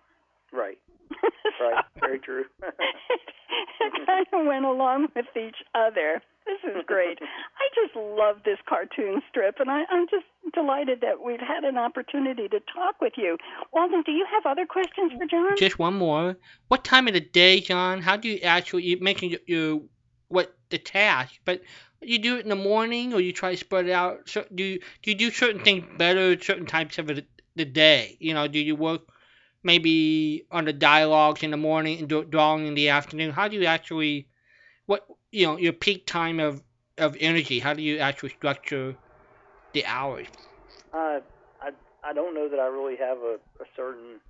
Right. 0.52 0.78
right. 1.60 1.84
Very 2.00 2.18
true. 2.18 2.44
it 2.62 4.06
kind 4.06 4.26
of 4.32 4.46
went 4.46 4.64
along 4.64 5.08
with 5.14 5.26
each 5.36 5.56
other. 5.74 6.22
This 6.46 6.58
is 6.64 6.82
great. 6.86 7.18
I 7.20 7.66
just 7.74 7.94
love 7.94 8.38
this 8.44 8.58
cartoon 8.68 9.22
strip, 9.28 9.60
and 9.60 9.70
I, 9.70 9.84
I'm 9.90 10.06
just 10.08 10.24
delighted 10.52 11.00
that 11.00 11.22
we've 11.24 11.40
had 11.40 11.62
an 11.62 11.78
opportunity 11.78 12.48
to 12.48 12.58
talk 12.74 13.00
with 13.00 13.12
you. 13.16 13.38
Walden, 13.72 14.02
do 14.04 14.10
you 14.10 14.26
have 14.32 14.44
other 14.44 14.66
questions 14.66 15.12
for 15.16 15.24
John? 15.26 15.56
Just 15.56 15.78
one 15.78 15.94
more. 15.94 16.36
What 16.66 16.84
time 16.84 17.06
of 17.06 17.14
the 17.14 17.20
day, 17.20 17.60
John? 17.60 18.02
How 18.02 18.16
do 18.16 18.28
you 18.28 18.38
actually 18.40 18.84
you 18.84 18.98
mentioned 19.00 19.38
your 19.46 19.82
what 20.28 20.56
the 20.70 20.78
task, 20.78 21.34
but 21.44 21.62
you 22.00 22.18
do 22.18 22.36
it 22.36 22.42
in 22.42 22.48
the 22.48 22.56
morning 22.56 23.14
or 23.14 23.20
you 23.20 23.32
try 23.32 23.52
to 23.52 23.56
spread 23.56 23.86
it 23.86 23.92
out? 23.92 24.28
So 24.28 24.44
do 24.52 24.64
you, 24.64 24.80
do 25.02 25.10
you 25.10 25.16
do 25.16 25.30
certain 25.30 25.62
things 25.62 25.84
better 25.96 26.32
at 26.32 26.42
certain 26.42 26.66
times 26.66 26.98
of 26.98 27.06
the, 27.06 27.24
the 27.54 27.64
day? 27.64 28.16
You 28.18 28.34
know, 28.34 28.48
do 28.48 28.58
you 28.58 28.74
work 28.74 29.02
maybe 29.62 30.44
on 30.50 30.64
the 30.64 30.72
dialogues 30.72 31.42
in 31.42 31.50
the 31.50 31.56
morning 31.56 31.98
and 32.00 32.30
drawing 32.30 32.66
in 32.66 32.74
the 32.74 32.88
afternoon? 32.88 33.30
How 33.32 33.48
do 33.48 33.56
you 33.56 33.66
actually 33.66 34.28
what 34.86 35.06
you 35.30 35.46
know 35.46 35.56
your 35.56 35.72
peak 35.72 36.06
time 36.06 36.40
of 36.40 36.62
of 36.98 37.16
energy? 37.20 37.58
How 37.60 37.74
do 37.74 37.82
you 37.82 37.98
actually 37.98 38.30
structure 38.30 38.96
the 39.72 39.84
hours? 39.86 40.28
Uh, 40.92 41.20
I 41.60 41.70
I 42.04 42.12
don't 42.12 42.34
know 42.34 42.48
that 42.48 42.58
I 42.58 42.66
really 42.66 42.96
have 42.96 43.18
a, 43.18 43.38
a 43.60 43.66
certain 43.76 44.20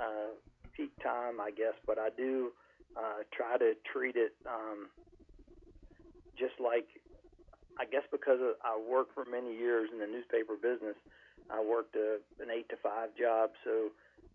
uh, 0.00 0.34
peak 0.76 0.90
time, 1.02 1.40
I 1.40 1.50
guess, 1.50 1.74
but 1.86 1.98
I 1.98 2.10
do 2.16 2.50
uh, 2.96 3.22
try 3.32 3.58
to 3.58 3.74
treat 3.90 4.16
it 4.16 4.32
um, 4.46 4.88
just 6.38 6.54
like 6.60 6.86
I 7.80 7.88
guess 7.88 8.04
because 8.12 8.36
I 8.60 8.76
worked 8.76 9.16
for 9.16 9.24
many 9.24 9.56
years 9.56 9.88
in 9.88 9.98
the 9.98 10.06
newspaper 10.06 10.52
business. 10.52 11.00
I 11.48 11.64
worked 11.64 11.96
a, 11.96 12.20
an 12.36 12.52
eight 12.52 12.68
to 12.68 12.76
five 12.84 13.16
job, 13.16 13.56
so 13.64 13.88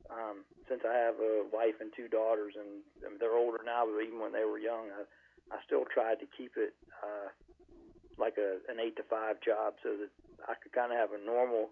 um, 0.10 0.42
since 0.66 0.82
I 0.82 0.98
have 0.98 1.22
a 1.22 1.46
wife 1.54 1.78
and 1.80 1.94
two 1.94 2.10
daughters, 2.10 2.58
and, 2.58 2.82
they're 3.22 3.38
older 3.38 3.62
now, 3.64 3.86
but 3.86 4.02
even 4.02 4.20
when 4.20 4.34
they 4.34 4.44
were 4.44 4.58
young, 4.58 4.90
I, 4.92 5.06
I 5.54 5.58
still 5.64 5.86
tried 5.86 6.20
to 6.20 6.28
keep 6.36 6.58
it 6.58 6.74
uh, 7.00 7.30
like 8.18 8.36
a 8.42 8.60
an 8.68 8.82
eight 8.82 8.98
to 8.98 9.06
five 9.08 9.40
job, 9.40 9.78
so 9.86 9.96
that 9.96 10.12
I 10.50 10.58
could 10.60 10.74
kind 10.74 10.92
of 10.92 10.98
have 10.98 11.14
a 11.14 11.22
normal 11.24 11.70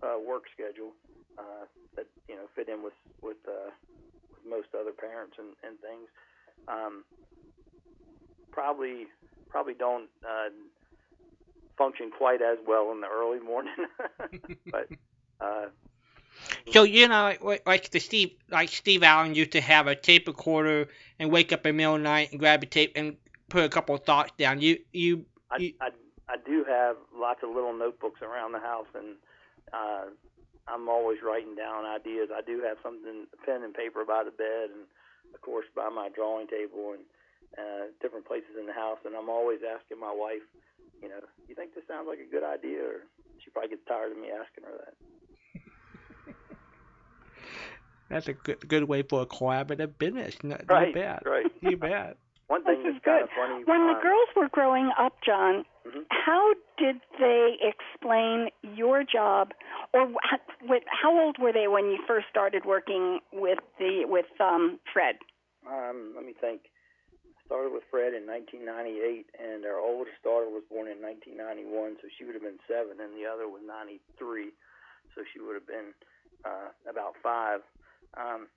uh, 0.00 0.16
work 0.16 0.44
schedule 0.54 0.94
uh, 1.36 1.66
that 1.96 2.06
you 2.30 2.36
know 2.36 2.48
fit 2.54 2.70
in 2.70 2.82
with 2.82 2.96
with, 3.20 3.42
uh, 3.44 3.74
with 4.30 4.42
most 4.48 4.72
other 4.72 4.94
parents 4.94 5.36
and, 5.36 5.52
and 5.66 5.76
things. 5.82 6.08
Um, 6.70 7.04
probably 8.52 9.10
probably 9.50 9.74
don't 9.74 10.08
uh, 10.24 10.48
function 11.76 12.10
quite 12.10 12.42
as 12.42 12.58
well 12.66 12.92
in 12.92 13.00
the 13.00 13.08
early 13.08 13.40
morning, 13.40 13.74
but. 14.70 14.88
Uh, 15.40 15.66
so 16.70 16.82
you 16.82 17.08
know, 17.08 17.34
like 17.66 17.90
the 17.90 17.98
Steve, 17.98 18.32
like 18.50 18.68
Steve 18.68 19.02
Allen 19.02 19.34
used 19.34 19.52
to 19.52 19.60
have 19.60 19.86
a 19.86 19.94
tape 19.94 20.26
recorder 20.26 20.88
and 21.18 21.30
wake 21.30 21.52
up 21.52 21.64
in 21.66 21.74
the 21.74 21.76
middle 21.76 21.94
of 21.94 22.00
the 22.00 22.04
night 22.04 22.30
and 22.30 22.40
grab 22.40 22.62
a 22.62 22.66
tape 22.66 22.92
and 22.96 23.16
put 23.48 23.64
a 23.64 23.68
couple 23.68 23.94
of 23.94 24.04
thoughts 24.04 24.32
down. 24.36 24.60
You, 24.60 24.78
you, 24.92 25.24
you 25.58 25.74
I, 25.80 25.86
I, 25.86 25.90
I 26.28 26.36
do 26.44 26.64
have 26.68 26.96
lots 27.14 27.40
of 27.42 27.54
little 27.54 27.76
notebooks 27.76 28.20
around 28.22 28.52
the 28.52 28.58
house, 28.58 28.88
and 28.94 29.16
uh, 29.72 30.04
I'm 30.68 30.88
always 30.88 31.18
writing 31.24 31.54
down 31.54 31.84
ideas. 31.84 32.28
I 32.34 32.42
do 32.42 32.62
have 32.62 32.78
something, 32.82 33.26
pen 33.44 33.62
and 33.62 33.74
paper 33.74 34.04
by 34.04 34.24
the 34.24 34.30
bed, 34.30 34.70
and 34.74 34.84
of 35.34 35.40
course 35.40 35.66
by 35.74 35.88
my 35.88 36.08
drawing 36.14 36.48
table, 36.48 36.92
and 36.92 37.04
uh, 37.58 37.92
different 38.00 38.26
places 38.26 38.58
in 38.58 38.66
the 38.66 38.72
house. 38.72 38.98
And 39.04 39.14
I'm 39.14 39.30
always 39.30 39.60
asking 39.62 40.00
my 40.00 40.12
wife, 40.12 40.44
you 41.02 41.08
know, 41.08 41.20
you 41.48 41.54
think 41.54 41.74
this 41.74 41.84
sounds 41.88 42.06
like 42.08 42.18
a 42.18 42.30
good 42.30 42.44
idea? 42.44 42.82
Or 42.82 43.06
she 43.42 43.50
probably 43.50 43.70
gets 43.70 43.86
tired 43.86 44.12
of 44.12 44.18
me 44.18 44.28
asking 44.30 44.64
her 44.64 44.76
that. 44.84 44.94
That's 48.10 48.28
a 48.28 48.34
good 48.34 48.68
good 48.68 48.84
way 48.84 49.02
for 49.02 49.22
a 49.22 49.26
collaborative 49.26 49.98
business. 49.98 50.36
No, 50.42 50.56
right, 50.68 50.88
you 50.88 50.94
bet. 50.94 51.22
Right. 51.26 51.46
You 51.62 51.76
bet. 51.76 52.16
One 52.48 52.62
thing 52.62 52.84
this 52.84 52.94
that's 52.94 53.04
good. 53.04 53.10
kind 53.10 53.22
of 53.24 53.30
funny. 53.34 53.64
When 53.64 53.80
um, 53.82 53.94
the 53.94 54.00
girls 54.00 54.28
were 54.36 54.48
growing 54.48 54.90
up, 54.98 55.14
John, 55.24 55.64
mm-hmm. 55.86 56.02
how 56.10 56.54
did 56.78 56.96
they 57.18 57.56
explain 57.60 58.50
your 58.62 59.02
job, 59.02 59.50
or 59.92 60.08
how 61.02 61.18
old 61.20 61.38
were 61.40 61.52
they 61.52 61.66
when 61.66 61.86
you 61.86 61.98
first 62.06 62.26
started 62.30 62.64
working 62.64 63.18
with 63.32 63.58
the 63.78 64.04
with 64.06 64.26
um, 64.40 64.78
Fred? 64.92 65.16
Um, 65.66 66.12
let 66.14 66.24
me 66.24 66.34
think. 66.40 66.62
Started 67.46 67.70
with 67.70 67.86
Fred 67.90 68.10
in 68.10 68.26
1998, 68.26 69.30
and 69.38 69.62
our 69.62 69.78
oldest 69.78 70.18
daughter 70.26 70.50
was 70.50 70.66
born 70.66 70.90
in 70.90 70.98
1991, 70.98 72.02
so 72.02 72.10
she 72.18 72.26
would 72.26 72.34
have 72.34 72.42
been 72.42 72.58
seven, 72.66 72.98
and 72.98 73.14
the 73.14 73.22
other 73.22 73.46
was 73.46 73.62
93, 73.62 74.50
so 75.14 75.22
she 75.30 75.38
would 75.38 75.54
have 75.54 75.66
been 75.66 75.94
uh, 76.42 76.74
about 76.90 77.14
five. 77.22 77.62
Um, 78.18 78.50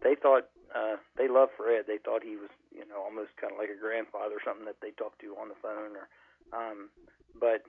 they 0.00 0.16
thought 0.16 0.48
uh, 0.72 0.96
they 1.20 1.28
loved 1.28 1.52
Fred. 1.60 1.84
They 1.84 2.00
thought 2.00 2.24
he 2.24 2.40
was, 2.40 2.48
you 2.72 2.88
know, 2.88 3.04
almost 3.04 3.36
kind 3.36 3.52
of 3.52 3.60
like 3.60 3.68
a 3.68 3.76
grandfather 3.76 4.40
or 4.40 4.44
something 4.44 4.64
that 4.64 4.80
they 4.80 4.96
talked 4.96 5.20
to 5.20 5.36
on 5.36 5.52
the 5.52 5.58
phone. 5.60 5.92
Or, 6.00 6.08
um, 6.56 6.88
but 7.36 7.62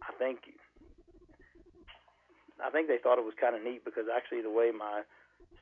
I 0.00 0.16
think 0.16 0.48
I 2.58 2.70
think 2.70 2.88
they 2.88 2.98
thought 2.98 3.18
it 3.20 3.28
was 3.28 3.38
kind 3.38 3.54
of 3.54 3.62
neat 3.62 3.84
because 3.84 4.10
actually 4.10 4.42
the 4.42 4.50
way 4.50 4.72
my 4.72 5.02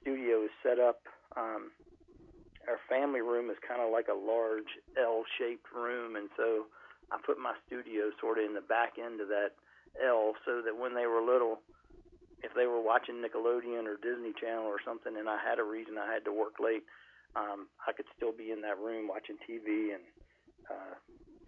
studio 0.01 0.45
is 0.45 0.55
set 0.63 0.81
up, 0.81 1.03
um, 1.37 1.75
our 2.69 2.81
family 2.89 3.21
room 3.21 3.51
is 3.51 3.57
kind 3.67 3.81
of 3.81 3.93
like 3.93 4.09
a 4.09 4.17
large 4.17 4.71
L-shaped 4.99 5.71
room, 5.75 6.17
and 6.17 6.29
so 6.37 6.67
I 7.11 7.19
put 7.25 7.39
my 7.39 7.55
studio 7.67 8.11
sort 8.21 8.39
of 8.39 8.45
in 8.45 8.55
the 8.55 8.67
back 8.67 8.99
end 8.99 9.21
of 9.21 9.29
that 9.29 9.55
L, 10.03 10.35
so 10.45 10.61
that 10.63 10.77
when 10.77 10.95
they 10.95 11.07
were 11.07 11.23
little 11.23 11.61
if 12.43 12.53
they 12.55 12.67
were 12.67 12.81
watching 12.81 13.23
Nickelodeon 13.25 13.89
or 13.89 13.97
Disney 13.97 14.33
Channel 14.37 14.69
or 14.69 14.77
something, 14.85 15.17
and 15.17 15.29
I 15.29 15.39
had 15.41 15.59
a 15.59 15.65
reason 15.65 15.97
I 15.97 16.13
had 16.13 16.25
to 16.27 16.33
work 16.33 16.61
late, 16.61 16.85
um, 17.35 17.69
I 17.87 17.93
could 17.93 18.07
still 18.17 18.33
be 18.33 18.53
in 18.53 18.61
that 18.63 18.79
room 18.79 19.09
watching 19.09 19.41
TV, 19.41 19.97
and 19.97 20.05
uh, 20.69 20.95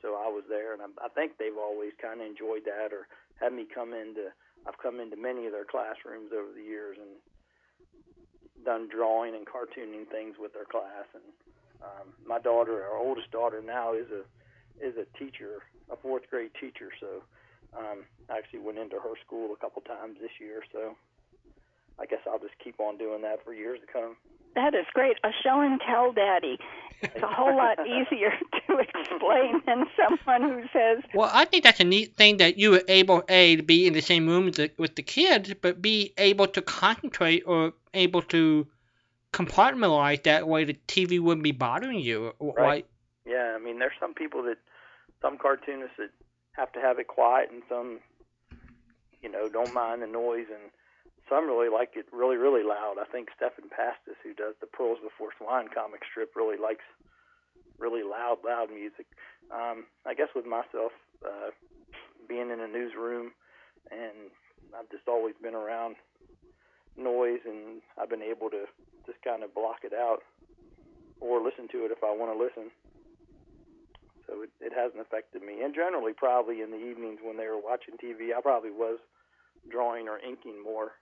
so 0.00 0.16
I 0.16 0.28
was 0.28 0.44
there, 0.48 0.72
and 0.72 0.82
I, 0.82 0.88
I 1.04 1.08
think 1.12 1.36
they've 1.36 1.56
always 1.56 1.92
kind 2.00 2.20
of 2.20 2.26
enjoyed 2.26 2.64
that, 2.64 2.92
or 2.92 3.06
had 3.40 3.52
me 3.52 3.66
come 3.68 3.92
into. 3.92 4.32
I've 4.66 4.78
come 4.82 5.00
into 5.00 5.16
many 5.16 5.46
of 5.46 5.52
their 5.52 5.64
classrooms 5.64 6.32
over 6.34 6.50
the 6.52 6.64
years 6.64 6.98
and 6.98 7.14
done 8.64 8.88
drawing 8.88 9.34
and 9.34 9.46
cartooning 9.46 10.08
things 10.10 10.36
with 10.38 10.52
their 10.52 10.64
class, 10.64 11.06
and 11.14 11.24
um, 11.82 12.12
my 12.26 12.38
daughter, 12.38 12.84
our 12.84 12.98
oldest 12.98 13.30
daughter 13.30 13.62
now, 13.64 13.94
is 13.94 14.06
a 14.10 14.22
is 14.84 14.94
a 14.96 15.06
teacher, 15.18 15.62
a 15.90 15.96
fourth 15.96 16.22
grade 16.30 16.52
teacher, 16.60 16.90
so 17.00 17.22
um, 17.76 18.04
I 18.30 18.38
actually 18.38 18.60
went 18.60 18.78
into 18.78 18.96
her 18.96 19.14
school 19.26 19.52
a 19.52 19.56
couple 19.56 19.82
times 19.82 20.18
this 20.20 20.30
year, 20.40 20.62
so 20.72 20.94
I 21.98 22.06
guess 22.06 22.20
I'll 22.26 22.38
just 22.38 22.58
keep 22.62 22.78
on 22.80 22.96
doing 22.96 23.22
that 23.22 23.44
for 23.44 23.52
years 23.52 23.80
to 23.80 23.92
come. 23.92 24.16
That 24.54 24.74
is 24.74 24.86
great. 24.94 25.16
A 25.24 25.30
show 25.42 25.60
and 25.60 25.80
tell 25.80 26.12
daddy. 26.12 26.58
It's 27.02 27.22
a 27.22 27.26
whole 27.26 27.56
lot 27.56 27.78
easier 27.86 28.32
to 28.68 28.78
explain 28.78 29.62
than 29.66 29.84
someone 29.96 30.50
who 30.50 30.62
says. 30.72 31.02
Well, 31.14 31.30
I 31.32 31.44
think 31.44 31.64
that's 31.64 31.80
a 31.80 31.84
neat 31.84 32.16
thing 32.16 32.36
that 32.38 32.58
you 32.58 32.70
were 32.70 32.82
able 32.88 33.22
a 33.28 33.56
to 33.56 33.62
be 33.62 33.86
in 33.86 33.92
the 33.92 34.02
same 34.02 34.26
room 34.26 34.46
with 34.46 34.56
the, 34.56 34.70
with 34.78 34.94
the 34.96 35.02
kids, 35.02 35.52
but 35.60 35.82
be 35.82 36.12
able 36.18 36.46
to 36.48 36.62
concentrate 36.62 37.42
or 37.46 37.72
able 37.94 38.22
to 38.22 38.66
compartmentalize 39.32 40.22
that 40.24 40.48
way 40.48 40.64
the 40.64 40.76
TV 40.86 41.20
wouldn't 41.20 41.44
be 41.44 41.52
bothering 41.52 42.00
you. 42.00 42.32
Right. 42.40 42.86
Yeah, 43.26 43.54
I 43.54 43.62
mean, 43.62 43.78
there's 43.78 43.92
some 44.00 44.14
people 44.14 44.42
that, 44.44 44.58
some 45.20 45.36
cartoonists 45.36 45.96
that 45.98 46.10
have 46.52 46.72
to 46.72 46.80
have 46.80 46.98
it 46.98 47.08
quiet, 47.08 47.50
and 47.50 47.62
some, 47.68 48.00
you 49.22 49.28
know, 49.28 49.48
don't 49.48 49.74
mind 49.74 50.02
the 50.02 50.06
noise, 50.06 50.46
and 50.48 50.70
some 51.28 51.46
really 51.46 51.68
like 51.68 51.90
it 51.94 52.06
really, 52.12 52.36
really 52.36 52.62
loud. 52.62 52.96
I 53.00 53.04
think 53.04 53.28
Stephan 53.36 53.68
Pastis, 53.68 54.16
who 54.22 54.32
does 54.32 54.54
the 54.60 54.66
Pearls 54.66 54.98
Before 55.02 55.30
Swine 55.36 55.68
comic 55.68 56.00
strip, 56.10 56.34
really 56.34 56.56
likes 56.56 56.84
really 57.78 58.02
loud, 58.02 58.38
loud 58.44 58.70
music. 58.70 59.06
Um, 59.50 59.86
I 60.06 60.14
guess 60.14 60.28
with 60.34 60.46
myself, 60.46 60.92
uh, 61.24 61.50
being 62.28 62.50
in 62.50 62.60
a 62.60 62.68
newsroom, 62.68 63.32
and 63.90 64.30
I've 64.76 64.90
just 64.90 65.08
always 65.08 65.34
been 65.42 65.54
around 65.54 65.96
noise, 66.96 67.40
and 67.46 67.80
I've 67.96 68.10
been 68.10 68.22
able 68.22 68.50
to 68.50 68.64
just 69.06 69.22
kind 69.22 69.42
of 69.42 69.54
block 69.54 69.84
it 69.84 69.92
out 69.94 70.20
or 71.20 71.42
listen 71.42 71.68
to 71.72 71.84
it 71.86 71.90
if 71.90 72.04
I 72.04 72.14
want 72.14 72.32
to 72.32 72.38
listen 72.38 72.70
so 74.28 74.42
it, 74.44 74.50
it 74.60 74.72
hasn't 74.76 75.00
affected 75.00 75.42
me. 75.42 75.64
And 75.64 75.74
generally, 75.74 76.12
probably 76.12 76.60
in 76.60 76.70
the 76.70 76.78
evenings 76.78 77.18
when 77.24 77.36
they 77.36 77.48
were 77.48 77.58
watching 77.58 77.96
TV, 77.96 78.36
I 78.36 78.40
probably 78.40 78.70
was 78.70 79.00
drawing 79.72 80.06
or 80.06 80.20
inking 80.20 80.62
more, 80.62 80.92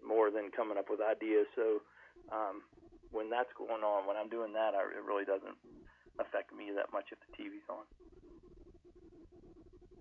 more 0.00 0.30
than 0.30 0.50
coming 0.50 0.78
up 0.78 0.88
with 0.88 1.00
ideas. 1.04 1.46
So 1.54 1.84
um, 2.32 2.64
when 3.10 3.30
that's 3.30 3.52
going 3.56 3.82
on, 3.82 4.06
when 4.06 4.16
I'm 4.16 4.28
doing 4.28 4.52
that, 4.52 4.74
I, 4.74 4.82
it 4.84 5.04
really 5.04 5.24
doesn't 5.24 5.56
affect 6.20 6.54
me 6.54 6.70
that 6.74 6.92
much 6.92 7.12
if 7.12 7.18
the 7.24 7.30
TV's 7.36 7.68
on. 7.68 7.84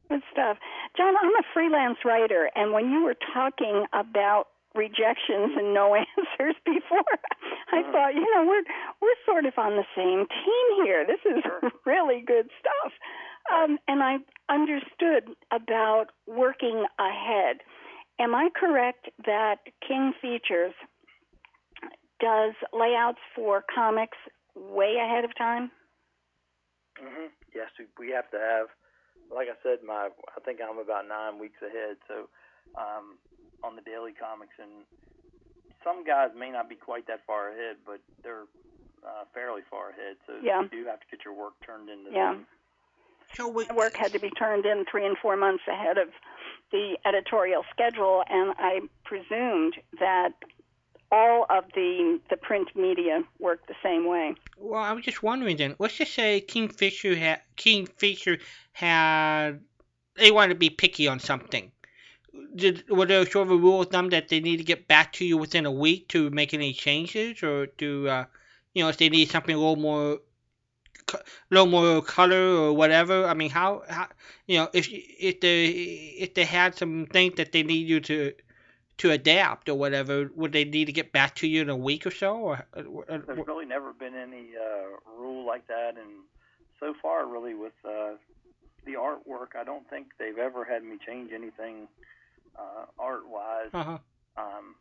Good 0.10 0.24
stuff. 0.32 0.58
John, 0.96 1.14
I'm 1.20 1.36
a 1.36 1.46
freelance 1.54 2.00
writer, 2.06 2.50
and 2.56 2.72
when 2.72 2.90
you 2.92 3.04
were 3.04 3.16
talking 3.34 3.86
about 3.92 4.48
rejections 4.78 5.58
and 5.58 5.74
no 5.74 5.96
answers 6.18 6.56
before. 6.64 7.18
I 7.74 7.82
uh-huh. 7.82 7.92
thought, 7.92 8.14
you 8.14 8.28
know, 8.36 8.46
we're 8.46 8.64
we're 9.02 9.20
sort 9.26 9.46
of 9.46 9.54
on 9.58 9.76
the 9.76 9.86
same 9.96 10.28
team 10.30 10.86
here. 10.86 11.06
This 11.06 11.20
is 11.26 11.44
really 11.86 12.24
good 12.26 12.50
stuff. 12.60 12.94
Um, 13.52 13.78
and 13.88 14.04
I 14.04 14.18
understood 14.50 15.36
about 15.52 16.08
working 16.28 16.86
ahead. 17.00 17.58
Am 18.20 18.36
I 18.36 18.50
correct 18.56 19.10
that 19.26 19.60
King 19.86 20.14
Features 20.22 20.74
does 22.20 22.54
layouts 22.74 23.20
for 23.36 23.64
comics 23.74 24.18
way 24.56 24.96
ahead 25.04 25.24
of 25.24 25.36
time? 25.38 25.72
Mm-hmm. 27.02 27.30
Yes, 27.54 27.70
we 28.00 28.10
have 28.12 28.30
to 28.32 28.38
have 28.38 28.68
like 29.32 29.48
I 29.52 29.58
said, 29.64 29.84
my 29.84 30.08
I 30.08 30.40
think 30.46 30.60
I'm 30.64 30.80
about 30.80 31.08
nine 31.08 31.40
weeks 31.40 31.60
ahead. 31.60 31.98
So 32.08 32.32
um, 32.80 33.20
on 33.64 33.76
the 33.76 33.84
daily 33.84 34.14
comics, 34.16 34.56
and 34.60 34.88
some 35.84 36.04
guys 36.04 36.32
may 36.38 36.52
not 36.52 36.70
be 36.70 36.76
quite 36.76 37.08
that 37.08 37.26
far 37.28 37.52
ahead, 37.52 37.78
but 37.86 38.00
they're 38.24 38.48
uh, 39.04 39.28
fairly 39.34 39.62
far 39.70 39.92
ahead. 39.92 40.16
So 40.26 40.40
Yeah. 40.44 40.64
you 40.64 40.70
do 40.70 40.86
have 40.88 41.00
to 41.00 41.08
get 41.12 41.26
your 41.26 41.36
work 41.36 41.54
turned 41.66 41.90
into 41.90 42.12
Yeah. 42.12 42.34
them. 42.34 42.48
So 43.36 43.48
we, 43.48 43.66
My 43.68 43.76
work 43.76 43.98
had 43.98 44.14
to 44.14 44.20
be 44.20 44.32
turned 44.32 44.66
in 44.66 44.86
three 44.90 45.06
and 45.06 45.18
four 45.18 45.36
months 45.36 45.64
ahead 45.68 45.98
of 45.98 46.08
the 46.72 46.98
editorial 47.06 47.64
schedule, 47.72 48.24
and 48.30 48.56
I 48.58 48.80
presumed 49.04 49.76
that 50.00 50.32
all 51.12 51.46
of 51.50 51.66
the 51.74 52.20
the 52.30 52.38
print 52.38 52.76
media 52.76 53.24
work 53.40 53.66
the 53.68 53.76
same 53.82 54.08
way. 54.08 54.36
Well, 54.58 54.82
I 54.82 54.92
was 54.92 55.06
just 55.06 55.24
wondering 55.24 55.58
then. 55.58 55.76
Let's 55.80 55.96
just 55.98 56.14
say 56.14 56.42
King 56.42 56.70
Features 56.70 57.18
had 57.18 57.42
King 57.56 57.86
Features 57.86 58.42
had 58.74 59.62
they 60.16 60.32
wanted 60.32 60.54
to 60.54 60.60
be 60.60 60.70
picky 60.70 61.08
on 61.08 61.20
something. 61.20 61.72
Did 62.56 62.90
were 62.90 63.06
there 63.06 63.26
sort 63.26 63.48
of 63.48 63.52
a 63.52 63.58
rule 63.58 63.82
of 63.82 63.90
thumb 63.90 64.10
that 64.10 64.30
they 64.30 64.40
need 64.40 64.58
to 64.58 64.64
get 64.64 64.88
back 64.88 65.14
to 65.14 65.26
you 65.26 65.38
within 65.38 65.66
a 65.66 65.72
week 65.72 66.10
to 66.10 66.30
make 66.30 66.54
any 66.54 66.74
changes, 66.74 67.42
or 67.42 67.68
to 67.68 68.10
uh, 68.10 68.26
you 68.74 68.84
know 68.84 68.90
if 68.90 68.98
they 68.98 69.10
need 69.10 69.30
something 69.30 69.56
a 69.56 69.58
little 69.58 69.76
more, 69.78 70.20
a 71.14 71.20
little 71.50 71.68
more 71.68 72.02
color 72.02 72.36
or 72.36 72.74
whatever? 72.74 73.26
I 73.26 73.34
mean, 73.34 73.50
how 73.50 73.84
how 73.90 74.08
you 74.46 74.58
know 74.58 74.70
if 74.74 74.88
if 74.92 75.40
they 75.40 75.66
if 75.66 76.34
they 76.34 76.46
had 76.46 76.76
some 76.76 77.08
things 77.08 77.36
that 77.36 77.54
they 77.54 77.64
need 77.64 77.88
you 77.88 78.02
to 78.02 78.34
to 78.98 79.12
adapt 79.12 79.70
or 79.70 79.76
whatever, 79.76 80.30
would 80.36 80.52
they 80.52 80.66
need 80.66 80.86
to 80.86 80.92
get 80.92 81.12
back 81.12 81.36
to 81.36 81.48
you 81.48 81.62
in 81.62 81.70
a 81.70 81.78
week 81.78 82.06
or 82.06 82.12
so? 82.12 82.36
Or, 82.38 82.66
or, 82.74 83.06
There's 83.08 83.48
really 83.48 83.66
never 83.66 83.94
been 83.94 84.16
any 84.16 84.50
uh, 84.56 85.12
rule 85.20 85.46
like 85.46 85.68
that, 85.68 85.96
and 85.98 86.24
so 86.80 86.94
far, 87.02 87.28
really, 87.28 87.54
with 87.54 87.74
uh, 87.86 88.14
the 88.86 88.94
artwork, 88.94 89.56
I 89.60 89.64
don't 89.64 89.88
think 89.90 90.08
they've 90.18 90.38
ever 90.38 90.64
had 90.64 90.84
me 90.84 90.98
change 91.06 91.32
anything 91.34 91.88
uh, 92.58 92.86
art-wise. 92.98 93.70
uh-huh. 93.74 93.98
Um, 94.38 94.76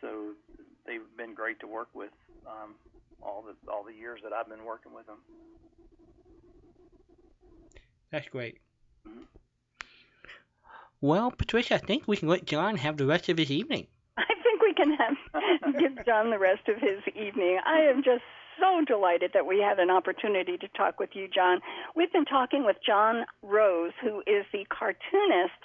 so 0.00 0.32
they've 0.86 1.00
been 1.16 1.34
great 1.34 1.60
to 1.60 1.66
work 1.66 1.88
with 1.94 2.12
um, 2.46 2.74
all 3.22 3.42
the 3.42 3.72
all 3.72 3.82
the 3.82 3.94
years 3.94 4.20
that 4.22 4.32
I've 4.32 4.48
been 4.48 4.64
working 4.64 4.92
with 4.94 5.06
them. 5.06 5.16
That's 8.10 8.28
great. 8.28 8.58
Mhm. 9.08 9.26
Well, 11.04 11.30
Patricia, 11.30 11.74
I 11.74 11.78
think 11.84 12.08
we 12.08 12.16
can 12.16 12.28
let 12.28 12.46
John 12.46 12.78
have 12.78 12.96
the 12.96 13.04
rest 13.04 13.28
of 13.28 13.36
his 13.36 13.50
evening. 13.50 13.86
I 14.16 14.24
think 14.42 14.62
we 14.62 14.72
can 14.72 14.96
have 14.96 15.74
give 15.78 16.06
John 16.06 16.30
the 16.30 16.38
rest 16.38 16.66
of 16.66 16.76
his 16.80 17.04
evening. 17.14 17.60
I 17.66 17.80
am 17.80 18.02
just 18.02 18.22
so 18.58 18.82
delighted 18.86 19.32
that 19.34 19.44
we 19.44 19.60
had 19.60 19.78
an 19.78 19.90
opportunity 19.90 20.56
to 20.56 20.68
talk 20.68 20.98
with 20.98 21.10
you, 21.12 21.28
John. 21.28 21.60
We've 21.94 22.10
been 22.10 22.24
talking 22.24 22.64
with 22.64 22.76
John 22.80 23.26
Rose, 23.42 23.92
who 24.00 24.20
is 24.20 24.46
the 24.50 24.64
cartoonist 24.70 25.60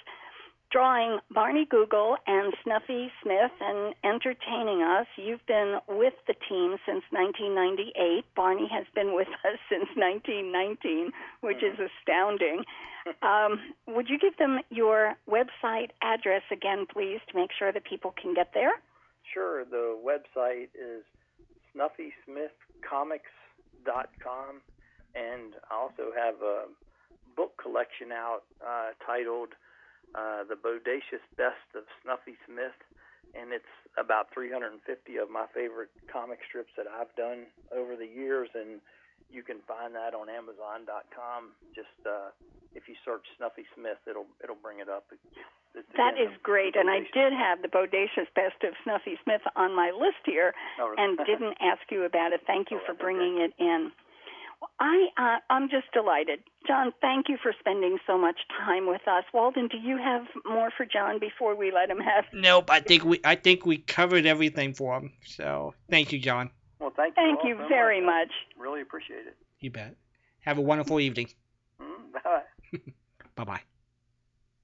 drawing 0.70 1.18
Barney 1.32 1.66
Google 1.68 2.16
and 2.26 2.54
Snuffy 2.62 3.10
Smith 3.22 3.52
and 3.60 3.94
entertaining 4.04 4.82
us. 4.82 5.06
You've 5.16 5.44
been 5.46 5.78
with 5.88 6.14
the 6.26 6.34
team 6.48 6.76
since 6.86 7.02
1998. 7.10 8.24
Barney 8.36 8.68
has 8.72 8.86
been 8.94 9.14
with 9.14 9.28
us 9.44 9.58
since 9.68 9.88
1919, 9.96 11.10
which 11.40 11.62
is 11.62 11.78
astounding. 11.78 12.64
Um, 13.22 13.72
would 13.88 14.10
you 14.10 14.18
give 14.18 14.36
them 14.36 14.60
your 14.68 15.14
website 15.26 15.88
address 16.02 16.42
again, 16.52 16.84
please, 16.92 17.18
to 17.30 17.36
make 17.36 17.48
sure 17.58 17.72
that 17.72 17.84
people 17.84 18.12
can 18.20 18.34
get 18.34 18.52
there? 18.52 18.72
Sure. 19.32 19.64
The 19.64 19.96
website 20.04 20.68
is 20.74 21.02
snuffysmithcomics.com, 21.74 24.60
and 25.14 25.54
I 25.70 25.74
also 25.74 26.12
have 26.14 26.42
a 26.42 26.66
book 27.34 27.56
collection 27.56 28.12
out 28.12 28.42
uh, 28.60 28.90
titled 29.06 29.54
uh, 30.14 30.44
"The 30.44 30.56
Bodacious 30.56 31.22
Best 31.36 31.68
of 31.74 31.84
Snuffy 32.02 32.36
Smith," 32.46 32.76
and 33.34 33.52
it's 33.52 33.68
about 33.98 34.32
350 34.34 34.80
of 35.18 35.30
my 35.30 35.46
favorite 35.54 35.90
comic 36.12 36.38
strips 36.48 36.70
that 36.76 36.86
I've 36.86 37.14
done 37.16 37.46
over 37.74 37.96
the 37.96 38.06
years, 38.06 38.48
and 38.54 38.80
you 39.30 39.42
can 39.42 39.58
find 39.68 39.94
that 39.94 40.14
on 40.14 40.28
Amazon.com. 40.28 41.52
Just 41.74 41.94
uh, 42.06 42.30
if 42.74 42.88
you 42.88 42.94
search 43.04 43.22
Snuffy 43.38 43.66
Smith, 43.74 43.98
it'll 44.08 44.26
it'll 44.42 44.58
bring 44.58 44.80
it 44.80 44.88
up. 44.88 45.04
It's, 45.12 45.86
That 45.96 46.18
is 46.18 46.30
great, 46.42 46.74
and 46.74 46.90
I 46.90 47.00
did 47.14 47.32
have 47.32 47.62
the 47.62 47.68
Bodacious 47.68 48.26
Best 48.34 48.58
of 48.66 48.74
Snuffy 48.82 49.14
Smith 49.22 49.42
on 49.54 49.74
my 49.74 49.92
list 49.94 50.22
here, 50.26 50.52
Oh, 50.80 50.94
and 50.98 51.16
didn't 51.18 51.54
ask 51.62 51.82
you 51.90 52.02
about 52.04 52.32
it. 52.32 52.40
Thank 52.46 52.70
you 52.72 52.78
Oh, 52.82 52.86
for 52.86 52.94
bringing 52.94 53.38
it 53.38 53.52
in. 53.58 53.92
Well, 54.60 54.70
I 54.78 55.06
uh, 55.16 55.38
I'm 55.48 55.68
just 55.70 55.90
delighted, 55.92 56.40
John. 56.66 56.92
Thank 57.00 57.28
you 57.28 57.38
for 57.42 57.54
spending 57.58 57.98
so 58.06 58.18
much 58.18 58.40
time 58.58 58.86
with 58.86 59.00
us. 59.08 59.24
Walden, 59.32 59.68
do 59.68 59.78
you 59.78 59.96
have 59.96 60.22
more 60.44 60.70
for 60.76 60.84
John 60.84 61.18
before 61.18 61.56
we 61.56 61.72
let 61.72 61.90
him 61.90 61.98
have? 61.98 62.24
Nope, 62.32 62.70
I 62.70 62.80
think 62.80 63.04
we 63.04 63.20
I 63.24 63.36
think 63.36 63.64
we 63.64 63.78
covered 63.78 64.26
everything 64.26 64.74
for 64.74 64.98
him. 64.98 65.12
So 65.24 65.74
thank 65.88 66.12
you, 66.12 66.18
John. 66.18 66.50
Well, 66.78 66.92
thank 66.94 67.16
you. 67.16 67.22
Thank 67.22 67.40
you 67.44 67.56
so 67.58 67.68
very 67.68 68.00
much. 68.00 68.28
much. 68.28 68.32
Really 68.58 68.82
appreciate 68.82 69.26
it. 69.26 69.36
You 69.60 69.70
bet. 69.70 69.96
Have 70.40 70.58
a 70.58 70.62
wonderful 70.62 71.00
evening. 71.00 71.28
Mm, 71.80 72.12
bye. 72.12 72.78
Bye 73.36 73.44
bye. 73.44 73.60